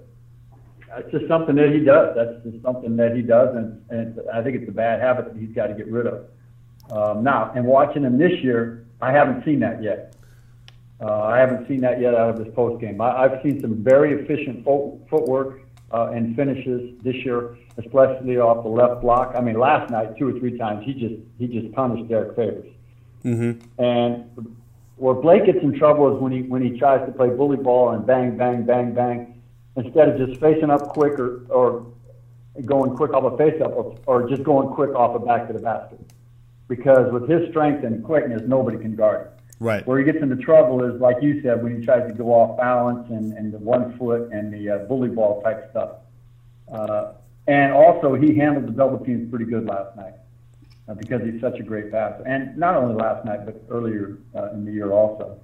that's 0.89 1.11
just 1.11 1.27
something 1.29 1.55
that 1.57 1.73
he 1.73 1.81
does. 1.81 2.15
That's 2.15 2.45
just 2.45 2.63
something 2.63 2.97
that 2.97 3.17
he 3.17 3.23
does, 3.23 3.57
and, 3.57 3.83
and 3.89 4.21
I 4.33 4.43
think 4.43 4.57
it's 4.57 4.69
a 4.69 4.73
bad 4.73 5.01
habit 5.01 5.33
that 5.33 5.41
he's 5.41 5.55
got 5.55 5.69
to 5.69 5.75
get 5.75 5.91
rid 5.91 6.07
of. 6.07 6.27
Um, 6.93 7.25
now, 7.25 7.51
and 7.55 7.65
watching 7.65 8.03
him 8.03 8.19
this 8.19 8.33
year, 8.43 8.85
I 9.01 9.13
haven't 9.13 9.45
seen 9.45 9.61
that 9.61 9.83
yet. 9.83 10.15
Uh, 11.01 11.23
I 11.23 11.39
haven't 11.39 11.67
seen 11.67 11.81
that 11.81 12.01
yet 12.01 12.15
out 12.15 12.31
of 12.31 12.45
his 12.45 12.55
post 12.55 12.81
game. 12.81 13.01
I, 13.01 13.23
have 13.23 13.41
seen 13.43 13.61
some 13.61 13.83
very 13.83 14.23
efficient 14.23 14.63
foot, 14.63 15.01
footwork 15.09 15.63
uh, 15.91 16.11
and 16.15 16.37
finishes 16.37 16.93
this 17.03 17.17
year, 17.25 17.57
especially 17.79 18.37
off 18.37 18.63
the 18.63 18.69
left 18.69 19.01
block. 19.01 19.35
I 19.35 19.41
mean, 19.41 19.59
last 19.59 19.91
night 19.91 20.17
two 20.19 20.29
or 20.29 20.39
three 20.39 20.57
times 20.59 20.85
he 20.85 20.93
just 20.93 21.15
he 21.39 21.49
just 21.49 21.75
punished 21.75 22.09
Derrick 22.09 22.37
Favors. 22.37 22.69
Mm-hmm. 23.25 23.83
And 23.83 24.57
where 24.97 25.15
Blake 25.15 25.47
gets 25.47 25.63
in 25.63 25.77
trouble 25.77 26.15
is 26.15 26.23
when 26.23 26.31
he 26.31 26.43
when 26.43 26.63
he 26.63 26.79
tries 26.79 27.05
to 27.07 27.13
play 27.13 27.31
bully 27.31 27.57
ball 27.57 27.91
and 27.91 28.07
bang 28.07 28.37
bang 28.37 28.65
bang 28.65 28.93
bang 28.93 29.43
instead 29.77 30.11
of 30.11 30.19
just 30.19 30.39
facing 30.41 30.71
up 30.71 30.89
quick 30.91 31.19
or 31.19 31.41
or 31.49 31.87
going 32.67 32.95
quick 32.95 33.15
off 33.15 33.33
a 33.33 33.37
face 33.39 33.61
up 33.63 33.73
or, 33.73 33.97
or 34.07 34.29
just 34.29 34.43
going 34.45 34.69
quick 34.69 34.91
off 34.91 35.17
a 35.17 35.19
back 35.19 35.47
to 35.47 35.55
the 35.55 35.59
basket 35.59 35.99
because 36.69 37.13
with 37.13 37.29
his 37.29 37.49
strength 37.51 37.85
and 37.85 38.03
quickness, 38.05 38.43
nobody 38.47 38.79
can 38.79 38.97
guard 38.97 39.27
him. 39.27 39.33
Right. 39.61 39.87
Where 39.87 39.99
he 39.99 40.05
gets 40.05 40.19
into 40.21 40.37
trouble 40.37 40.83
is, 40.85 41.01
like 41.01 41.23
you 41.23 41.41
said, 41.43 41.63
when 41.63 41.79
he 41.79 41.85
tries 41.85 42.11
to 42.11 42.15
go 42.15 42.29
off 42.31 42.57
balance 42.57 43.09
and, 43.11 43.33
and 43.35 43.53
the 43.53 43.59
one 43.59 43.97
foot 43.97 44.33
and 44.33 44.53
the 44.53 44.71
uh, 44.71 44.79
bully 44.87 45.09
ball 45.09 45.41
type 45.43 45.71
stuff. 45.71 45.91
Uh, 46.73 47.13
and 47.47 47.73
also, 47.73 48.15
he 48.15 48.35
handled 48.35 48.67
the 48.67 48.73
double 48.73 48.99
teams 49.05 49.31
pretty 49.31 49.45
good 49.45 49.67
last 49.67 49.97
night 49.97 50.15
uh, 50.89 50.95
because 50.95 51.23
he's 51.23 51.41
such 51.41 51.59
a 51.59 51.63
great 51.63 51.93
passer. 51.93 52.23
And 52.27 52.57
not 52.57 52.75
only 52.75 52.95
last 52.95 53.25
night, 53.25 53.45
but 53.45 53.63
earlier 53.69 54.19
uh, 54.35 54.51
in 54.53 54.65
the 54.65 54.73
year 54.73 54.91
also. 54.91 55.39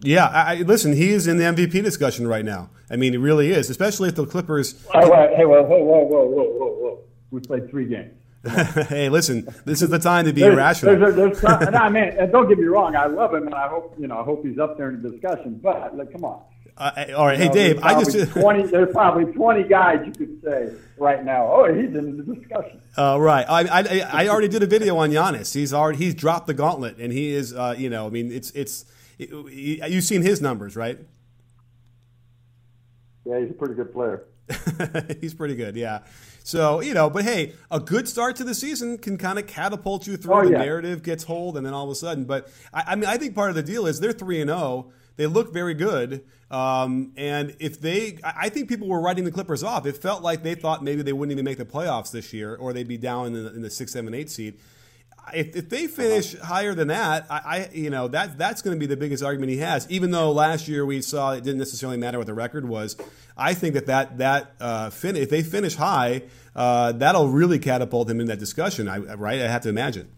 Yeah, 0.00 0.26
I, 0.26 0.56
listen, 0.56 0.94
he 0.94 1.10
is 1.10 1.26
in 1.26 1.38
the 1.38 1.44
MVP 1.44 1.82
discussion 1.82 2.26
right 2.26 2.44
now. 2.44 2.70
I 2.90 2.96
mean, 2.96 3.12
he 3.12 3.18
really 3.18 3.50
is, 3.50 3.70
especially 3.70 4.08
if 4.08 4.16
the 4.16 4.26
Clippers. 4.26 4.84
Hey, 4.92 5.08
wait, 5.08 5.36
hey, 5.36 5.44
whoa, 5.46 5.62
whoa, 5.62 5.78
whoa, 5.78 6.04
whoa, 6.04 6.24
whoa, 6.26 6.44
whoa, 6.44 6.72
whoa. 6.72 6.98
We 7.30 7.40
played 7.40 7.70
three 7.70 7.86
games. 7.86 8.12
hey, 8.88 9.08
listen, 9.08 9.48
this 9.64 9.80
is 9.80 9.88
the 9.88 9.98
time 9.98 10.26
to 10.26 10.32
be 10.32 10.42
there's, 10.42 10.54
irrational. 10.54 10.98
There's, 10.98 11.14
there's, 11.14 11.40
there's, 11.40 11.66
and 11.66 11.76
I 11.76 11.88
mean, 11.90 12.04
and 12.04 12.30
don't 12.30 12.48
get 12.48 12.58
me 12.58 12.64
wrong, 12.64 12.94
I 12.94 13.06
love 13.06 13.34
him, 13.34 13.46
and 13.46 13.54
I 13.54 13.68
hope 13.68 13.94
you 13.98 14.06
know, 14.06 14.18
I 14.18 14.22
hope 14.22 14.44
he's 14.44 14.58
up 14.58 14.76
there 14.76 14.90
in 14.90 15.02
the 15.02 15.10
discussion. 15.10 15.60
But 15.62 15.96
like, 15.96 16.12
come 16.12 16.24
on. 16.24 16.42
Uh, 16.76 17.06
all 17.16 17.26
right, 17.26 17.38
you 17.38 17.44
hey 17.44 17.48
know, 17.48 17.54
Dave, 17.54 17.82
I 17.82 18.02
just 18.02 18.30
twenty. 18.32 18.64
There's 18.64 18.92
probably 18.92 19.32
twenty 19.32 19.62
guys 19.62 20.04
you 20.04 20.12
could 20.12 20.42
say 20.42 20.74
right 20.98 21.24
now. 21.24 21.46
Oh, 21.46 21.72
he's 21.72 21.94
in 21.94 22.16
the 22.16 22.34
discussion. 22.34 22.80
Uh, 22.98 23.16
right. 23.20 23.46
I, 23.48 23.62
I 23.62 24.24
I 24.24 24.28
already 24.28 24.48
did 24.48 24.62
a 24.62 24.66
video 24.66 24.96
on 24.96 25.10
Giannis. 25.10 25.54
He's 25.54 25.72
already 25.72 25.98
he's 25.98 26.14
dropped 26.14 26.46
the 26.46 26.54
gauntlet, 26.54 26.98
and 26.98 27.12
he 27.12 27.30
is. 27.30 27.54
Uh, 27.54 27.74
you 27.78 27.88
know, 27.88 28.06
I 28.06 28.10
mean, 28.10 28.32
it's 28.32 28.50
it's. 28.50 28.84
It, 29.18 29.30
you've 29.30 30.04
seen 30.04 30.22
his 30.22 30.42
numbers, 30.42 30.74
right? 30.74 30.98
Yeah, 33.24 33.40
he's 33.40 33.50
a 33.50 33.54
pretty 33.54 33.74
good 33.74 33.92
player. 33.92 34.24
he's 35.20 35.32
pretty 35.32 35.54
good, 35.54 35.76
yeah. 35.76 36.00
So, 36.46 36.80
you 36.80 36.92
know, 36.92 37.08
but 37.08 37.24
hey, 37.24 37.54
a 37.70 37.80
good 37.80 38.06
start 38.06 38.36
to 38.36 38.44
the 38.44 38.54
season 38.54 38.98
can 38.98 39.16
kind 39.16 39.38
of 39.38 39.46
catapult 39.46 40.06
you 40.06 40.18
through. 40.18 40.34
Oh, 40.34 40.44
the 40.44 40.50
yeah. 40.50 40.58
narrative 40.58 41.02
gets 41.02 41.24
hold, 41.24 41.56
and 41.56 41.64
then 41.64 41.72
all 41.72 41.84
of 41.84 41.90
a 41.90 41.94
sudden. 41.94 42.26
But 42.26 42.48
I, 42.72 42.84
I 42.88 42.94
mean, 42.96 43.06
I 43.06 43.16
think 43.16 43.34
part 43.34 43.48
of 43.48 43.56
the 43.56 43.62
deal 43.62 43.86
is 43.86 43.98
they're 43.98 44.12
3 44.12 44.42
and 44.42 44.50
0. 44.50 44.92
They 45.16 45.26
look 45.26 45.54
very 45.54 45.72
good. 45.72 46.22
Um, 46.50 47.12
and 47.16 47.56
if 47.60 47.80
they, 47.80 48.18
I 48.22 48.50
think 48.50 48.68
people 48.68 48.88
were 48.88 49.00
writing 49.00 49.24
the 49.24 49.32
Clippers 49.32 49.62
off. 49.62 49.86
It 49.86 49.96
felt 49.96 50.22
like 50.22 50.42
they 50.42 50.54
thought 50.54 50.84
maybe 50.84 51.00
they 51.00 51.14
wouldn't 51.14 51.32
even 51.32 51.46
make 51.46 51.56
the 51.56 51.64
playoffs 51.64 52.10
this 52.10 52.34
year, 52.34 52.54
or 52.56 52.74
they'd 52.74 52.86
be 52.86 52.98
down 52.98 53.28
in 53.28 53.32
the, 53.32 53.54
in 53.54 53.62
the 53.62 53.70
six, 53.70 53.92
seven, 53.92 54.12
eight 54.12 54.28
seed. 54.28 54.58
If, 55.32 55.56
if 55.56 55.68
they 55.68 55.86
finish 55.86 56.34
uh-huh. 56.34 56.44
higher 56.44 56.74
than 56.74 56.88
that, 56.88 57.26
I, 57.30 57.36
I 57.36 57.70
you 57.72 57.90
know 57.90 58.08
that 58.08 58.36
that's 58.36 58.62
going 58.62 58.76
to 58.76 58.80
be 58.80 58.86
the 58.86 58.96
biggest 58.96 59.22
argument 59.22 59.50
he 59.50 59.58
has. 59.58 59.88
Even 59.90 60.10
though 60.10 60.32
last 60.32 60.68
year 60.68 60.84
we 60.84 61.00
saw 61.00 61.32
it 61.32 61.44
didn't 61.44 61.58
necessarily 61.58 61.96
matter 61.96 62.18
what 62.18 62.26
the 62.26 62.34
record 62.34 62.68
was, 62.68 62.96
I 63.36 63.54
think 63.54 63.74
that 63.74 63.86
that 63.86 64.18
that 64.18 64.52
uh, 64.60 64.90
fin- 64.90 65.16
if 65.16 65.30
they 65.30 65.42
finish 65.42 65.76
high, 65.76 66.22
uh, 66.54 66.92
that'll 66.92 67.28
really 67.28 67.58
catapult 67.58 68.10
him 68.10 68.20
in 68.20 68.26
that 68.26 68.38
discussion. 68.38 68.88
I, 68.88 68.98
right? 68.98 69.40
I 69.40 69.48
have 69.48 69.62
to 69.62 69.68
imagine. 69.68 70.08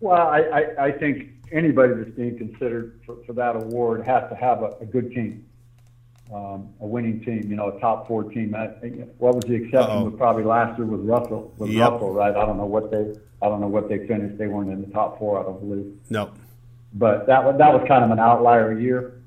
Well, 0.00 0.28
I, 0.28 0.40
I, 0.40 0.84
I 0.86 0.92
think 0.92 1.30
anybody 1.50 1.94
that's 1.94 2.10
being 2.10 2.36
considered 2.36 3.00
for, 3.06 3.16
for 3.26 3.32
that 3.32 3.56
award 3.56 4.04
has 4.06 4.28
to 4.28 4.36
have 4.36 4.62
a, 4.62 4.72
a 4.80 4.84
good 4.84 5.10
team, 5.12 5.46
um, 6.32 6.68
a 6.80 6.86
winning 6.86 7.24
team. 7.24 7.44
You 7.48 7.56
know, 7.56 7.68
a 7.68 7.80
top 7.80 8.08
four 8.08 8.24
team. 8.24 8.54
I, 8.54 8.66
what 9.18 9.34
was 9.34 9.44
the 9.44 9.54
exception? 9.54 9.78
Uh-oh. 9.80 10.04
Was 10.04 10.14
probably 10.16 10.44
last 10.44 10.78
year 10.78 10.86
was 10.86 11.00
Russell. 11.00 11.52
Was 11.58 11.70
Yep. 11.70 11.90
Russell, 11.92 12.12
right? 12.14 12.34
I 12.34 12.46
don't 12.46 12.56
know 12.56 12.66
what 12.66 12.90
they. 12.90 13.14
I 13.42 13.48
don't 13.48 13.60
know 13.60 13.68
what 13.68 13.88
they 13.88 14.06
finished. 14.06 14.38
They 14.38 14.46
weren't 14.46 14.70
in 14.70 14.80
the 14.80 14.88
top 14.88 15.18
four. 15.18 15.38
I 15.38 15.42
don't 15.42 15.60
believe. 15.60 15.92
No. 16.08 16.30
But 16.94 17.26
that 17.26 17.44
was 17.44 17.58
that 17.58 17.72
was 17.72 17.86
kind 17.88 18.04
of 18.04 18.10
an 18.10 18.18
outlier 18.20 18.78
year. 18.78 19.20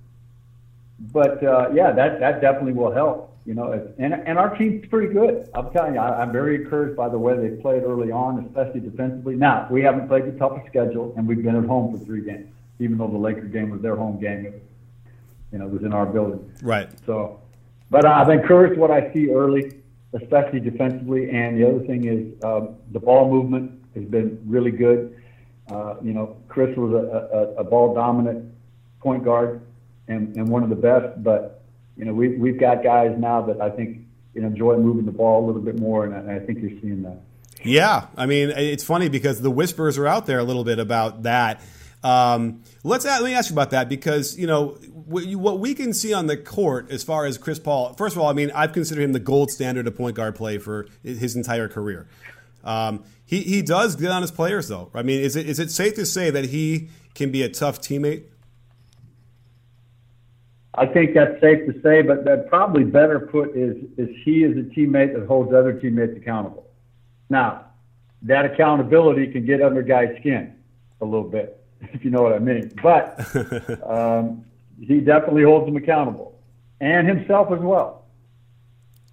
But 1.00 1.44
uh, 1.44 1.70
yeah, 1.74 1.92
that 1.92 2.20
that 2.20 2.42
definitely 2.42 2.74
will 2.74 2.92
help. 2.92 3.36
You 3.46 3.54
know, 3.54 3.72
if, 3.72 3.84
and 4.00 4.14
and 4.14 4.38
our 4.38 4.58
team's 4.58 4.88
pretty 4.88 5.14
good. 5.14 5.50
I'm 5.54 5.70
telling 5.72 5.94
you, 5.94 6.00
I, 6.00 6.22
I'm 6.22 6.32
very 6.32 6.56
encouraged 6.56 6.98
by 6.98 7.10
the 7.10 7.20
way 7.20 7.38
they 7.38 7.62
played 7.62 7.84
early 7.84 8.12
on, 8.12 8.44
especially 8.46 8.82
defensively. 8.82 9.36
Now 9.36 9.68
we 9.70 9.82
haven't 9.84 10.08
played 10.08 10.26
the 10.26 10.38
toughest 10.38 10.68
schedule, 10.68 11.14
and 11.16 11.28
we've 11.28 11.44
been 11.44 11.56
at 11.56 11.66
home 11.66 11.98
for 11.98 12.04
three 12.04 12.22
games. 12.26 12.48
Even 12.80 12.98
though 12.98 13.08
the 13.08 13.18
Laker 13.18 13.46
game 13.46 13.70
was 13.70 13.82
their 13.82 13.96
home 13.96 14.20
game, 14.20 14.48
it, 14.48 14.64
you 15.52 15.60
know, 15.60 15.66
it 15.66 15.72
was 15.72 15.84
in 15.84 15.94
our 15.94 16.06
building. 16.06 16.52
Right. 16.62 16.90
So, 17.06 17.42
but 17.90 18.06
I've 18.06 18.30
encouraged 18.30 18.80
what 18.80 18.92
I 18.92 19.14
see 19.14 19.32
early. 19.32 19.72
especially 20.14 20.60
defensively. 20.60 21.30
And 21.30 21.60
the 21.60 21.68
other 21.68 21.86
thing 21.86 22.06
is 22.06 22.44
um, 22.44 22.76
the 22.92 23.00
ball 23.00 23.30
movement 23.30 23.84
has 23.96 24.06
been 24.06 24.40
really 24.46 24.72
good. 24.72 25.22
Uh, 25.70 25.96
you 26.02 26.14
know, 26.14 26.38
Chris 26.48 26.76
was 26.78 26.94
a, 26.94 27.38
a, 27.38 27.62
a 27.62 27.64
ball 27.64 27.94
dominant 27.94 28.54
point 29.00 29.24
guard 29.24 29.62
and, 30.08 30.36
and 30.38 30.48
one 30.48 30.64
of 30.64 30.70
the 30.70 30.76
best, 30.76 31.22
but 31.24 31.64
you 31.98 32.06
know, 32.06 32.14
we, 32.14 32.38
we've 32.38 32.60
got 32.60 32.84
guys 32.84 33.14
now 33.18 33.42
that 33.42 33.60
I 33.60 33.70
think 33.70 34.00
you 34.34 34.42
know, 34.42 34.48
enjoy 34.48 34.78
moving 34.78 35.06
the 35.06 35.12
ball 35.12 35.44
a 35.44 35.46
little 35.48 35.62
bit 35.62 35.80
more, 35.80 36.06
and 36.06 36.30
I, 36.30 36.36
I 36.36 36.40
think 36.40 36.60
you're 36.60 36.80
seeing 36.80 37.02
that. 37.02 37.20
Yeah, 37.64 38.06
I 38.16 38.28
mean, 38.28 38.52
it's 38.52 38.84
funny 38.84 39.10
because 39.10 39.42
the 39.42 39.50
whispers 39.50 39.98
are 39.98 40.08
out 40.08 40.26
there 40.28 40.40
a 40.40 40.44
little 40.44 40.64
bit 40.64 40.80
about 40.80 41.24
that. 41.24 41.62
Um, 42.04 42.62
let's 42.84 43.04
let 43.04 43.24
me 43.24 43.34
ask 43.34 43.50
you 43.50 43.56
about 43.56 43.72
that 43.72 43.90
because 43.90 44.38
you 44.38 44.46
know 44.46 44.78
what 45.08 45.60
we 45.60 45.74
can 45.74 45.94
see 45.94 46.14
on 46.14 46.28
the 46.28 46.38
court 46.38 46.92
as 46.92 47.04
far 47.04 47.26
as 47.26 47.38
Chris 47.38 47.60
Paul. 47.60 47.94
First 47.94 48.16
of 48.16 48.22
all, 48.22 48.30
I 48.30 48.34
mean 48.34 48.52
I've 48.54 48.74
considered 48.74 49.04
him 49.04 49.14
the 49.14 49.20
gold 49.20 49.52
standard 49.52 49.88
of 49.88 49.96
point 49.96 50.16
guard 50.16 50.36
play 50.36 50.58
for 50.58 50.88
his 51.04 51.36
entire 51.36 51.68
career. 51.68 52.08
Um, 52.64 53.04
he 53.26 53.42
he 53.42 53.62
does 53.62 53.96
get 53.96 54.12
on 54.12 54.22
his 54.22 54.32
players 54.32 54.68
though. 54.68 54.90
I 54.94 55.04
mean, 55.04 55.22
is 55.22 55.36
it 55.36 55.48
is 55.48 55.60
it 55.60 55.72
safe 55.72 55.96
to 55.96 56.06
say 56.06 56.30
that 56.30 56.46
he 56.46 56.90
can 57.14 57.32
be 57.32 57.44
a 57.44 57.50
tough 57.50 57.80
teammate? 57.82 58.24
I 60.74 60.86
think 60.86 61.16
that's 61.16 61.42
safe 61.42 61.66
to 61.66 61.82
say, 61.82 62.04
but 62.04 62.24
that 62.26 62.50
probably 62.50 62.84
better 62.84 63.20
put 63.20 63.56
is 63.56 63.76
is 63.98 64.10
he 64.24 64.44
is 64.44 64.58
a 64.58 64.70
teammate 64.70 65.14
that 65.14 65.26
holds 65.28 65.54
other 65.54 65.74
teammates 65.74 66.16
accountable. 66.16 66.68
Now, 67.30 67.66
that 68.24 68.46
accountability 68.46 69.28
can 69.28 69.46
get 69.46 69.62
under 69.62 69.82
guys' 69.82 70.16
skin 70.20 70.56
a 71.02 71.06
little 71.06 71.28
bit, 71.28 71.64
if 71.82 72.06
you 72.06 72.12
know 72.12 72.22
what 72.22 72.34
I 72.34 72.40
mean. 72.40 72.72
But 72.82 73.20
um, 73.90 74.46
he 74.80 75.00
definitely 75.00 75.44
holds 75.44 75.66
them 75.66 75.76
accountable, 75.76 76.40
and 76.80 77.08
himself 77.08 77.52
as 77.52 77.60
well. 77.60 78.06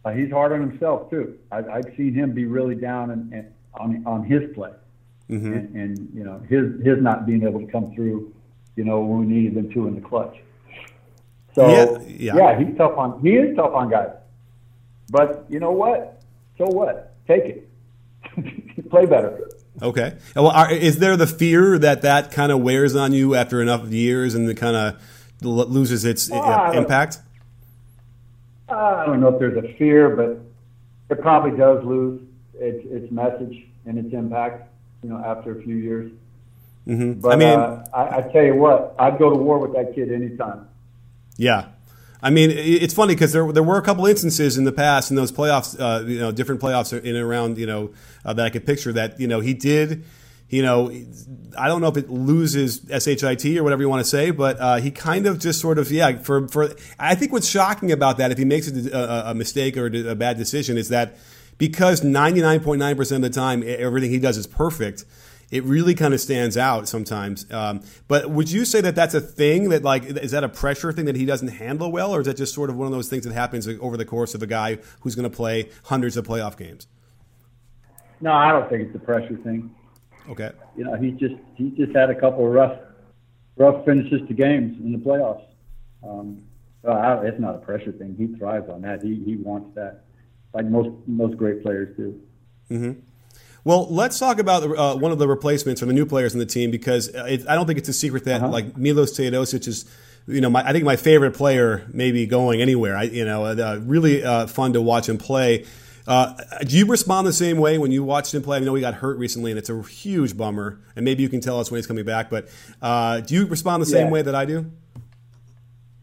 Uh, 0.05 0.13
he's 0.13 0.31
hard 0.31 0.53
on 0.53 0.61
himself 0.61 1.09
too. 1.11 1.39
I, 1.51 1.59
I've 1.59 1.95
seen 1.97 2.13
him 2.15 2.33
be 2.33 2.45
really 2.45 2.75
down 2.75 3.11
and, 3.11 3.33
and 3.33 3.53
on 3.75 4.03
on 4.07 4.25
his 4.25 4.43
play, 4.55 4.73
mm-hmm. 5.31 5.53
and, 5.53 5.75
and 5.75 6.11
you 6.15 6.25
know 6.25 6.41
his 6.49 6.85
his 6.85 7.03
not 7.03 7.27
being 7.27 7.43
able 7.43 7.61
to 7.61 7.67
come 7.67 7.95
through, 7.95 8.35
you 8.77 8.85
know, 8.85 9.01
when 9.01 9.21
we 9.21 9.27
needed 9.27 9.57
him 9.57 9.73
to 9.73 9.89
in 9.89 9.95
the 9.95 10.01
clutch. 10.01 10.37
So 11.55 11.69
yeah, 11.69 12.07
yeah. 12.07 12.37
yeah, 12.37 12.59
he's 12.59 12.77
tough 12.77 12.99
on 12.99 13.21
he 13.23 13.35
is 13.35 13.57
tough 13.57 13.73
on 13.73 13.91
guys. 13.91 14.11
But 15.11 15.47
you 15.49 15.61
know 15.61 15.73
what? 15.73 16.23
So 16.59 16.67
what? 16.67 17.15
Take 17.27 17.45
it. 17.45 17.71
Play 18.91 19.07
better. 19.07 19.49
Okay. 19.83 20.17
Well, 20.37 20.49
are, 20.49 20.73
is 20.73 20.99
there 20.99 21.17
the 21.17 21.27
fear 21.27 21.79
that 21.79 22.03
that 22.03 22.31
kind 22.31 22.53
of 22.53 22.61
wears 22.61 22.95
on 22.95 23.13
you 23.13 23.35
after 23.35 23.61
enough 23.61 23.89
years 23.89 24.35
and 24.35 24.49
the 24.49 24.55
kind 24.55 24.77
of 24.77 25.03
loses 25.45 26.05
its 26.05 26.31
uh, 26.31 26.73
impact? 26.75 27.19
I 28.69 29.07
don't 29.07 29.21
know 29.21 29.29
if 29.29 29.39
there's 29.39 29.63
a 29.63 29.75
fear, 29.77 30.11
but 30.17 30.41
it 31.15 31.21
probably 31.21 31.57
does 31.57 31.85
lose 31.85 32.23
its 32.55 32.85
its 32.91 33.13
message 33.13 33.67
and 33.87 33.99
its 33.99 34.13
impact. 34.15 34.71
You 35.03 35.11
know, 35.11 35.19
after 35.19 35.59
a 35.59 35.63
few 35.63 35.77
years. 35.77 36.11
Mm-hmm. 36.87 37.21
But 37.21 37.33
I 37.33 37.37
mean, 37.37 37.59
uh, 37.59 37.85
I, 37.93 38.19
I 38.19 38.23
tell 38.33 38.43
you 38.43 38.55
what, 38.55 38.95
I'd 38.99 39.19
go 39.19 39.29
to 39.29 39.37
war 39.37 39.59
with 39.59 39.75
that 39.75 39.95
kid 39.95 40.11
anytime. 40.11 40.67
Yeah. 41.37 41.67
I 42.23 42.31
mean, 42.31 42.51
it's 42.51 42.95
funny 42.95 43.15
because 43.15 43.35
there 43.35 43.53
there 43.53 43.63
were 43.63 43.77
a 43.77 43.83
couple 43.83 44.07
instances 44.07 44.57
in 44.57 44.65
the 44.65 44.73
past 44.73 45.11
in 45.11 45.17
those 45.17 45.31
playoffs, 45.31 45.79
uh, 45.79 46.07
you 46.07 46.19
know, 46.19 46.33
different 46.33 46.63
playoffs 46.63 46.99
in 46.99 47.15
and 47.15 47.23
around, 47.23 47.59
you 47.59 47.67
know, 47.67 47.93
uh, 48.25 48.33
that 48.33 48.47
I 48.47 48.49
could 48.49 48.65
picture 48.65 48.95
that 48.95 49.21
you 49.21 49.29
know 49.29 49.41
he 49.41 49.53
did, 49.53 50.05
you 50.55 50.63
know, 50.63 50.89
I 51.59 51.67
don't 51.67 51.81
know 51.81 51.89
if 51.89 51.97
it 51.97 52.09
loses 52.09 52.87
shit 52.89 53.25
or 53.25 53.63
whatever 53.65 53.83
you 53.83 53.89
want 53.89 54.05
to 54.05 54.09
say, 54.09 54.31
but 54.31 54.61
uh, 54.61 54.77
he 54.77 54.93
kind 54.93 55.27
of 55.27 55.41
just 55.41 55.61
sort 55.61 55.79
of 55.79 55.91
yeah. 55.91 56.19
For 56.19 56.47
for 56.47 56.71
I 56.97 57.17
think 57.17 57.33
what's 57.33 57.49
shocking 57.49 57.91
about 57.91 58.19
that, 58.19 58.31
if 58.31 58.39
he 58.39 58.45
makes 58.45 58.69
a, 58.69 59.25
a 59.27 59.35
mistake 59.35 59.77
or 59.77 59.87
a 59.87 60.15
bad 60.15 60.39
decision, 60.39 60.79
is 60.79 60.91
that 60.91 61.17
because 61.59 62.05
ninety 62.05 62.41
nine 62.41 62.61
point 62.61 62.79
nine 62.79 62.95
percent 62.97 63.25
of 63.25 63.33
the 63.33 63.35
time 63.35 63.65
everything 63.67 64.11
he 64.11 64.21
does 64.21 64.37
is 64.37 64.47
perfect 64.47 65.05
it 65.51 65.63
really 65.65 65.95
kind 65.95 66.15
of 66.15 66.21
stands 66.21 66.57
out 66.57 66.89
sometimes. 66.89 67.47
Um, 67.53 67.83
but 68.09 68.31
would 68.31 68.51
you 68.51 68.65
say 68.65 68.81
that 68.81 68.97
that's 68.97 69.15
a 69.15 69.21
thing 69.21 69.69
that 69.69 69.83
like 69.83 70.05
is 70.05 70.31
that 70.31 70.43
a 70.43 70.49
pressure 70.49 70.93
thing 70.93 71.05
that 71.05 71.17
he 71.17 71.27
doesn't 71.27 71.49
handle 71.49 71.93
well, 71.93 72.15
or 72.15 72.21
is 72.21 72.27
that 72.27 72.37
just 72.37 72.55
sort 72.55 72.71
of 72.71 72.77
one 72.77 72.87
of 72.87 72.93
those 72.93 73.09
things 73.09 73.25
that 73.25 73.33
happens 73.33 73.69
over 73.69 73.97
the 73.97 74.05
course 74.05 74.35
of 74.35 74.43
a 74.43 74.47
guy 74.47 74.79
who's 75.01 75.15
going 75.15 75.31
to 75.31 75.37
play 75.37 75.71
hundreds 75.85 76.17
of 76.17 76.27
playoff 76.27 76.57
games? 76.57 76.87
No, 78.21 78.33
I 78.33 78.51
don't 78.53 78.69
think 78.71 78.89
it's 78.89 78.95
a 78.95 78.99
pressure 78.99 79.37
thing. 79.45 79.71
Okay. 80.29 80.53
You 80.77 80.85
know, 80.85 80.95
he's 80.97 81.19
just 81.19 81.35
he's 81.55 81.73
just 81.75 81.95
had 81.95 82.11
a 82.11 82.15
couple 82.15 82.47
of 82.47 82.53
rough 82.53 82.79
rough 83.57 83.85
finishes 83.85 84.27
to 84.29 84.35
games 84.35 84.79
in 84.81 84.93
the 84.93 84.99
playoffs. 84.99 85.45
Um, 86.03 86.43
so 86.83 87.23
it's 87.25 87.41
not 87.41 87.55
a 87.55 87.59
pressure 87.59 87.93
thing. 87.93 88.15
He 88.19 88.27
thrives 88.39 88.69
on 88.69 88.83
that. 88.83 89.03
He 89.03 89.23
he 89.25 89.37
wants 89.37 89.75
that, 89.75 90.05
like 90.53 90.67
most 90.67 90.91
most 91.07 91.37
great 91.37 91.63
players 91.63 91.97
do. 91.97 92.21
Mm-hmm. 92.71 93.01
Well, 93.65 93.87
let's 93.89 94.19
talk 94.19 94.39
about 94.39 94.63
uh, 94.63 94.97
one 94.97 95.11
of 95.11 95.19
the 95.19 95.27
replacements 95.27 95.83
or 95.83 95.87
the 95.87 95.95
new 95.95 96.05
players 96.05 96.35
in 96.35 96.39
the 96.39 96.47
team 96.47 96.71
because 96.71 97.09
it, 97.09 97.49
I 97.49 97.55
don't 97.55 97.67
think 97.67 97.79
it's 97.79 97.89
a 97.89 97.95
secret 97.95 98.25
that 98.25 98.43
uh-huh. 98.43 98.51
like 98.51 98.77
Milos 98.77 99.19
Teodosic 99.19 99.67
is, 99.67 99.87
you 100.27 100.43
know, 100.43 100.51
my, 100.51 100.69
I 100.69 100.73
think 100.73 100.85
my 100.85 100.97
favorite 100.97 101.33
player 101.33 101.89
maybe 101.91 102.27
going 102.27 102.61
anywhere. 102.61 102.95
I, 102.95 103.05
you 103.05 103.25
know, 103.25 103.47
uh, 103.47 103.81
really 103.83 104.23
uh, 104.23 104.47
fun 104.49 104.75
to 104.75 104.83
watch 104.83 105.09
him 105.09 105.17
play. 105.17 105.65
Uh, 106.07 106.35
do 106.63 106.77
you 106.77 106.87
respond 106.87 107.27
the 107.27 107.33
same 107.33 107.59
way 107.59 107.79
when 107.79 107.91
you 107.91 108.05
watched 108.05 108.35
him 108.35 108.43
play? 108.43 108.59
I 108.59 108.61
know 108.61 108.75
he 108.75 108.81
got 108.81 108.95
hurt 108.95 109.19
recently, 109.19 109.51
and 109.51 109.59
it's 109.59 109.71
a 109.71 109.83
huge 109.83 110.37
bummer. 110.37 110.81
And 110.97 111.05
maybe 111.05 111.23
you 111.23 111.29
can 111.29 111.41
tell 111.41 111.59
us 111.59 111.71
when 111.71 111.79
he's 111.79 111.87
coming 111.87 112.05
back. 112.05 112.31
But 112.31 112.49
uh, 112.83 113.21
do 113.21 113.35
you 113.35 113.47
respond 113.47 113.83
the 113.83 113.87
same 113.87 114.07
yeah. 114.07 114.13
way 114.13 114.23
that 114.23 114.35
I 114.35 114.45
do? 114.45 114.71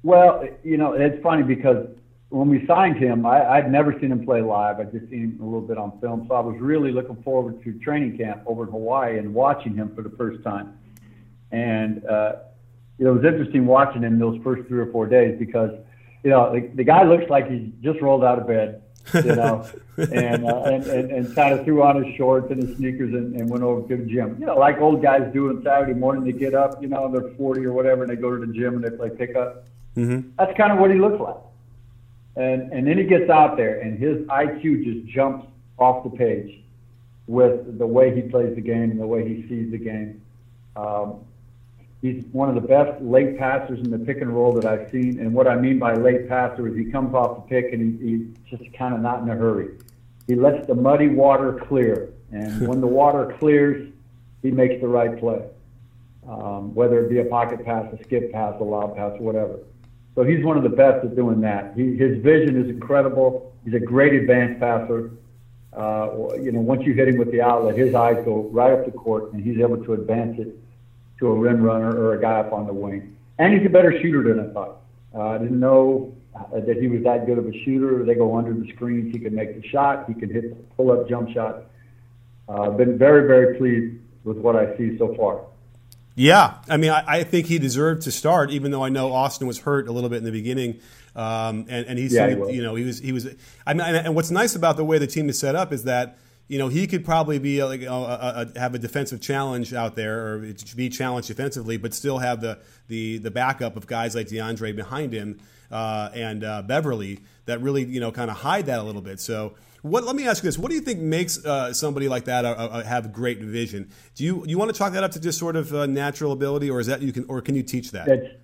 Well, 0.03 0.47
you 0.63 0.77
know, 0.77 0.93
it's 0.93 1.21
funny 1.21 1.43
because 1.43 1.87
when 2.29 2.47
we 2.49 2.65
signed 2.65 2.97
him, 2.97 3.25
I, 3.25 3.45
I'd 3.45 3.71
never 3.71 3.91
seen 3.99 4.11
him 4.11 4.25
play 4.25 4.41
live. 4.41 4.79
I'd 4.79 4.91
just 4.91 5.09
seen 5.09 5.37
him 5.37 5.39
a 5.41 5.45
little 5.45 5.61
bit 5.61 5.77
on 5.77 5.99
film. 5.99 6.25
So 6.27 6.33
I 6.33 6.39
was 6.39 6.55
really 6.59 6.91
looking 6.91 7.21
forward 7.23 7.61
to 7.63 7.73
training 7.79 8.17
camp 8.17 8.41
over 8.45 8.63
in 8.63 8.71
Hawaii 8.71 9.19
and 9.19 9.33
watching 9.33 9.75
him 9.75 9.93
for 9.93 10.01
the 10.01 10.09
first 10.11 10.43
time. 10.43 10.77
And 11.51 12.05
uh, 12.05 12.37
it 12.97 13.05
was 13.05 13.25
interesting 13.25 13.65
watching 13.65 14.03
him 14.03 14.17
those 14.17 14.41
first 14.43 14.67
three 14.67 14.79
or 14.79 14.91
four 14.91 15.07
days 15.07 15.37
because, 15.37 15.71
you 16.23 16.29
know, 16.29 16.53
the, 16.53 16.67
the 16.75 16.83
guy 16.83 17.03
looks 17.03 17.29
like 17.29 17.49
he's 17.49 17.69
just 17.81 17.99
rolled 17.99 18.23
out 18.23 18.39
of 18.39 18.47
bed, 18.47 18.81
you 19.13 19.35
know, 19.35 19.67
and, 19.97 20.45
uh, 20.45 20.61
and, 20.61 20.85
and, 20.85 21.11
and 21.11 21.35
kind 21.35 21.53
of 21.53 21.65
threw 21.65 21.83
on 21.83 22.03
his 22.03 22.15
shorts 22.15 22.51
and 22.51 22.61
his 22.63 22.77
sneakers 22.77 23.13
and, 23.13 23.35
and 23.35 23.49
went 23.49 23.63
over 23.63 23.87
to 23.87 24.03
the 24.03 24.09
gym. 24.09 24.37
You 24.39 24.45
know, 24.45 24.57
like 24.57 24.79
old 24.79 25.01
guys 25.01 25.31
do 25.33 25.49
on 25.49 25.63
Saturday 25.63 25.93
morning, 25.93 26.23
they 26.23 26.31
get 26.31 26.53
up, 26.53 26.81
you 26.81 26.87
know, 26.87 27.11
they're 27.11 27.33
40 27.35 27.65
or 27.65 27.73
whatever, 27.73 28.03
and 28.03 28.11
they 28.11 28.15
go 28.15 28.35
to 28.35 28.45
the 28.45 28.53
gym 28.53 28.75
and 28.75 28.83
they 28.83 28.95
play 28.95 29.09
pickup. 29.09 29.65
Mm-hmm. 29.95 30.29
That's 30.37 30.55
kind 30.57 30.71
of 30.71 30.79
what 30.79 30.91
he 30.91 30.97
looks 30.97 31.19
like. 31.19 31.37
And, 32.35 32.71
and 32.71 32.87
then 32.87 32.97
he 32.97 33.03
gets 33.03 33.29
out 33.29 33.57
there 33.57 33.81
and 33.81 33.99
his 33.99 34.19
IQ 34.27 34.85
just 34.85 35.13
jumps 35.13 35.47
off 35.77 36.03
the 36.03 36.17
page 36.17 36.61
with 37.27 37.77
the 37.77 37.87
way 37.87 38.15
he 38.15 38.21
plays 38.21 38.55
the 38.55 38.61
game 38.61 38.91
and 38.91 38.99
the 38.99 39.07
way 39.07 39.27
he 39.27 39.47
sees 39.47 39.71
the 39.71 39.77
game. 39.77 40.21
Um, 40.75 41.25
he's 42.01 42.23
one 42.31 42.49
of 42.49 42.55
the 42.55 42.67
best 42.67 43.01
late 43.01 43.37
passers 43.37 43.79
in 43.79 43.91
the 43.91 43.99
pick 43.99 44.21
and 44.21 44.35
roll 44.35 44.53
that 44.53 44.65
I've 44.65 44.89
seen. 44.91 45.19
And 45.19 45.33
what 45.33 45.47
I 45.47 45.55
mean 45.55 45.79
by 45.79 45.93
late 45.93 46.27
passer 46.27 46.67
is 46.67 46.75
he 46.75 46.91
comes 46.91 47.13
off 47.13 47.35
the 47.35 47.49
pick 47.49 47.73
and 47.73 47.99
he, 47.99 48.09
he's 48.09 48.57
just 48.57 48.73
kind 48.73 48.93
of 48.93 49.01
not 49.01 49.21
in 49.21 49.29
a 49.29 49.35
hurry. 49.35 49.77
He 50.27 50.35
lets 50.35 50.65
the 50.67 50.75
muddy 50.75 51.07
water 51.07 51.61
clear. 51.67 52.13
And 52.31 52.67
when 52.67 52.81
the 52.81 52.87
water 52.87 53.35
clears, 53.39 53.91
he 54.41 54.51
makes 54.51 54.81
the 54.81 54.87
right 54.87 55.19
play. 55.19 55.43
Um, 56.27 56.73
whether 56.73 57.03
it 57.03 57.09
be 57.09 57.19
a 57.19 57.25
pocket 57.25 57.65
pass, 57.65 57.91
a 57.93 58.03
skip 58.03 58.31
pass, 58.31 58.55
a 58.59 58.63
lob 58.63 58.95
pass, 58.95 59.13
whatever. 59.19 59.59
So 60.15 60.23
he's 60.23 60.43
one 60.43 60.57
of 60.57 60.63
the 60.63 60.69
best 60.69 61.03
at 61.05 61.15
doing 61.15 61.41
that. 61.41 61.73
He, 61.75 61.95
his 61.95 62.21
vision 62.21 62.61
is 62.61 62.69
incredible. 62.69 63.53
He's 63.65 63.73
a 63.73 63.79
great 63.79 64.13
advanced 64.13 64.59
passer. 64.59 65.11
Uh, 65.73 66.35
you 66.35 66.51
know, 66.51 66.59
once 66.59 66.83
you 66.85 66.93
hit 66.93 67.07
him 67.07 67.17
with 67.17 67.31
the 67.31 67.41
outlet, 67.41 67.77
his 67.77 67.95
eyes 67.95 68.23
go 68.25 68.49
right 68.51 68.71
up 68.71 68.85
the 68.85 68.91
court, 68.91 69.31
and 69.33 69.43
he's 69.43 69.59
able 69.59 69.83
to 69.83 69.93
advance 69.93 70.37
it 70.39 70.55
to 71.21 71.27
a 71.27 71.35
rim 71.35 71.61
runner 71.61 71.95
or 71.95 72.15
a 72.15 72.21
guy 72.21 72.39
up 72.39 72.51
on 72.51 72.67
the 72.67 72.73
wing. 72.73 73.15
And 73.37 73.53
he's 73.53 73.65
a 73.65 73.69
better 73.69 73.97
shooter 74.01 74.23
than 74.23 74.49
I 74.49 74.53
thought. 74.53 74.81
Uh, 75.13 75.29
I 75.29 75.37
didn't 75.37 75.59
know 75.59 76.13
that 76.51 76.77
he 76.77 76.87
was 76.87 77.03
that 77.03 77.25
good 77.25 77.37
of 77.37 77.45
a 77.45 77.63
shooter. 77.63 78.03
They 78.03 78.15
go 78.15 78.35
under 78.35 78.53
the 78.53 78.67
screens. 78.73 79.13
He 79.13 79.19
can 79.19 79.35
make 79.35 79.61
the 79.61 79.67
shot. 79.67 80.05
He 80.07 80.13
can 80.13 80.29
hit 80.29 80.49
the 80.49 80.55
pull-up 80.75 81.07
jump 81.07 81.29
shot. 81.29 81.63
Uh, 82.49 82.71
been 82.71 82.97
very, 82.97 83.27
very 83.27 83.57
pleased 83.57 84.01
with 84.23 84.37
what 84.37 84.55
I 84.55 84.75
see 84.77 84.97
so 84.97 85.15
far. 85.15 85.41
Yeah, 86.15 86.55
I 86.67 86.77
mean, 86.77 86.91
I, 86.91 87.03
I, 87.07 87.23
think 87.23 87.47
he 87.47 87.57
deserved 87.57 88.03
to 88.03 88.11
start, 88.11 88.51
even 88.51 88.71
though 88.71 88.83
I 88.83 88.89
know 88.89 89.13
Austin 89.13 89.47
was 89.47 89.59
hurt 89.59 89.87
a 89.87 89.93
little 89.93 90.09
bit 90.09 90.17
in 90.17 90.25
the 90.25 90.31
beginning, 90.31 90.81
um, 91.15 91.65
and, 91.69 91.87
and 91.87 91.97
he 91.97 92.05
yeah, 92.05 92.09
said, 92.09 92.49
he 92.49 92.55
you 92.55 92.63
know, 92.63 92.75
he 92.75 92.83
was 92.83 92.99
he 92.99 93.13
was. 93.13 93.33
I 93.65 93.73
mean, 93.73 93.95
and 93.95 94.13
what's 94.13 94.29
nice 94.29 94.53
about 94.53 94.75
the 94.75 94.83
way 94.83 94.97
the 94.97 95.07
team 95.07 95.29
is 95.29 95.39
set 95.39 95.55
up 95.55 95.71
is 95.71 95.85
that 95.85 96.17
you 96.51 96.57
know 96.57 96.67
he 96.67 96.85
could 96.85 97.05
probably 97.05 97.39
be 97.39 97.63
like 97.63 97.81
a, 97.81 97.87
a, 97.87 98.45
a, 98.53 98.59
have 98.59 98.75
a 98.75 98.77
defensive 98.77 99.21
challenge 99.21 99.73
out 99.73 99.95
there, 99.95 100.33
or 100.33 100.53
be 100.75 100.89
challenged 100.89 101.29
defensively, 101.29 101.77
but 101.77 101.93
still 101.93 102.17
have 102.17 102.41
the 102.41 102.59
the 102.89 103.19
the 103.19 103.31
backup 103.31 103.77
of 103.77 103.87
guys 103.87 104.15
like 104.15 104.27
DeAndre 104.27 104.75
behind 104.75 105.13
him 105.13 105.39
uh, 105.71 106.09
and 106.13 106.43
uh, 106.43 106.61
Beverley 106.61 107.21
that 107.45 107.61
really 107.61 107.85
you 107.85 108.01
know 108.01 108.11
kind 108.11 108.29
of 108.29 108.35
hide 108.35 108.65
that 108.65 108.79
a 108.79 108.83
little 108.83 109.01
bit. 109.01 109.19
So. 109.19 109.55
What, 109.83 110.03
let 110.03 110.15
me 110.15 110.27
ask 110.27 110.43
you 110.43 110.47
this: 110.47 110.59
What 110.59 110.69
do 110.69 110.75
you 110.75 110.81
think 110.81 110.99
makes 110.99 111.43
uh, 111.43 111.73
somebody 111.73 112.07
like 112.07 112.25
that 112.25 112.45
uh, 112.45 112.49
uh, 112.49 112.83
have 112.83 113.11
great 113.11 113.39
vision? 113.39 113.89
Do 114.13 114.23
you 114.23 114.43
you 114.45 114.59
want 114.59 114.71
to 114.71 114.77
chalk 114.77 114.93
that 114.93 115.03
up 115.03 115.09
to 115.13 115.19
just 115.19 115.39
sort 115.39 115.55
of 115.55 115.73
uh, 115.73 115.87
natural 115.87 116.33
ability, 116.33 116.69
or 116.69 116.79
is 116.79 116.85
that 116.85 117.01
you 117.01 117.11
can, 117.11 117.25
or 117.27 117.41
can 117.41 117.55
you 117.55 117.63
teach 117.63 117.89
that? 117.89 118.37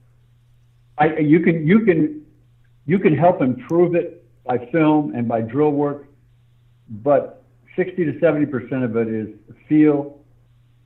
I, 0.97 1.17
you 1.19 1.41
can 1.41 1.67
you 1.67 1.81
can 1.81 2.25
you 2.87 2.97
can 2.97 3.15
help 3.15 3.39
improve 3.39 3.93
it 3.93 4.25
by 4.45 4.57
film 4.71 5.13
and 5.13 5.27
by 5.27 5.41
drill 5.41 5.69
work, 5.69 6.07
but 6.89 7.36
60 7.77 8.03
to 8.05 8.19
70 8.19 8.45
percent 8.47 8.83
of 8.83 8.97
it 8.97 9.07
is 9.07 9.29
feel, 9.69 10.19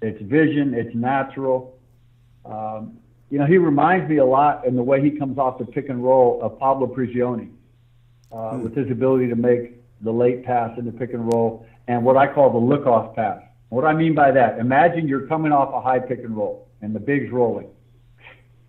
it's 0.02 0.22
vision, 0.22 0.76
it's 0.76 0.94
natural. 0.94 1.80
Um, 2.46 3.00
you 3.32 3.40
know, 3.40 3.46
he 3.46 3.58
reminds 3.58 4.08
me 4.10 4.18
a 4.18 4.26
lot 4.26 4.68
in 4.68 4.76
the 4.76 4.84
way 4.84 5.02
he 5.02 5.12
comes 5.12 5.40
off 5.40 5.58
the 5.58 5.66
pick 5.66 5.90
and 5.90 6.04
roll 6.04 6.40
of 6.44 6.60
Pablo 6.60 6.86
Prigioni, 6.86 7.50
uh, 8.32 8.52
hmm. 8.52 8.64
with 8.64 8.76
his 8.76 8.92
ability 8.92 9.30
to 9.30 9.36
make 9.36 9.82
the 10.02 10.12
late 10.12 10.44
pass 10.46 10.78
in 10.78 10.86
the 10.86 10.92
pick 10.92 11.14
and 11.14 11.34
roll 11.34 11.66
and 11.88 12.04
what 12.04 12.18
I 12.18 12.32
call 12.32 12.52
the 12.52 12.58
look 12.58 12.86
off 12.86 13.16
pass. 13.16 13.42
What 13.70 13.86
I 13.86 13.94
mean 13.94 14.14
by 14.14 14.32
that, 14.32 14.60
imagine 14.60 15.08
you're 15.08 15.28
coming 15.28 15.52
off 15.52 15.74
a 15.74 15.82
high 15.82 16.00
pick 16.00 16.20
and 16.20 16.36
roll 16.36 16.68
and 16.82 16.94
the 16.94 17.00
big's 17.00 17.32
rolling. 17.32 17.70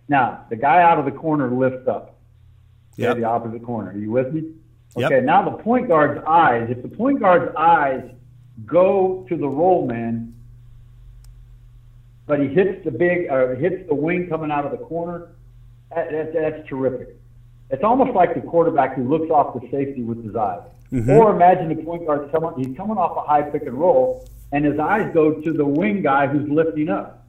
Now, 0.07 0.45
the 0.49 0.55
guy 0.55 0.81
out 0.81 0.99
of 0.99 1.05
the 1.05 1.11
corner 1.11 1.49
lifts 1.51 1.87
up. 1.87 2.17
Yeah. 2.95 3.13
The 3.13 3.23
opposite 3.23 3.63
corner. 3.63 3.91
Are 3.91 3.97
you 3.97 4.11
with 4.11 4.33
me? 4.33 4.51
Okay, 4.95 5.15
yep. 5.15 5.23
now 5.23 5.43
the 5.43 5.63
point 5.63 5.87
guard's 5.87 6.23
eyes, 6.27 6.67
if 6.69 6.81
the 6.81 6.87
point 6.87 7.19
guard's 7.19 7.53
eyes 7.57 8.03
go 8.65 9.25
to 9.27 9.35
the 9.35 9.47
roll 9.47 9.87
man, 9.87 10.35
but 12.27 12.39
he 12.39 12.47
hits 12.47 12.83
the 12.85 12.91
big, 12.91 13.29
or 13.29 13.55
hits 13.55 13.87
the 13.87 13.95
wing 13.95 14.27
coming 14.29 14.51
out 14.51 14.65
of 14.65 14.71
the 14.71 14.85
corner, 14.85 15.29
that, 15.89 16.11
that, 16.11 16.33
that's 16.33 16.69
terrific. 16.69 17.17
It's 17.69 17.83
almost 17.83 18.13
like 18.15 18.35
the 18.35 18.41
quarterback 18.41 18.95
who 18.95 19.09
looks 19.09 19.31
off 19.31 19.59
the 19.59 19.67
safety 19.71 20.03
with 20.03 20.23
his 20.23 20.35
eyes. 20.35 20.61
Mm-hmm. 20.91 21.09
Or 21.09 21.35
imagine 21.35 21.75
the 21.75 21.83
point 21.83 22.05
guard, 22.05 22.29
someone, 22.31 22.53
he's 22.63 22.77
coming 22.77 22.97
off 22.97 23.17
a 23.17 23.27
high 23.27 23.41
pick 23.41 23.63
and 23.63 23.73
roll, 23.73 24.29
and 24.51 24.63
his 24.63 24.77
eyes 24.79 25.11
go 25.13 25.41
to 25.41 25.53
the 25.53 25.65
wing 25.65 26.03
guy 26.03 26.27
who's 26.27 26.47
lifting 26.49 26.89
up. 26.89 27.25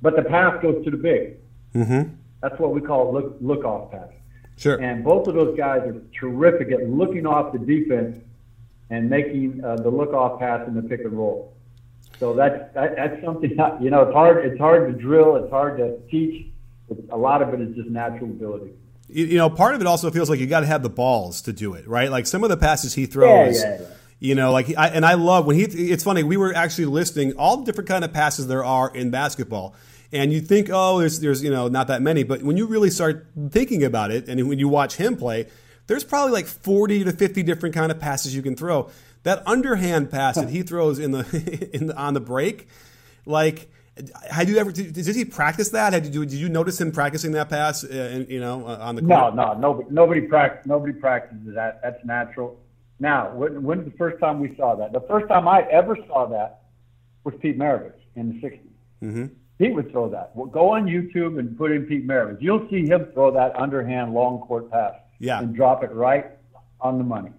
But 0.00 0.14
the 0.14 0.22
pass 0.22 0.62
goes 0.62 0.84
to 0.84 0.90
the 0.92 0.96
big. 0.96 1.38
Mm-hmm. 1.74 2.14
That's 2.40 2.58
what 2.60 2.72
we 2.72 2.80
call 2.80 3.12
look, 3.12 3.36
look 3.40 3.64
off 3.64 3.90
pass. 3.90 4.10
Sure. 4.58 4.76
And 4.76 5.04
both 5.04 5.28
of 5.28 5.34
those 5.34 5.56
guys 5.56 5.82
are 5.82 6.02
terrific 6.18 6.72
at 6.72 6.90
looking 6.90 7.26
off 7.26 7.52
the 7.52 7.60
defense 7.60 8.18
and 8.90 9.08
making 9.08 9.64
uh, 9.64 9.76
the 9.76 9.88
look 9.88 10.12
off 10.12 10.40
pass 10.40 10.66
in 10.66 10.74
the 10.74 10.82
pick 10.82 11.00
and 11.00 11.12
roll. 11.12 11.54
So 12.18 12.34
that's 12.34 12.74
that, 12.74 12.96
that's 12.96 13.22
something 13.24 13.54
that, 13.56 13.80
you 13.80 13.90
know 13.90 14.02
it's 14.02 14.12
hard 14.12 14.44
it's 14.44 14.58
hard 14.58 14.92
to 14.92 14.98
drill 15.00 15.36
it's 15.36 15.50
hard 15.50 15.78
to 15.78 15.98
teach. 16.10 16.48
It's, 16.88 17.00
a 17.10 17.16
lot 17.16 17.40
of 17.40 17.54
it 17.54 17.60
is 17.60 17.76
just 17.76 17.88
natural 17.88 18.30
ability. 18.30 18.72
You 19.10 19.38
know, 19.38 19.48
part 19.48 19.74
of 19.74 19.80
it 19.80 19.86
also 19.86 20.10
feels 20.10 20.28
like 20.28 20.38
you 20.38 20.46
got 20.46 20.60
to 20.60 20.66
have 20.66 20.82
the 20.82 20.90
balls 20.90 21.40
to 21.42 21.52
do 21.52 21.74
it, 21.74 21.88
right? 21.88 22.10
Like 22.10 22.26
some 22.26 22.44
of 22.44 22.50
the 22.50 22.58
passes 22.58 22.94
he 22.94 23.06
throws. 23.06 23.62
Yeah, 23.62 23.70
yeah, 23.70 23.80
yeah. 23.80 23.86
You 24.20 24.34
know, 24.34 24.52
like 24.52 24.76
I, 24.76 24.88
and 24.88 25.06
I 25.06 25.14
love 25.14 25.46
when 25.46 25.56
he. 25.56 25.62
It's 25.62 26.02
funny. 26.02 26.24
We 26.24 26.36
were 26.36 26.52
actually 26.52 26.86
listing 26.86 27.34
all 27.38 27.58
the 27.58 27.64
different 27.64 27.88
kind 27.88 28.04
of 28.04 28.12
passes 28.12 28.48
there 28.48 28.64
are 28.64 28.90
in 28.92 29.10
basketball, 29.10 29.76
and 30.12 30.32
you 30.32 30.40
think, 30.40 30.68
oh, 30.72 30.98
there's 30.98 31.20
there's 31.20 31.42
you 31.42 31.50
know 31.50 31.68
not 31.68 31.88
that 31.88 32.02
many, 32.02 32.22
but 32.22 32.42
when 32.42 32.56
you 32.56 32.66
really 32.66 32.90
start 32.90 33.26
thinking 33.50 33.84
about 33.84 34.10
it, 34.10 34.28
and 34.28 34.48
when 34.48 34.58
you 34.58 34.68
watch 34.68 34.96
him 34.96 35.16
play, 35.16 35.46
there's 35.86 36.04
probably 36.04 36.32
like 36.32 36.46
40 36.46 37.04
to 37.04 37.12
50 37.12 37.42
different 37.42 37.74
kind 37.74 37.92
of 37.92 37.98
passes 37.98 38.34
you 38.34 38.42
can 38.42 38.56
throw. 38.56 38.90
That 39.24 39.42
underhand 39.46 40.10
pass 40.10 40.36
that 40.36 40.48
he 40.48 40.62
throws 40.62 40.98
in 40.98 41.10
the, 41.10 41.70
in 41.74 41.88
the 41.88 41.96
on 41.96 42.14
the 42.14 42.20
break, 42.20 42.68
like. 43.26 43.70
Had 44.30 44.48
you 44.48 44.58
ever 44.58 44.70
did, 44.70 44.92
did 44.92 45.16
he 45.16 45.24
practice 45.24 45.70
that? 45.70 45.92
Had 45.92 46.06
you 46.14 46.24
did 46.24 46.38
you 46.38 46.48
notice 46.48 46.80
him 46.80 46.92
practicing 46.92 47.32
that 47.32 47.48
pass? 47.48 47.82
Uh, 47.82 48.24
you 48.28 48.38
know, 48.38 48.64
uh, 48.64 48.78
on 48.80 48.94
the 48.94 49.00
court? 49.00 49.34
no, 49.34 49.54
no, 49.54 49.54
nobody 49.54 49.88
nobody 49.90 50.20
practice 50.20 50.64
nobody 50.66 50.92
practices 50.92 51.52
that. 51.56 51.80
That's 51.82 52.04
natural. 52.04 52.60
Now, 53.00 53.34
when, 53.34 53.60
when's 53.64 53.84
the 53.84 53.96
first 53.98 54.20
time 54.20 54.38
we 54.38 54.54
saw 54.54 54.76
that? 54.76 54.92
The 54.92 55.00
first 55.08 55.26
time 55.26 55.48
I 55.48 55.62
ever 55.62 55.96
saw 56.06 56.26
that 56.26 56.62
was 57.24 57.34
Pete 57.42 57.58
Maravich 57.58 57.98
in 58.14 58.40
the 58.40 58.46
'60s. 58.46 58.60
Mm-hmm. 59.02 59.26
Pete 59.58 59.74
would 59.74 59.90
throw 59.90 60.08
that. 60.08 60.30
Well, 60.34 60.46
go 60.46 60.72
on 60.72 60.86
YouTube 60.86 61.38
and 61.38 61.58
put 61.58 61.72
in 61.72 61.84
Pete 61.84 62.06
Maravich. 62.06 62.40
You'll 62.40 62.68
see 62.70 62.86
him 62.86 63.06
throw 63.12 63.32
that 63.32 63.58
underhand 63.58 64.14
long 64.14 64.38
court 64.40 64.70
pass 64.70 64.94
yeah. 65.18 65.40
and 65.40 65.54
drop 65.54 65.82
it 65.82 65.90
right 65.92 66.26
on 66.80 66.98
the 66.98 67.04
money. 67.04 67.32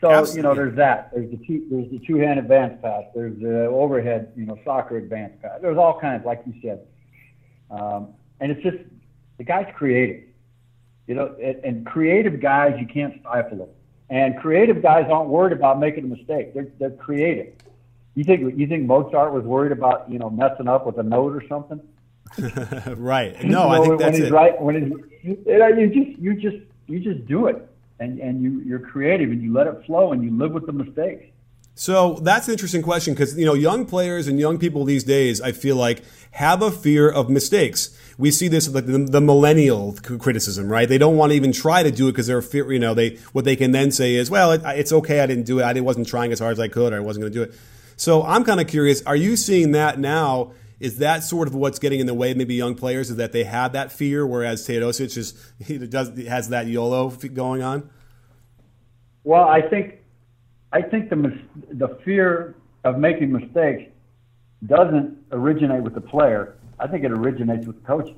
So 0.00 0.10
Absolutely. 0.10 0.36
you 0.36 0.42
know, 0.42 0.54
there's 0.54 0.76
that. 0.76 1.10
There's 1.14 1.30
the 1.30 1.38
two. 1.46 1.66
There's 1.70 1.90
the 1.90 1.98
two-hand 2.06 2.38
advance 2.38 2.78
pass. 2.82 3.04
There's 3.14 3.38
the 3.40 3.66
overhead, 3.66 4.32
you 4.36 4.44
know, 4.44 4.58
soccer 4.64 4.96
advance 4.96 5.34
pass. 5.40 5.60
There's 5.62 5.78
all 5.78 5.98
kinds, 6.00 6.24
like 6.24 6.42
you 6.46 6.54
said. 6.62 6.86
Um, 7.70 8.08
and 8.40 8.50
it's 8.50 8.62
just 8.62 8.76
the 9.38 9.44
guy's 9.44 9.72
creative. 9.74 10.24
You 11.06 11.14
know, 11.14 11.36
and, 11.42 11.56
and 11.64 11.86
creative 11.86 12.40
guys 12.40 12.76
you 12.80 12.86
can't 12.86 13.20
stifle 13.20 13.58
them. 13.58 13.68
And 14.10 14.38
creative 14.38 14.82
guys 14.82 15.06
aren't 15.10 15.28
worried 15.28 15.52
about 15.52 15.78
making 15.78 16.04
a 16.04 16.08
mistake. 16.08 16.54
They're 16.54 16.68
they're 16.78 16.90
creative. 16.90 17.54
You 18.14 18.24
think 18.24 18.58
you 18.58 18.66
think 18.66 18.86
Mozart 18.86 19.32
was 19.32 19.44
worried 19.44 19.72
about 19.72 20.10
you 20.10 20.18
know 20.18 20.30
messing 20.30 20.68
up 20.68 20.86
with 20.86 20.98
a 20.98 21.02
note 21.02 21.34
or 21.34 21.42
something? 21.48 21.80
right. 22.96 23.42
No, 23.44 23.68
I 23.68 23.80
think 23.80 23.98
that's 23.98 24.18
it. 24.18 24.32
Right. 24.32 24.60
When 24.60 25.06
he's, 25.22 25.36
you, 25.46 25.58
know, 25.58 25.68
you 25.68 25.88
just 25.88 26.18
you 26.20 26.34
just 26.34 26.56
you 26.86 27.00
just 27.00 27.26
do 27.26 27.46
it, 27.46 27.68
and 27.98 28.18
and 28.20 28.42
you 28.42 28.60
you're 28.60 28.78
creative 28.78 29.30
and 29.30 29.42
you 29.42 29.52
let 29.52 29.66
it 29.66 29.84
flow 29.86 30.12
and 30.12 30.22
you 30.22 30.36
live 30.36 30.52
with 30.52 30.66
the 30.66 30.72
mistakes. 30.72 31.24
So 31.76 32.14
that's 32.22 32.46
an 32.46 32.52
interesting 32.52 32.82
question 32.82 33.14
because 33.14 33.36
you 33.36 33.44
know 33.44 33.54
young 33.54 33.84
players 33.84 34.28
and 34.28 34.38
young 34.38 34.58
people 34.58 34.84
these 34.84 35.02
days, 35.02 35.40
I 35.40 35.50
feel 35.50 35.74
like 35.74 36.02
have 36.32 36.62
a 36.62 36.70
fear 36.70 37.10
of 37.10 37.28
mistakes. 37.28 37.98
We 38.16 38.30
see 38.30 38.46
this 38.46 38.68
like 38.68 38.86
the, 38.86 38.98
the 38.98 39.20
millennial 39.20 39.96
criticism, 40.02 40.68
right? 40.68 40.88
They 40.88 40.98
don't 40.98 41.16
want 41.16 41.30
to 41.30 41.36
even 41.36 41.50
try 41.50 41.82
to 41.82 41.90
do 41.90 42.06
it 42.06 42.12
because 42.12 42.28
they're 42.28 42.42
fear. 42.42 42.72
You 42.72 42.78
know, 42.78 42.94
they 42.94 43.16
what 43.32 43.44
they 43.44 43.56
can 43.56 43.72
then 43.72 43.90
say 43.90 44.14
is, 44.14 44.30
well, 44.30 44.52
it, 44.52 44.62
it's 44.64 44.92
okay, 44.92 45.18
I 45.18 45.26
didn't 45.26 45.44
do 45.44 45.58
it, 45.58 45.64
I 45.64 45.80
wasn't 45.80 46.06
trying 46.06 46.30
as 46.30 46.38
hard 46.38 46.52
as 46.52 46.60
I 46.60 46.68
could, 46.68 46.92
or 46.92 46.96
I 46.96 47.00
wasn't 47.00 47.22
going 47.22 47.32
to 47.32 47.38
do 47.38 47.42
it. 47.42 47.58
So 47.96 48.22
I'm 48.22 48.44
kind 48.44 48.60
of 48.60 48.66
curious, 48.66 49.02
are 49.02 49.16
you 49.16 49.36
seeing 49.36 49.72
that 49.72 49.98
now? 49.98 50.52
Is 50.80 50.98
that 50.98 51.22
sort 51.22 51.48
of 51.48 51.54
what's 51.54 51.78
getting 51.78 52.00
in 52.00 52.06
the 52.06 52.14
way, 52.14 52.34
maybe 52.34 52.54
young 52.54 52.74
players, 52.74 53.10
is 53.10 53.16
that 53.16 53.32
they 53.32 53.44
have 53.44 53.72
that 53.72 53.92
fear, 53.92 54.26
whereas 54.26 54.66
Teodosic 54.66 55.16
is 55.16 55.52
he 55.64 55.78
does 55.78 56.10
has 56.26 56.48
that 56.48 56.66
YOLO 56.66 57.10
going 57.10 57.62
on? 57.62 57.88
Well, 59.22 59.44
I 59.44 59.62
think 59.62 60.00
I 60.72 60.82
think 60.82 61.10
the 61.10 61.38
the 61.72 61.88
fear 62.04 62.56
of 62.82 62.98
making 62.98 63.32
mistakes 63.32 63.90
doesn't 64.66 65.16
originate 65.32 65.82
with 65.82 65.94
the 65.94 66.00
player. 66.00 66.56
I 66.78 66.86
think 66.88 67.04
it 67.04 67.12
originates 67.12 67.66
with 67.66 67.80
the 67.80 67.86
coaches 67.86 68.16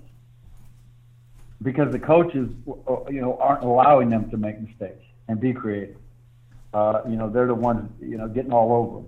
because 1.62 1.92
the 1.92 1.98
coaches, 1.98 2.48
you 2.66 3.20
know, 3.20 3.38
aren't 3.40 3.62
allowing 3.62 4.08
them 4.10 4.30
to 4.30 4.36
make 4.36 4.60
mistakes 4.60 5.04
and 5.28 5.38
be 5.38 5.52
creative. 5.52 5.96
Uh, 6.74 7.02
you 7.08 7.16
know, 7.16 7.30
they're 7.30 7.46
the 7.46 7.54
ones, 7.54 7.90
you 8.00 8.16
know, 8.16 8.28
getting 8.28 8.52
all 8.52 8.72
over 8.72 8.96
them 9.02 9.06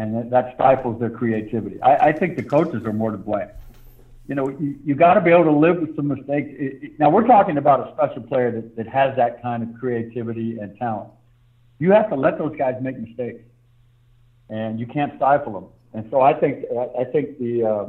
and 0.00 0.32
that 0.32 0.54
stifles 0.54 0.98
their 0.98 1.10
creativity. 1.10 1.80
I, 1.82 2.08
I 2.08 2.12
think 2.12 2.36
the 2.36 2.42
coaches 2.42 2.84
are 2.86 2.92
more 2.92 3.10
to 3.10 3.18
blame. 3.18 3.48
You 4.28 4.34
know, 4.34 4.48
you, 4.48 4.78
you 4.82 4.94
got 4.94 5.14
to 5.14 5.20
be 5.20 5.30
able 5.30 5.44
to 5.44 5.52
live 5.52 5.78
with 5.78 5.94
some 5.94 6.08
mistakes. 6.08 6.48
It, 6.52 6.82
it, 6.82 6.98
now 6.98 7.10
we're 7.10 7.26
talking 7.26 7.58
about 7.58 7.86
a 7.86 7.92
special 7.92 8.22
player 8.22 8.50
that, 8.50 8.76
that 8.76 8.86
has 8.86 9.14
that 9.16 9.42
kind 9.42 9.62
of 9.62 9.78
creativity 9.78 10.58
and 10.58 10.76
talent. 10.78 11.10
You 11.78 11.92
have 11.92 12.08
to 12.08 12.14
let 12.14 12.38
those 12.38 12.56
guys 12.56 12.76
make 12.80 12.98
mistakes, 12.98 13.42
and 14.48 14.80
you 14.80 14.86
can't 14.86 15.14
stifle 15.16 15.52
them. 15.52 15.66
And 15.92 16.10
so 16.10 16.22
I 16.22 16.32
think 16.32 16.64
I 16.98 17.04
think 17.04 17.38
the 17.38 17.64
uh, 17.64 17.86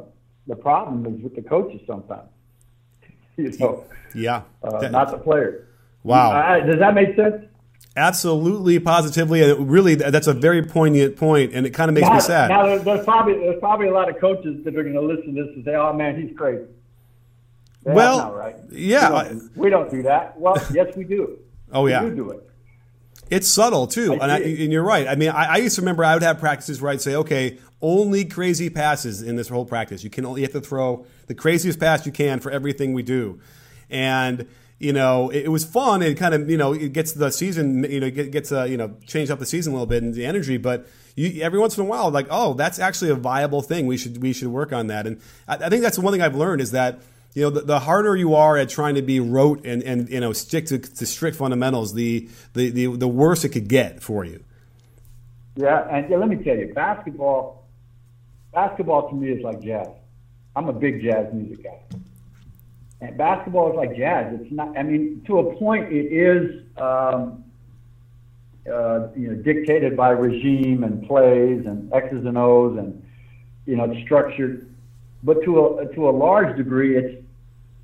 the 0.47 0.55
problem 0.55 1.05
is 1.05 1.21
with 1.21 1.35
the 1.35 1.41
coaches 1.41 1.81
sometimes. 1.85 2.29
you 3.37 3.55
know, 3.57 3.85
yeah, 4.15 4.41
uh, 4.63 4.87
not 4.89 5.11
the 5.11 5.17
players. 5.17 5.67
Wow, 6.03 6.31
uh, 6.31 6.65
does 6.65 6.79
that 6.79 6.93
make 6.93 7.15
sense? 7.15 7.45
Absolutely, 7.95 8.79
positively, 8.79 9.43
and 9.43 9.69
really, 9.69 9.95
that's 9.95 10.27
a 10.27 10.33
very 10.33 10.63
poignant 10.63 11.17
point, 11.17 11.51
and 11.53 11.65
it 11.65 11.71
kind 11.71 11.89
of 11.89 11.95
makes 11.95 12.07
now, 12.07 12.13
me 12.13 12.21
sad. 12.21 12.49
Now, 12.49 12.65
there's, 12.65 12.83
there's, 12.83 13.03
probably 13.03 13.33
there's 13.33 13.59
probably 13.59 13.87
a 13.87 13.93
lot 13.93 14.09
of 14.09 14.17
coaches 14.17 14.63
that 14.63 14.77
are 14.77 14.83
going 14.83 14.95
to 14.95 15.01
listen 15.01 15.35
to 15.35 15.43
this 15.43 15.53
and 15.55 15.65
say, 15.65 15.75
"Oh 15.75 15.91
man, 15.91 16.21
he's 16.21 16.35
crazy." 16.37 16.63
well, 17.83 18.31
right. 18.31 18.55
Yeah, 18.69 19.09
we 19.09 19.29
don't, 19.29 19.57
we 19.57 19.69
don't, 19.69 19.91
do 19.91 20.03
that. 20.03 20.39
Well, 20.39 20.55
yes, 20.73 20.95
we 20.95 21.03
do. 21.03 21.39
Oh 21.73 21.83
we 21.83 21.91
yeah, 21.91 22.01
do 22.01 22.15
do 22.15 22.31
it. 22.31 22.49
It's 23.29 23.47
subtle 23.47 23.87
too, 23.87 24.13
and, 24.13 24.31
I, 24.31 24.39
and, 24.39 24.71
you're 24.71 24.83
right. 24.83 25.07
I 25.07 25.15
mean, 25.15 25.29
I, 25.29 25.53
I, 25.53 25.57
used 25.57 25.75
to 25.75 25.81
remember 25.81 26.05
I 26.05 26.13
would 26.13 26.23
have 26.23 26.39
practices 26.39 26.81
where 26.81 26.93
I'd 26.93 27.01
say, 27.01 27.15
"Okay, 27.15 27.57
only 27.81 28.23
crazy 28.23 28.69
passes 28.69 29.21
in 29.21 29.35
this 29.35 29.49
whole 29.49 29.65
practice. 29.65 30.01
You 30.01 30.09
can 30.09 30.25
only 30.25 30.41
you 30.41 30.45
have 30.47 30.53
to 30.53 30.61
throw 30.61 31.05
the 31.27 31.35
craziest 31.35 31.77
pass 31.77 32.05
you 32.05 32.13
can 32.13 32.39
for 32.39 32.51
everything 32.51 32.93
we 32.93 33.03
do," 33.03 33.41
and 33.89 34.47
you 34.81 34.93
know, 34.93 35.29
it, 35.29 35.45
it, 35.45 35.49
was 35.49 35.63
fun. 35.63 36.01
It 36.01 36.15
kind 36.15 36.33
of, 36.33 36.49
you 36.49 36.57
know, 36.57 36.73
it 36.73 36.91
gets 36.91 37.13
the 37.13 37.29
season, 37.29 37.83
you 37.83 37.99
know, 37.99 38.09
gets, 38.09 38.51
uh, 38.51 38.63
you 38.63 38.77
know, 38.77 38.95
change 39.05 39.29
up 39.29 39.37
the 39.37 39.45
season 39.45 39.73
a 39.73 39.75
little 39.75 39.85
bit 39.85 40.01
and 40.01 40.13
the 40.13 40.25
energy. 40.25 40.57
But 40.57 40.87
you, 41.15 41.43
every 41.43 41.59
once 41.59 41.77
in 41.77 41.83
a 41.83 41.87
while, 41.87 42.09
like, 42.09 42.27
oh, 42.29 42.55
that's 42.55 42.79
actually 42.79 43.11
a 43.11 43.15
viable 43.15 43.61
thing. 43.61 43.85
We 43.85 43.97
should, 43.97 44.21
we 44.21 44.33
should 44.33 44.47
work 44.47 44.73
on 44.73 44.87
that. 44.87 45.05
And 45.05 45.21
I, 45.47 45.55
I 45.55 45.69
think 45.69 45.83
that's 45.83 45.99
one 45.99 46.11
thing 46.11 46.21
I've 46.21 46.35
learned 46.35 46.61
is 46.61 46.71
that, 46.71 46.99
you 47.33 47.43
know, 47.43 47.49
the, 47.51 47.61
the, 47.61 47.79
harder 47.79 48.15
you 48.15 48.33
are 48.33 48.57
at 48.57 48.69
trying 48.69 48.95
to 48.95 49.01
be 49.01 49.19
rote 49.19 49.65
and, 49.65 49.83
and 49.83 50.09
you 50.09 50.19
know, 50.19 50.33
stick 50.33 50.65
to, 50.67 50.79
to 50.79 51.05
strict 51.05 51.37
fundamentals, 51.37 51.93
the, 51.93 52.27
the, 52.53 52.71
the, 52.71 52.87
the 52.87 53.07
worse 53.07 53.45
it 53.45 53.49
could 53.49 53.67
get 53.67 54.01
for 54.01 54.25
you. 54.25 54.43
Yeah. 55.55 55.87
And 55.89 56.09
yeah, 56.09 56.17
let 56.17 56.27
me 56.27 56.37
tell 56.37 56.57
you, 56.57 56.73
basketball, 56.73 57.67
basketball 58.51 59.09
to 59.09 59.15
me 59.15 59.29
is 59.29 59.43
like 59.43 59.61
jazz. 59.61 59.87
I'm 60.55 60.67
a 60.67 60.73
big 60.73 61.01
jazz 61.03 61.31
music 61.33 61.63
guy. 61.63 61.79
And 63.01 63.17
basketball 63.17 63.71
is 63.71 63.75
like 63.75 63.95
jazz. 63.97 64.39
It's 64.39 64.51
not. 64.51 64.77
I 64.77 64.83
mean, 64.83 65.23
to 65.27 65.39
a 65.39 65.55
point, 65.55 65.91
it 65.91 66.05
is. 66.13 66.63
Um, 66.77 67.43
uh, 68.71 69.07
you 69.15 69.27
know, 69.27 69.35
dictated 69.41 69.97
by 69.97 70.09
regime 70.09 70.83
and 70.83 71.07
plays 71.07 71.65
and 71.65 71.91
X's 71.91 72.23
and 72.25 72.37
O's 72.37 72.77
and 72.77 73.03
you 73.65 73.75
know, 73.75 73.85
it's 73.85 74.03
structured. 74.03 74.69
But 75.23 75.43
to 75.43 75.65
a 75.65 75.93
to 75.95 76.09
a 76.09 76.11
large 76.11 76.57
degree, 76.57 76.97
it's 76.97 77.23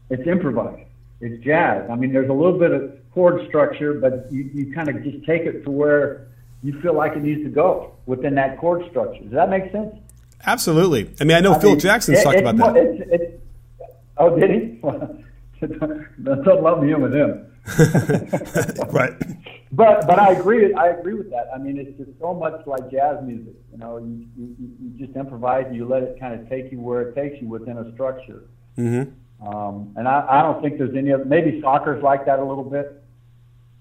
it's 0.10 0.28
improvised. 0.28 0.88
It's 1.22 1.44
jazz. 1.44 1.90
I 1.90 1.96
mean, 1.96 2.14
there's 2.14 2.30
a 2.30 2.34
little 2.34 2.60
bit 2.60 2.72
of 2.72 2.94
chord 3.14 3.48
structure, 3.48 3.96
but 3.96 4.28
you, 4.32 4.50
you 4.54 4.74
kind 4.74 4.90
of 4.90 5.04
just 5.04 5.26
take 5.26 5.44
it 5.44 5.64
to 5.64 5.72
where 5.72 6.28
you 6.64 6.80
feel 6.82 6.94
like 6.94 7.16
it 7.16 7.24
needs 7.24 7.44
to 7.44 7.50
go 7.50 7.94
within 8.06 8.36
that 8.36 8.58
chord 8.60 8.88
structure. 8.90 9.24
Does 9.24 9.32
that 9.32 9.50
make 9.50 9.72
sense? 9.72 9.96
Absolutely. 10.46 11.12
I 11.20 11.24
mean, 11.24 11.38
I 11.38 11.40
know 11.40 11.54
I 11.54 11.60
Phil 11.60 11.72
mean, 11.72 11.80
Jackson's 11.80 12.20
it, 12.20 12.24
talked 12.24 12.38
about 12.38 12.58
that. 12.58 12.78
It's, 12.78 13.04
it's, 13.12 13.42
oh, 14.20 14.38
did 14.38 14.50
he? 14.52 14.80
Don't 16.26 16.64
love 16.64 16.84
me 16.84 16.94
with 16.96 17.14
him. 17.14 17.52
right. 18.92 19.14
But 19.72 20.08
but 20.08 20.20
I 20.20 20.32
agree. 20.32 20.74
I 20.74 20.88
agree 20.88 21.16
with 21.16 21.30
that. 21.32 21.50
I 21.54 21.58
mean, 21.58 21.78
it's 21.78 21.98
just 21.98 22.18
so 22.20 22.34
much 22.34 22.66
like 22.66 22.90
jazz 22.90 23.18
music. 23.24 23.56
You 23.72 23.78
know, 23.78 23.98
you 23.98 24.26
you, 24.38 24.56
you 24.82 25.06
just 25.06 25.18
improvise 25.18 25.66
and 25.68 25.76
you 25.76 25.86
let 25.86 26.04
it 26.04 26.20
kind 26.20 26.40
of 26.40 26.48
take 26.50 26.72
you 26.72 26.80
where 26.80 27.02
it 27.02 27.16
takes 27.16 27.42
you 27.42 27.48
within 27.48 27.78
a 27.78 27.92
structure. 27.94 28.44
Mm-hmm. 28.78 29.48
Um, 29.48 29.94
and 29.98 30.08
I, 30.08 30.26
I 30.30 30.42
don't 30.42 30.62
think 30.62 30.78
there's 30.78 30.96
any 30.96 31.12
other. 31.12 31.26
Maybe 31.26 31.60
soccer's 31.62 32.02
like 32.02 32.26
that 32.26 32.40
a 32.40 32.46
little 32.46 32.64
bit. 32.64 33.04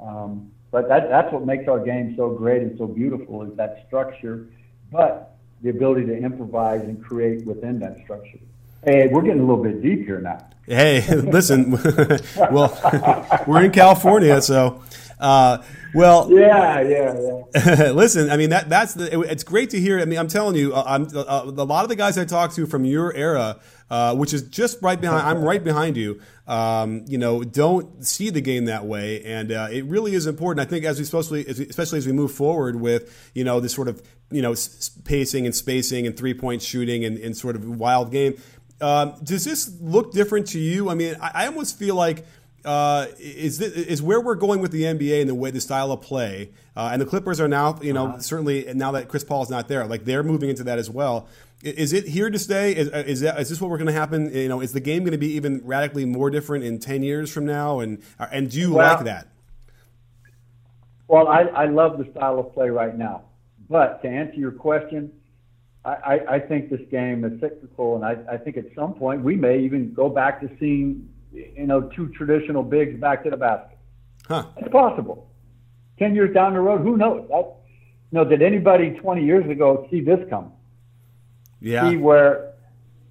Um, 0.01 0.51
but 0.71 0.89
that, 0.89 1.09
that's 1.09 1.33
what 1.33 1.47
makes 1.47 1.69
our 1.69 1.79
game 1.79 2.15
so 2.17 2.31
great 2.31 2.63
and 2.63 2.77
so 2.77 2.87
beautiful 2.87 3.43
is 3.43 3.57
that 3.57 3.85
structure, 3.87 4.49
but 4.93 5.39
the 5.63 5.71
ability 5.71 6.05
to 6.07 6.17
improvise 6.17 6.83
and 6.83 7.03
create 7.03 7.47
within 7.47 7.79
that 7.81 7.97
structure. 8.05 8.39
Hey, 8.85 9.09
we're 9.09 9.23
getting 9.23 9.41
a 9.41 9.45
little 9.45 9.63
bit 9.63 9.83
deep 9.83 10.07
here 10.07 10.21
now. 10.21 10.47
Hey, 10.67 11.07
listen, 11.17 11.71
well, 12.51 13.45
we're 13.47 13.65
in 13.65 13.71
California, 13.73 14.41
so. 14.43 14.83
Uh, 15.19 15.63
well, 15.95 16.31
yeah, 16.31 16.81
yeah, 16.81 17.15
yeah. 17.55 17.91
listen, 17.93 18.31
I 18.31 18.37
mean 18.37 18.51
that 18.51 18.69
that's 18.69 18.95
the. 18.95 19.21
It, 19.21 19.31
it's 19.31 19.45
great 19.45 19.71
to 19.71 19.81
hear. 19.81 19.99
I 19.99 20.05
mean, 20.05 20.19
I'm 20.19 20.29
telling 20.29 20.57
you, 20.57 20.75
uh, 20.75 20.85
I'm 20.87 21.09
uh, 21.17 21.43
a 21.45 21.65
lot 21.65 21.85
of 21.85 21.89
the 21.89 21.97
guys 21.97 22.19
I 22.19 22.27
talk 22.27 22.53
to 22.55 22.67
from 22.67 22.85
your 22.85 23.15
era, 23.15 23.59
uh, 23.91 24.15
which 24.15 24.35
is 24.35 24.43
just 24.43 24.83
right 24.83 25.01
behind. 25.01 25.27
I'm 25.27 25.43
right 25.43 25.63
behind 25.63 25.97
you. 25.97 26.21
Um, 26.47 27.05
you 27.09 27.17
know, 27.17 27.43
don't 27.43 28.05
see 28.05 28.29
the 28.29 28.43
game 28.43 28.67
that 28.67 28.85
way, 28.85 29.25
and 29.25 29.51
uh, 29.51 29.69
it 29.71 29.87
really 29.87 30.15
is 30.15 30.27
important. 30.27 30.67
I 30.67 30.69
think 30.69 30.85
as 30.85 30.99
we 30.99 31.05
especially, 31.05 31.47
especially 31.47 31.99
as 31.99 32.07
we 32.07 32.13
move 32.13 32.33
forward 32.33 32.77
with 32.77 33.31
you 33.35 33.45
know 33.45 33.59
this 33.61 33.73
sort 33.73 33.89
of 33.89 34.03
you 34.31 34.43
know 34.43 34.55
pacing 35.05 35.47
and 35.47 35.55
spacing 35.55 36.07
and 36.07 36.17
three 36.17 36.35
point 36.35 36.61
shooting 36.61 37.05
and, 37.05 37.17
and 37.19 37.37
sort 37.37 37.57
of 37.57 37.67
wild 37.79 38.13
game. 38.13 38.37
Um, 38.79 39.15
does 39.23 39.45
this 39.45 39.75
look 39.81 40.13
different 40.13 40.49
to 40.49 40.59
you? 40.59 40.91
I 40.91 40.95
mean, 40.95 41.17
I, 41.21 41.31
I 41.35 41.47
almost 41.47 41.79
feel 41.79 41.95
like 41.95 42.27
uh, 42.67 43.07
is 43.19 43.59
this, 43.59 43.73
is 43.73 44.03
where 44.03 44.21
we're 44.21 44.35
going 44.35 44.61
with 44.61 44.73
the 44.73 44.83
NBA 44.83 45.21
and 45.21 45.31
the 45.31 45.35
way 45.35 45.51
the 45.51 45.61
style 45.61 45.93
of 45.93 46.03
play. 46.03 46.51
Uh, 46.77 46.91
and 46.93 47.01
the 47.01 47.07
Clippers 47.07 47.41
are 47.41 47.49
now, 47.49 47.79
you 47.81 47.93
know, 47.93 48.09
uh-huh. 48.09 48.19
certainly 48.19 48.67
now 48.75 48.93
that 48.93 49.09
Chris 49.09 49.25
Paul 49.25 49.43
is 49.43 49.51
not 49.51 49.69
there, 49.69 49.87
like 49.87 50.05
they're 50.05 50.23
moving 50.23 50.51
into 50.51 50.65
that 50.65 50.79
as 50.79 50.91
well. 50.91 51.29
Is 51.63 51.93
it 51.93 52.07
here 52.07 52.29
to 52.29 52.39
stay? 52.39 52.73
Is, 52.73 52.93
uh, 52.93 53.05
is, 53.07 53.21
that, 53.21 53.41
is 53.41 53.49
this 53.49 53.61
what 53.61 53.71
we're 53.71 53.79
going 53.79 53.87
to 53.87 53.93
happen? 53.93 54.35
You 54.35 54.49
know, 54.49 54.61
is 54.61 54.73
the 54.73 54.81
game 54.81 55.05
going 55.05 55.13
to 55.13 55.19
be 55.19 55.33
even 55.33 55.63
radically 55.65 56.05
more 56.05 56.29
different 56.29 56.65
in 56.65 56.79
ten 56.79 57.03
years 57.03 57.33
from 57.33 57.47
now? 57.47 57.81
And 57.81 58.03
uh, 58.19 58.27
and 58.31 58.51
do 58.51 58.61
you 58.61 58.75
well, 58.75 58.95
like 58.95 59.05
that? 59.07 59.29
Well, 61.09 61.29
I, 61.29 61.43
I 61.43 61.67
love 61.67 61.97
the 61.97 62.11
style 62.11 62.39
of 62.39 62.53
play 62.53 62.69
right 62.69 62.97
now. 62.97 63.23
But 63.71 64.03
to 64.03 64.09
answer 64.09 64.37
your 64.37 64.53
question, 64.53 65.13
I, 65.87 66.21
I 66.29 66.39
think 66.41 66.69
this 66.69 66.81
game 66.91 67.25
is 67.25 67.41
cyclical, 67.41 67.95
and 67.95 68.05
I, 68.05 68.35
I 68.35 68.37
think 68.39 68.57
at 68.57 68.65
some 68.75 68.95
point 68.95 69.23
we 69.23 69.37
may 69.37 69.61
even 69.61 69.95
go 69.95 70.09
back 70.09 70.41
to 70.41 70.51
seeing, 70.59 71.09
you 71.37 71.67
know, 71.67 71.83
two 71.83 72.09
traditional 72.09 72.63
bigs 72.63 72.99
back 73.01 73.25
to 73.25 73.31
the 73.31 73.37
basket. 73.37 73.79
Huh. 74.27 74.47
It's 74.57 74.69
possible. 74.71 75.31
Ten 75.99 76.15
years 76.15 76.35
down 76.35 76.55
the 76.55 76.61
road, 76.61 76.83
who 76.83 76.97
knows? 76.97 77.27
That, 77.29 77.55
you 78.11 78.19
know, 78.19 78.25
did 78.25 78.43
anybody 78.43 78.91
20 78.91 79.25
years 79.25 79.49
ago 79.51 79.87
see 79.91 80.01
this 80.01 80.21
coming? 80.29 80.53
Yeah. 81.61 81.89
See 81.89 81.97
where? 81.97 82.53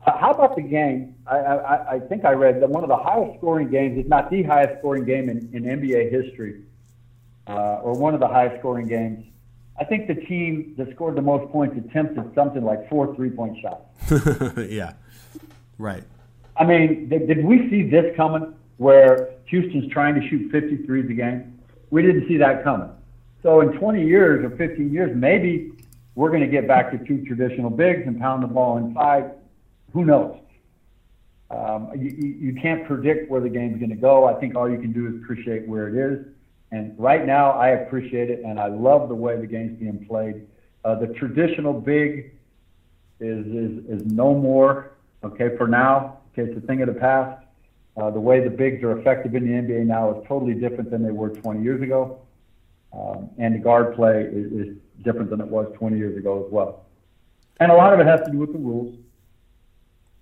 How 0.02 0.32
about 0.32 0.56
the 0.56 0.62
game? 0.62 1.16
I, 1.26 1.38
I, 1.38 1.94
I 1.96 2.00
think 2.00 2.26
I 2.26 2.34
read 2.34 2.62
that 2.62 2.70
one 2.70 2.84
of 2.84 2.90
the 2.90 2.98
highest 2.98 3.40
scoring 3.40 3.70
games, 3.70 3.98
if 3.98 4.08
not 4.08 4.30
the 4.30 4.44
highest 4.44 4.80
scoring 4.80 5.04
game 5.04 5.30
in, 5.30 5.50
in 5.52 5.64
NBA 5.64 6.12
history, 6.12 6.62
uh, 7.48 7.82
or 7.82 7.94
one 7.94 8.14
of 8.14 8.20
the 8.20 8.28
highest 8.28 8.60
scoring 8.60 8.88
games 8.88 9.26
I 9.78 9.84
think 9.84 10.08
the 10.08 10.16
team 10.16 10.74
that 10.78 10.90
scored 10.94 11.16
the 11.16 11.22
most 11.22 11.52
points 11.52 11.78
attempted 11.78 12.34
something 12.34 12.64
like 12.64 12.90
four 12.90 13.14
three 13.16 13.30
point 13.30 13.58
shots. 13.62 14.58
yeah, 14.70 14.94
right. 15.78 16.04
I 16.58 16.66
mean, 16.66 17.10
did, 17.10 17.28
did, 17.28 17.43
we 17.43 17.70
see 17.70 17.89
this 17.89 18.16
coming 18.16 18.53
where 18.78 19.32
Houston's 19.45 19.91
trying 19.91 20.16
to 20.16 20.28
shoot 20.30 20.51
53s 20.51 21.10
a 21.10 21.14
game? 21.14 21.60
We 21.89 22.01
didn't 22.01 22.28
see 22.28 22.38
that 22.38 22.64
coming. 22.64 22.89
So 23.43 23.62
in 23.62 23.74
20 23.78 24.06
years 24.06 24.43
or 24.43 24.56
15 24.56 24.91
years, 24.91 25.16
maybe 25.16 25.72
we're 26.16 26.30
going 26.30 26.41
to 26.41 26.47
get 26.47 26.68
back 26.68 26.91
to 26.91 26.97
two 27.06 27.26
traditional 27.26 27.70
bigs 27.70 28.03
and 28.08 28.20
pound 28.20 28.43
the 28.43 28.47
ball 28.47 28.78
inside. 28.78 29.32
Who 29.93 30.06
knows? 30.06 30.38
Um, 31.51 31.91
you, 31.95 32.10
you 32.10 32.60
can't 32.60 32.88
predict 32.88 33.30
where 33.30 33.41
the 33.41 33.49
game's 33.49 33.78
going 33.78 33.91
to 33.91 33.95
go. 33.95 34.26
I 34.26 34.39
think 34.39 34.56
all 34.56 34.70
you 34.70 34.80
can 34.80 34.93
do 34.93 35.08
is 35.08 35.22
appreciate 35.22 35.68
where 35.68 35.88
it 35.88 35.95
is. 35.95 36.26
And 36.72 36.97
right 36.97 37.26
now, 37.26 37.51
I 37.51 37.70
appreciate 37.70 38.30
it, 38.30 38.41
and 38.43 38.60
I 38.60 38.68
love 38.68 39.10
the 39.10 39.16
way 39.16 39.39
the 39.39 39.45
game's 39.45 39.80
being 39.80 40.06
played. 40.06 40.47
Uh, 40.84 40.95
the 40.95 41.08
traditional 41.08 41.74
big 41.74 42.34
is, 43.20 43.45
is, 43.45 44.01
is 44.01 44.06
no 44.06 44.34
more, 44.34 44.91
okay, 45.24 45.56
for 45.58 45.68
now. 45.68 46.18
Okay, 46.38 46.52
it's 46.52 46.58
a 46.62 46.68
thing 46.68 46.82
of 46.82 46.88
the 46.88 47.00
past. 47.00 47.42
Uh, 47.96 48.12
the 48.12 48.20
way 48.20 48.44
the 48.44 48.50
bigs 48.50 48.84
are 48.84 49.00
effective 49.00 49.36
in 49.36 49.46
the 49.46 49.54
NBA 49.54 49.86
now 49.86 50.20
is 50.20 50.28
totally 50.28 50.54
different 50.54 50.92
than 50.92 51.02
they 51.02 51.12
were 51.12 51.30
20 51.30 51.64
years 51.64 51.82
ago. 51.82 52.20
Um, 52.92 53.30
and 53.38 53.56
the 53.56 53.60
guard 53.60 53.96
play 53.96 54.24
is, 54.24 54.52
is 54.52 54.78
different 55.02 55.30
than 55.30 55.40
it 55.40 55.48
was 55.48 55.74
20 55.78 55.98
years 55.98 56.18
ago 56.18 56.46
as 56.46 56.52
well. 56.52 56.86
And 57.60 57.72
a 57.72 57.76
lot 57.76 57.94
of 57.94 58.02
it 58.02 58.06
has 58.06 58.20
to 58.26 58.32
do 58.32 58.40
with 58.40 58.52
the 58.52 58.60
rules. 58.60 58.98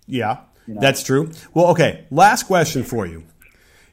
Yeah, 0.05 0.41
you 0.67 0.75
know? 0.75 0.81
that's 0.81 1.01
true. 1.01 1.31
Well, 1.55 1.67
okay, 1.67 2.05
last 2.11 2.43
question 2.43 2.83
for 2.83 3.07
you 3.07 3.23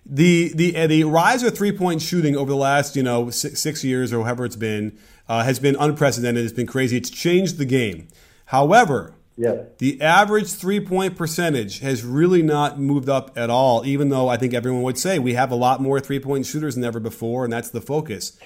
the 0.05 0.53
the 0.55 0.77
uh, 0.77 0.87
the 0.87 1.05
rise 1.05 1.43
of 1.43 1.57
three 1.57 1.73
point 1.73 2.03
shooting 2.03 2.37
over 2.37 2.51
the 2.51 2.57
last 2.57 2.97
you 2.97 3.03
know 3.03 3.31
six, 3.31 3.61
six 3.61 3.85
years 3.85 4.13
or 4.13 4.25
however 4.25 4.45
it's 4.45 4.57
been 4.57 4.99
uh, 5.29 5.45
has 5.45 5.59
been 5.61 5.77
unprecedented. 5.79 6.45
It's 6.45 6.53
been 6.53 6.67
crazy. 6.67 6.97
It's 6.97 7.11
changed 7.11 7.59
the 7.59 7.65
game. 7.65 8.09
However, 8.47 9.15
yes. 9.37 9.67
the 9.79 10.01
average 10.01 10.53
three 10.53 10.81
point 10.81 11.17
percentage 11.17 11.81
has 11.81 12.05
really 12.05 12.43
not 12.43 12.79
moved 12.79 13.09
up 13.09 13.37
at 13.37 13.51
all. 13.51 13.85
Even 13.87 14.09
though 14.09 14.29
I 14.29 14.37
think 14.37 14.55
everyone 14.55 14.83
would 14.83 14.99
say 14.99 15.19
we 15.19 15.35
have 15.35 15.51
a 15.51 15.57
lot 15.57 15.81
more 15.81 16.01
three 16.01 16.21
point 16.21 16.47
shooters 16.47 16.75
than 16.75 16.85
ever 16.85 17.01
before, 17.01 17.45
and 17.45 17.53
that's 17.53 17.71
the 17.71 17.81
focus. 17.81 18.39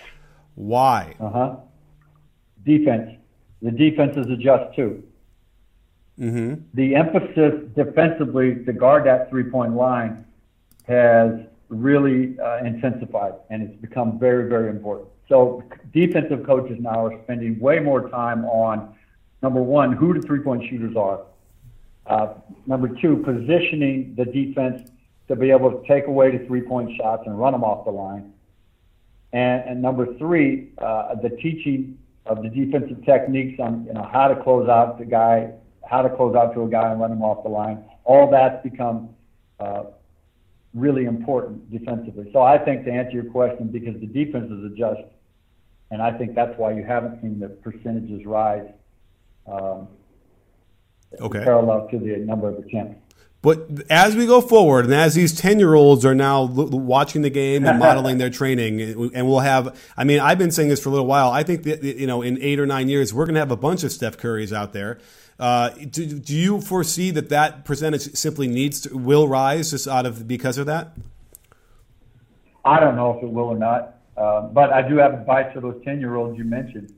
Why? 0.54 1.16
Uh 1.20 1.30
huh. 1.30 1.56
Defense. 2.64 3.18
The 3.62 3.70
defenses 3.70 4.26
adjust 4.30 4.74
too. 4.76 5.02
Mm-hmm. 6.18 6.62
The 6.74 6.94
emphasis 6.94 7.54
defensively 7.74 8.64
to 8.64 8.72
guard 8.72 9.04
that 9.06 9.30
three 9.30 9.44
point 9.44 9.74
line 9.74 10.24
has 10.86 11.32
really 11.68 12.38
uh, 12.38 12.58
intensified 12.58 13.34
and 13.50 13.62
it's 13.62 13.80
become 13.80 14.18
very, 14.18 14.48
very 14.48 14.70
important. 14.70 15.08
So 15.28 15.62
defensive 15.92 16.44
coaches 16.44 16.76
now 16.80 17.06
are 17.06 17.22
spending 17.24 17.58
way 17.58 17.80
more 17.80 18.08
time 18.10 18.44
on 18.44 18.94
number 19.44 19.62
one, 19.62 19.92
who 19.92 20.14
the 20.14 20.22
three 20.26 20.40
point 20.40 20.64
shooters 20.68 20.96
are. 20.96 21.20
Uh, 22.06 22.34
number 22.66 22.88
two, 22.88 23.18
positioning 23.18 24.14
the 24.16 24.24
defense 24.24 24.90
to 25.28 25.36
be 25.36 25.50
able 25.50 25.70
to 25.70 25.86
take 25.86 26.06
away 26.06 26.36
the 26.36 26.44
three 26.46 26.62
point 26.62 26.90
shots 26.96 27.22
and 27.26 27.38
run 27.38 27.52
them 27.52 27.62
off 27.62 27.84
the 27.84 27.90
line. 27.90 28.32
And, 29.32 29.62
and 29.68 29.82
number 29.82 30.16
three, 30.16 30.70
uh, 30.78 31.14
the 31.16 31.30
teaching 31.30 31.98
of 32.26 32.42
the 32.42 32.48
defensive 32.48 33.04
techniques 33.04 33.60
on 33.60 33.84
you 33.86 33.92
know 33.92 34.08
how 34.10 34.28
to 34.28 34.42
close 34.42 34.68
out 34.68 34.98
the 34.98 35.04
guy, 35.04 35.50
how 35.88 36.00
to 36.00 36.08
close 36.08 36.34
out 36.34 36.54
to 36.54 36.62
a 36.62 36.68
guy 36.68 36.90
and 36.90 37.00
run 37.00 37.12
him 37.12 37.22
off 37.22 37.42
the 37.42 37.50
line. 37.50 37.84
All 38.04 38.30
that's 38.30 38.62
become 38.62 39.10
uh, 39.60 39.84
really 40.72 41.04
important 41.04 41.70
defensively. 41.70 42.30
So 42.32 42.40
I 42.42 42.56
think 42.56 42.86
to 42.86 42.92
answer 42.92 43.12
your 43.12 43.30
question, 43.30 43.68
because 43.68 44.00
the 44.00 44.06
defenses 44.06 44.64
adjust, 44.72 45.02
and 45.90 46.00
I 46.00 46.16
think 46.16 46.34
that's 46.34 46.56
why 46.58 46.72
you 46.72 46.82
haven't 46.82 47.20
seen 47.20 47.38
the 47.38 47.48
percentages 47.48 48.24
rise 48.24 48.68
um, 49.46 49.88
okay. 51.20 51.44
parallel 51.44 51.88
to 51.88 51.98
the 51.98 52.16
number 52.18 52.48
of 52.48 52.58
attempts. 52.58 53.00
But 53.44 53.68
as 53.90 54.16
we 54.16 54.24
go 54.24 54.40
forward, 54.40 54.86
and 54.86 54.94
as 54.94 55.14
these 55.14 55.38
ten-year-olds 55.38 56.06
are 56.06 56.14
now 56.14 56.44
watching 56.44 57.20
the 57.20 57.28
game 57.28 57.66
and 57.66 57.78
modeling 57.88 58.16
their 58.16 58.30
training, 58.30 58.80
and 58.80 59.28
we'll 59.28 59.40
have, 59.40 59.78
I 59.98 60.04
mean, 60.04 60.18
I've 60.18 60.38
been 60.38 60.50
saying 60.50 60.70
this 60.70 60.82
for 60.82 60.88
a 60.88 60.92
little 60.92 61.06
while. 61.06 61.30
I 61.30 61.42
think 61.42 61.64
that 61.64 61.82
you 61.82 62.06
know, 62.06 62.22
in 62.22 62.40
eight 62.40 62.58
or 62.58 62.64
nine 62.64 62.88
years, 62.88 63.12
we're 63.12 63.26
going 63.26 63.34
to 63.34 63.40
have 63.40 63.50
a 63.50 63.56
bunch 63.56 63.84
of 63.84 63.92
Steph 63.92 64.16
Currys 64.16 64.50
out 64.50 64.72
there. 64.72 64.98
Uh, 65.38 65.68
do, 65.68 66.06
do 66.18 66.34
you 66.34 66.58
foresee 66.62 67.10
that 67.10 67.28
that 67.28 67.66
percentage 67.66 68.14
simply 68.14 68.48
needs 68.48 68.80
to 68.80 68.96
will 68.96 69.28
rise 69.28 69.72
just 69.72 69.86
out 69.86 70.06
of 70.06 70.26
because 70.26 70.56
of 70.56 70.64
that? 70.64 70.96
I 72.64 72.80
don't 72.80 72.96
know 72.96 73.18
if 73.18 73.22
it 73.22 73.30
will 73.30 73.48
or 73.48 73.58
not, 73.58 73.96
uh, 74.16 74.40
but 74.42 74.72
I 74.72 74.88
do 74.88 74.96
have 74.96 75.12
advice 75.12 75.52
for 75.52 75.60
those 75.60 75.82
ten-year-olds 75.84 76.38
you 76.38 76.44
mentioned. 76.44 76.94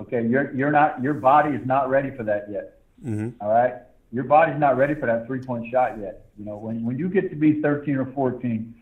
Okay, 0.00 0.26
you're 0.26 0.54
you're 0.54 0.72
not 0.72 1.02
your 1.02 1.14
body 1.14 1.54
is 1.54 1.66
not 1.66 1.90
ready 1.90 2.10
for 2.10 2.22
that 2.24 2.46
yet. 2.50 2.78
Mm-hmm. 3.04 3.42
All 3.42 3.50
right, 3.50 3.74
your 4.12 4.24
body's 4.24 4.58
not 4.58 4.76
ready 4.76 4.94
for 4.94 5.06
that 5.06 5.26
three-point 5.26 5.70
shot 5.70 5.98
yet. 6.00 6.26
You 6.38 6.44
know, 6.44 6.56
when 6.56 6.84
when 6.84 6.98
you 6.98 7.08
get 7.08 7.30
to 7.30 7.36
be 7.36 7.60
13 7.60 7.96
or 7.96 8.06
14, 8.06 8.74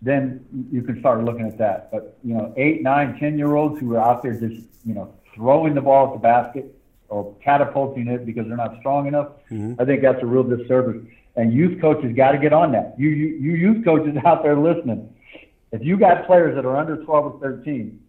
then 0.00 0.44
you 0.70 0.82
can 0.82 1.00
start 1.00 1.24
looking 1.24 1.46
at 1.46 1.58
that. 1.58 1.90
But 1.90 2.18
you 2.22 2.34
know, 2.34 2.54
eight, 2.56 2.82
nine, 2.82 3.18
ten-year-olds 3.18 3.80
who 3.80 3.94
are 3.94 4.00
out 4.00 4.22
there 4.22 4.34
just 4.34 4.66
you 4.84 4.94
know 4.94 5.14
throwing 5.34 5.74
the 5.74 5.80
ball 5.80 6.08
at 6.08 6.12
the 6.12 6.18
basket 6.20 6.78
or 7.08 7.34
catapulting 7.44 8.08
it 8.08 8.24
because 8.24 8.46
they're 8.46 8.56
not 8.56 8.78
strong 8.80 9.06
enough. 9.06 9.28
Mm-hmm. 9.50 9.80
I 9.80 9.84
think 9.84 10.02
that's 10.02 10.22
a 10.22 10.26
real 10.26 10.44
disservice. 10.44 11.02
And 11.36 11.52
youth 11.52 11.80
coaches 11.80 12.14
got 12.16 12.32
to 12.32 12.38
get 12.38 12.52
on 12.52 12.72
that. 12.72 12.94
You, 12.98 13.08
you, 13.08 13.26
you 13.36 13.52
youth 13.52 13.84
coaches 13.84 14.16
out 14.24 14.42
there 14.42 14.56
listening, 14.56 15.12
if 15.72 15.82
you 15.82 15.98
got 15.98 16.26
players 16.26 16.54
that 16.54 16.64
are 16.64 16.76
under 16.76 17.02
12 17.04 17.34
or 17.34 17.40
13, 17.40 18.00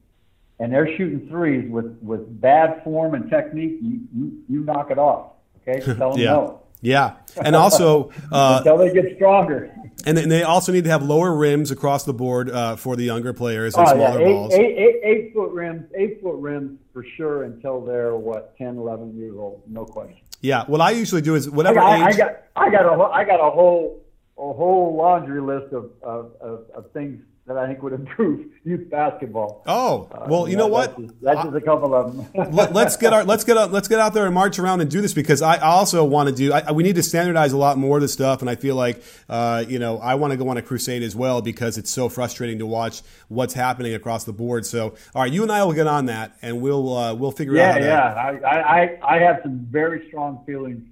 and 0.60 0.72
they're 0.72 0.96
shooting 0.98 1.28
threes 1.30 1.70
with, 1.70 1.98
with 2.02 2.42
bad 2.42 2.84
form 2.84 3.16
and 3.16 3.30
technique, 3.30 3.80
you, 3.82 4.02
you, 4.16 4.44
you 4.48 4.60
knock 4.62 4.92
it 4.92 4.98
off. 4.98 5.32
Okay, 5.62 5.80
tell 5.98 6.12
them 6.12 6.20
yeah. 6.20 6.32
no. 6.32 6.60
Yeah, 6.82 7.16
and 7.42 7.56
also 7.56 8.12
uh, 8.32 8.58
until 8.60 8.78
they 8.78 8.94
get 8.94 9.16
stronger. 9.16 9.74
And 10.06 10.18
they 10.18 10.44
also 10.44 10.74
need 10.74 10.84
to 10.84 10.90
have 10.90 11.02
lower 11.02 11.34
rims 11.34 11.72
across 11.72 12.04
the 12.04 12.14
board 12.14 12.50
uh, 12.50 12.76
for 12.76 12.98
the 12.98 13.06
younger 13.06 13.32
players 13.32 13.76
and 13.76 13.88
oh, 13.88 13.94
smaller 13.94 14.20
yeah. 14.20 14.28
eight, 14.28 14.34
balls. 14.34 14.54
Eight, 14.54 14.78
eight, 14.78 14.96
eight 15.04 15.34
foot 15.34 15.52
rims, 15.52 15.86
eight 15.96 16.22
foot 16.22 16.36
rims 16.36 16.78
for 16.92 17.06
sure 17.16 17.44
until 17.44 17.80
they're 17.80 18.18
what 18.18 18.58
10, 18.58 18.78
11 18.78 19.16
years 19.16 19.34
old, 19.38 19.64
no 19.68 19.86
question. 19.86 20.18
Yeah, 20.42 20.66
what 20.66 20.82
I 20.82 20.92
usually 20.92 21.22
do 21.22 21.36
is 21.36 21.50
whatever 21.50 21.80
I 21.80 22.00
got, 22.00 22.10
age. 22.10 22.16
I 22.16 22.18
got, 22.18 22.44
I 22.58 22.70
got 22.70 22.86
a, 22.86 23.04
I 23.04 23.24
got 23.24 23.48
a 23.48 23.50
whole, 23.50 24.04
a 24.38 24.54
whole 24.54 24.94
laundry 24.98 25.42
list 25.42 25.74
of, 25.74 25.92
of, 26.02 26.34
of, 26.42 26.66
of 26.76 26.92
things 26.92 27.24
that 27.46 27.58
I 27.58 27.68
think 27.68 27.84
would 27.84 27.94
improve 27.94 28.46
youth 28.64 28.90
basketball. 28.90 29.64
Oh, 29.68 30.10
well, 30.28 30.48
you 30.48 30.56
know 30.56 30.68
what? 30.68 30.96
That's 30.96 31.02
just, 31.02 31.22
that's 31.22 31.44
just 31.44 31.56
a 31.56 31.62
couple 31.62 31.94
of 31.94 32.16
them. 32.16 32.52
Let, 32.54 32.76
us 32.76 32.96
get 32.96 33.12
our 33.12 33.24
let's 33.24 33.44
get 33.44 33.58
out 33.58 33.72
let's 33.72 33.88
get 33.88 34.00
out 34.00 34.14
there 34.14 34.26
and 34.26 34.34
march 34.34 34.60
around 34.60 34.82
and 34.82 34.90
do 34.90 35.02
this 35.02 35.14
because 35.14 35.42
I 35.42 35.58
also 35.58 36.04
want 36.06 36.30
to 36.30 36.36
do. 36.36 36.54
I, 36.54 36.72
we 36.72 36.84
need 36.84 36.96
to 36.96 37.04
standardize 37.04 37.52
a 37.52 37.58
lot 37.58 37.78
more 37.78 37.98
of 37.98 38.02
this 38.02 38.14
stuff, 38.14 38.42
and 38.42 38.50
I 38.50 38.56
feel 38.56 38.76
like 38.76 39.04
uh, 39.28 39.66
you 39.68 39.80
know 39.80 40.00
I 40.00 40.16
want 40.16 40.32
to 40.32 40.38
go 40.38 40.48
on 40.50 40.58
a 40.58 40.62
crusade 40.62 41.04
as 41.04 41.16
well 41.16 41.42
because 41.42 41.78
it's 41.78 41.90
so 41.90 42.08
frustrating 42.10 42.60
to 42.60 42.66
watch 42.66 43.02
what's 43.28 43.54
happening 43.54 43.94
across 43.94 44.24
the 44.24 44.34
board. 44.34 44.66
So, 44.66 44.96
all 45.14 45.24
right, 45.24 45.32
you 45.32 45.44
and 45.44 45.52
I 45.52 45.64
will 45.64 45.74
get 45.74 45.88
on 45.88 46.06
that, 46.06 46.38
and 46.42 46.62
we'll 46.62 46.96
uh, 46.96 47.14
we'll 47.14 47.32
figure 47.32 47.56
yeah, 47.56 47.72
out. 47.72 47.82
Yeah, 47.82 47.88
yeah. 47.88 48.48
I, 48.48 48.82
I 48.82 49.16
I 49.16 49.20
have 49.20 49.40
some 49.44 49.68
very 49.70 50.08
strong 50.08 50.44
feelings 50.46 50.88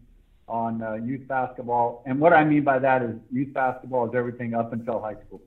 on 0.48 0.82
uh, 0.82 0.96
youth 0.96 1.28
basketball, 1.28 2.04
and 2.06 2.20
what 2.20 2.34
I 2.34 2.44
mean 2.44 2.64
by 2.64 2.80
that 2.80 3.02
is 3.04 3.16
youth 3.32 3.54
basketball 3.54 4.10
is 4.10 4.16
everything 4.16 4.54
up 4.54 4.74
until 4.74 5.00
high 5.00 5.16
school. 5.26 5.42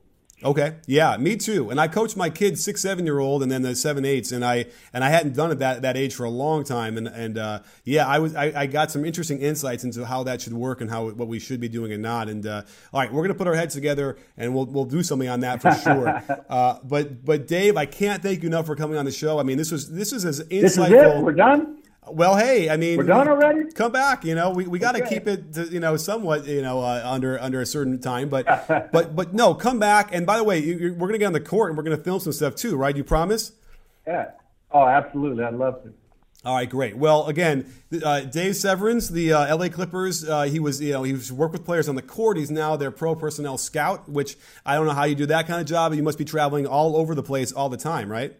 Okay, 0.44 0.76
yeah, 0.86 1.16
me 1.16 1.36
too. 1.36 1.70
And 1.70 1.80
I 1.80 1.88
coached 1.88 2.18
my 2.18 2.28
kids, 2.28 2.62
six, 2.62 2.82
seven 2.82 3.06
year 3.06 3.18
old, 3.18 3.42
and 3.42 3.50
then 3.50 3.62
the 3.62 3.74
seven, 3.74 4.04
eights, 4.04 4.30
and 4.30 4.44
I 4.44 4.66
and 4.92 5.02
I 5.02 5.08
hadn't 5.08 5.34
done 5.34 5.50
it 5.50 5.58
that 5.60 5.80
that 5.82 5.96
age 5.96 6.14
for 6.14 6.24
a 6.24 6.30
long 6.30 6.64
time. 6.64 6.98
And 6.98 7.08
and 7.08 7.38
uh, 7.38 7.60
yeah, 7.84 8.06
I 8.06 8.18
was 8.18 8.34
I, 8.34 8.52
I, 8.54 8.66
got 8.66 8.90
some 8.90 9.06
interesting 9.06 9.38
insights 9.40 9.84
into 9.84 10.04
how 10.04 10.22
that 10.24 10.42
should 10.42 10.52
work 10.52 10.82
and 10.82 10.90
how 10.90 11.08
what 11.10 11.28
we 11.28 11.38
should 11.38 11.60
be 11.60 11.68
doing 11.70 11.92
and 11.92 12.02
not. 12.02 12.28
And 12.28 12.46
uh, 12.46 12.62
all 12.92 13.00
right, 13.00 13.10
we're 13.10 13.22
gonna 13.22 13.34
put 13.34 13.46
our 13.46 13.54
heads 13.54 13.72
together 13.72 14.18
and 14.36 14.54
we'll 14.54 14.66
we'll 14.66 14.84
do 14.84 15.02
something 15.02 15.30
on 15.30 15.40
that 15.40 15.62
for 15.62 15.72
sure. 15.82 16.22
uh, 16.50 16.78
but 16.84 17.24
but 17.24 17.46
Dave, 17.46 17.78
I 17.78 17.86
can't 17.86 18.22
thank 18.22 18.42
you 18.42 18.48
enough 18.48 18.66
for 18.66 18.76
coming 18.76 18.98
on 18.98 19.06
the 19.06 19.12
show. 19.12 19.38
I 19.38 19.44
mean, 19.44 19.56
this 19.56 19.72
was 19.72 19.90
this 19.90 20.12
is 20.12 20.26
as 20.26 20.40
insightful. 20.40 20.60
This 20.60 20.76
is 20.76 20.88
it. 20.88 21.22
We're 21.22 21.32
done. 21.32 21.78
Well, 22.06 22.36
hey, 22.36 22.68
I 22.68 22.76
mean, 22.76 22.98
we're 22.98 23.04
done 23.04 23.28
already. 23.28 23.72
Come 23.72 23.92
back, 23.92 24.24
you 24.24 24.34
know. 24.34 24.50
We, 24.50 24.66
we 24.66 24.78
got 24.78 24.92
to 24.92 25.02
okay. 25.02 25.14
keep 25.14 25.26
it, 25.26 25.54
to, 25.54 25.64
you 25.64 25.80
know, 25.80 25.96
somewhat, 25.96 26.46
you 26.46 26.60
know, 26.60 26.80
uh, 26.80 27.02
under 27.04 27.40
under 27.40 27.60
a 27.60 27.66
certain 27.66 27.98
time. 28.00 28.28
But 28.28 28.46
but 28.92 29.16
but 29.16 29.32
no, 29.32 29.54
come 29.54 29.78
back. 29.78 30.14
And 30.14 30.26
by 30.26 30.36
the 30.36 30.44
way, 30.44 30.58
you, 30.58 30.92
we're 30.92 31.08
going 31.08 31.12
to 31.12 31.18
get 31.18 31.26
on 31.26 31.32
the 31.32 31.40
court 31.40 31.70
and 31.70 31.78
we're 31.78 31.84
going 31.84 31.96
to 31.96 32.02
film 32.02 32.20
some 32.20 32.32
stuff 32.32 32.54
too, 32.54 32.76
right? 32.76 32.94
You 32.94 33.04
promise? 33.04 33.52
Yeah. 34.06 34.32
Oh, 34.70 34.86
absolutely. 34.86 35.44
I'd 35.44 35.54
love 35.54 35.82
to. 35.84 35.94
All 36.44 36.56
right, 36.56 36.68
great. 36.68 36.94
Well, 36.98 37.26
again, 37.26 37.72
uh, 38.04 38.20
Dave 38.20 38.54
Severns, 38.54 39.08
the 39.08 39.32
uh, 39.32 39.56
LA 39.56 39.68
Clippers, 39.70 40.28
uh, 40.28 40.42
he 40.42 40.60
was, 40.60 40.78
you 40.78 40.92
know, 40.92 41.02
he 41.02 41.12
was 41.12 41.32
worked 41.32 41.54
with 41.54 41.64
players 41.64 41.88
on 41.88 41.94
the 41.94 42.02
court. 42.02 42.36
He's 42.36 42.50
now 42.50 42.76
their 42.76 42.90
pro 42.90 43.14
personnel 43.14 43.56
scout, 43.56 44.10
which 44.10 44.36
I 44.66 44.74
don't 44.74 44.84
know 44.84 44.92
how 44.92 45.04
you 45.04 45.14
do 45.14 45.24
that 45.26 45.46
kind 45.46 45.62
of 45.62 45.66
job. 45.66 45.94
You 45.94 46.02
must 46.02 46.18
be 46.18 46.24
traveling 46.26 46.66
all 46.66 46.96
over 46.96 47.14
the 47.14 47.22
place 47.22 47.50
all 47.50 47.70
the 47.70 47.78
time, 47.78 48.12
right? 48.12 48.36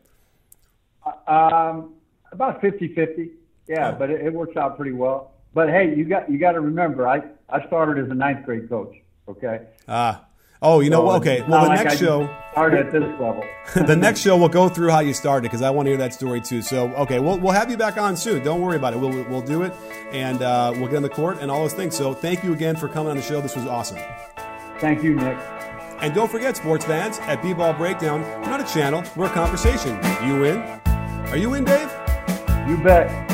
Um, 1.27 1.95
about 2.31 2.61
50-50. 2.61 3.31
Yeah, 3.67 3.93
but 3.93 4.11
it, 4.11 4.21
it, 4.21 4.33
works 4.33 4.57
out 4.57 4.77
pretty 4.77 4.93
well. 4.93 5.33
But 5.55 5.71
hey, 5.71 5.95
you 5.97 6.05
got 6.05 6.31
you 6.31 6.39
got 6.39 6.53
to 6.53 6.61
remember, 6.61 7.09
I 7.09 7.23
I 7.49 7.67
started 7.67 8.05
as 8.05 8.11
a 8.11 8.15
ninth 8.15 8.45
grade 8.45 8.69
coach. 8.69 8.95
Okay. 9.29 9.61
Ah. 9.89 10.21
Uh, 10.21 10.25
oh, 10.61 10.81
you 10.81 10.91
know 10.91 11.03
what? 11.03 11.21
Okay. 11.21 11.41
Well, 11.43 11.62
the 11.62 11.69
like 11.69 11.85
next 11.85 11.95
I 11.95 11.97
show. 11.97 12.37
Started 12.53 12.87
at 12.87 12.93
this 12.93 13.03
level. 13.03 13.43
the 13.87 13.97
next 13.97 14.21
show 14.21 14.37
we'll 14.37 14.49
go 14.49 14.69
through 14.69 14.91
how 14.91 15.01
you 15.01 15.15
started 15.15 15.45
because 15.45 15.62
I 15.62 15.71
want 15.71 15.87
to 15.87 15.91
hear 15.91 15.99
that 15.99 16.12
story 16.12 16.41
too. 16.41 16.61
So 16.61 16.89
okay, 16.95 17.21
we'll 17.21 17.39
we'll 17.39 17.53
have 17.53 17.71
you 17.71 17.77
back 17.77 17.97
on 17.97 18.17
soon. 18.17 18.45
Don't 18.45 18.61
worry 18.61 18.77
about 18.77 18.95
it. 18.95 19.01
We'll 19.01 19.25
we'll 19.31 19.43
do 19.43 19.62
it, 19.62 19.73
and 20.12 20.43
uh, 20.43 20.73
we'll 20.77 20.89
get 20.89 20.97
on 20.97 21.03
the 21.03 21.09
court 21.09 21.39
and 21.41 21.51
all 21.51 21.62
those 21.62 21.75
things. 21.75 21.97
So 21.97 22.12
thank 22.12 22.45
you 22.45 22.53
again 22.53 22.77
for 22.77 22.89
coming 22.89 23.11
on 23.11 23.17
the 23.17 23.23
show. 23.23 23.41
This 23.41 23.57
was 23.57 23.67
awesome. 23.67 23.99
Thank 24.79 25.03
you, 25.03 25.15
Nick. 25.15 25.39
And 26.01 26.12
don't 26.12 26.31
forget, 26.31 26.57
sports 26.57 26.85
fans, 26.85 27.19
at 27.21 27.41
B-Ball 27.41 27.73
Breakdown, 27.75 28.21
we're 28.23 28.51
not 28.51 28.61
a 28.61 28.65
channel, 28.65 29.03
we're 29.17 29.27
a 29.27 29.31
conversation. 29.31 29.95
You 30.27 30.45
in? 30.45 30.59
Are 31.29 31.37
you 31.37 31.55
in, 31.55 31.65
Dave? 31.65 31.91
You 32.69 32.77
bet. 32.77 33.34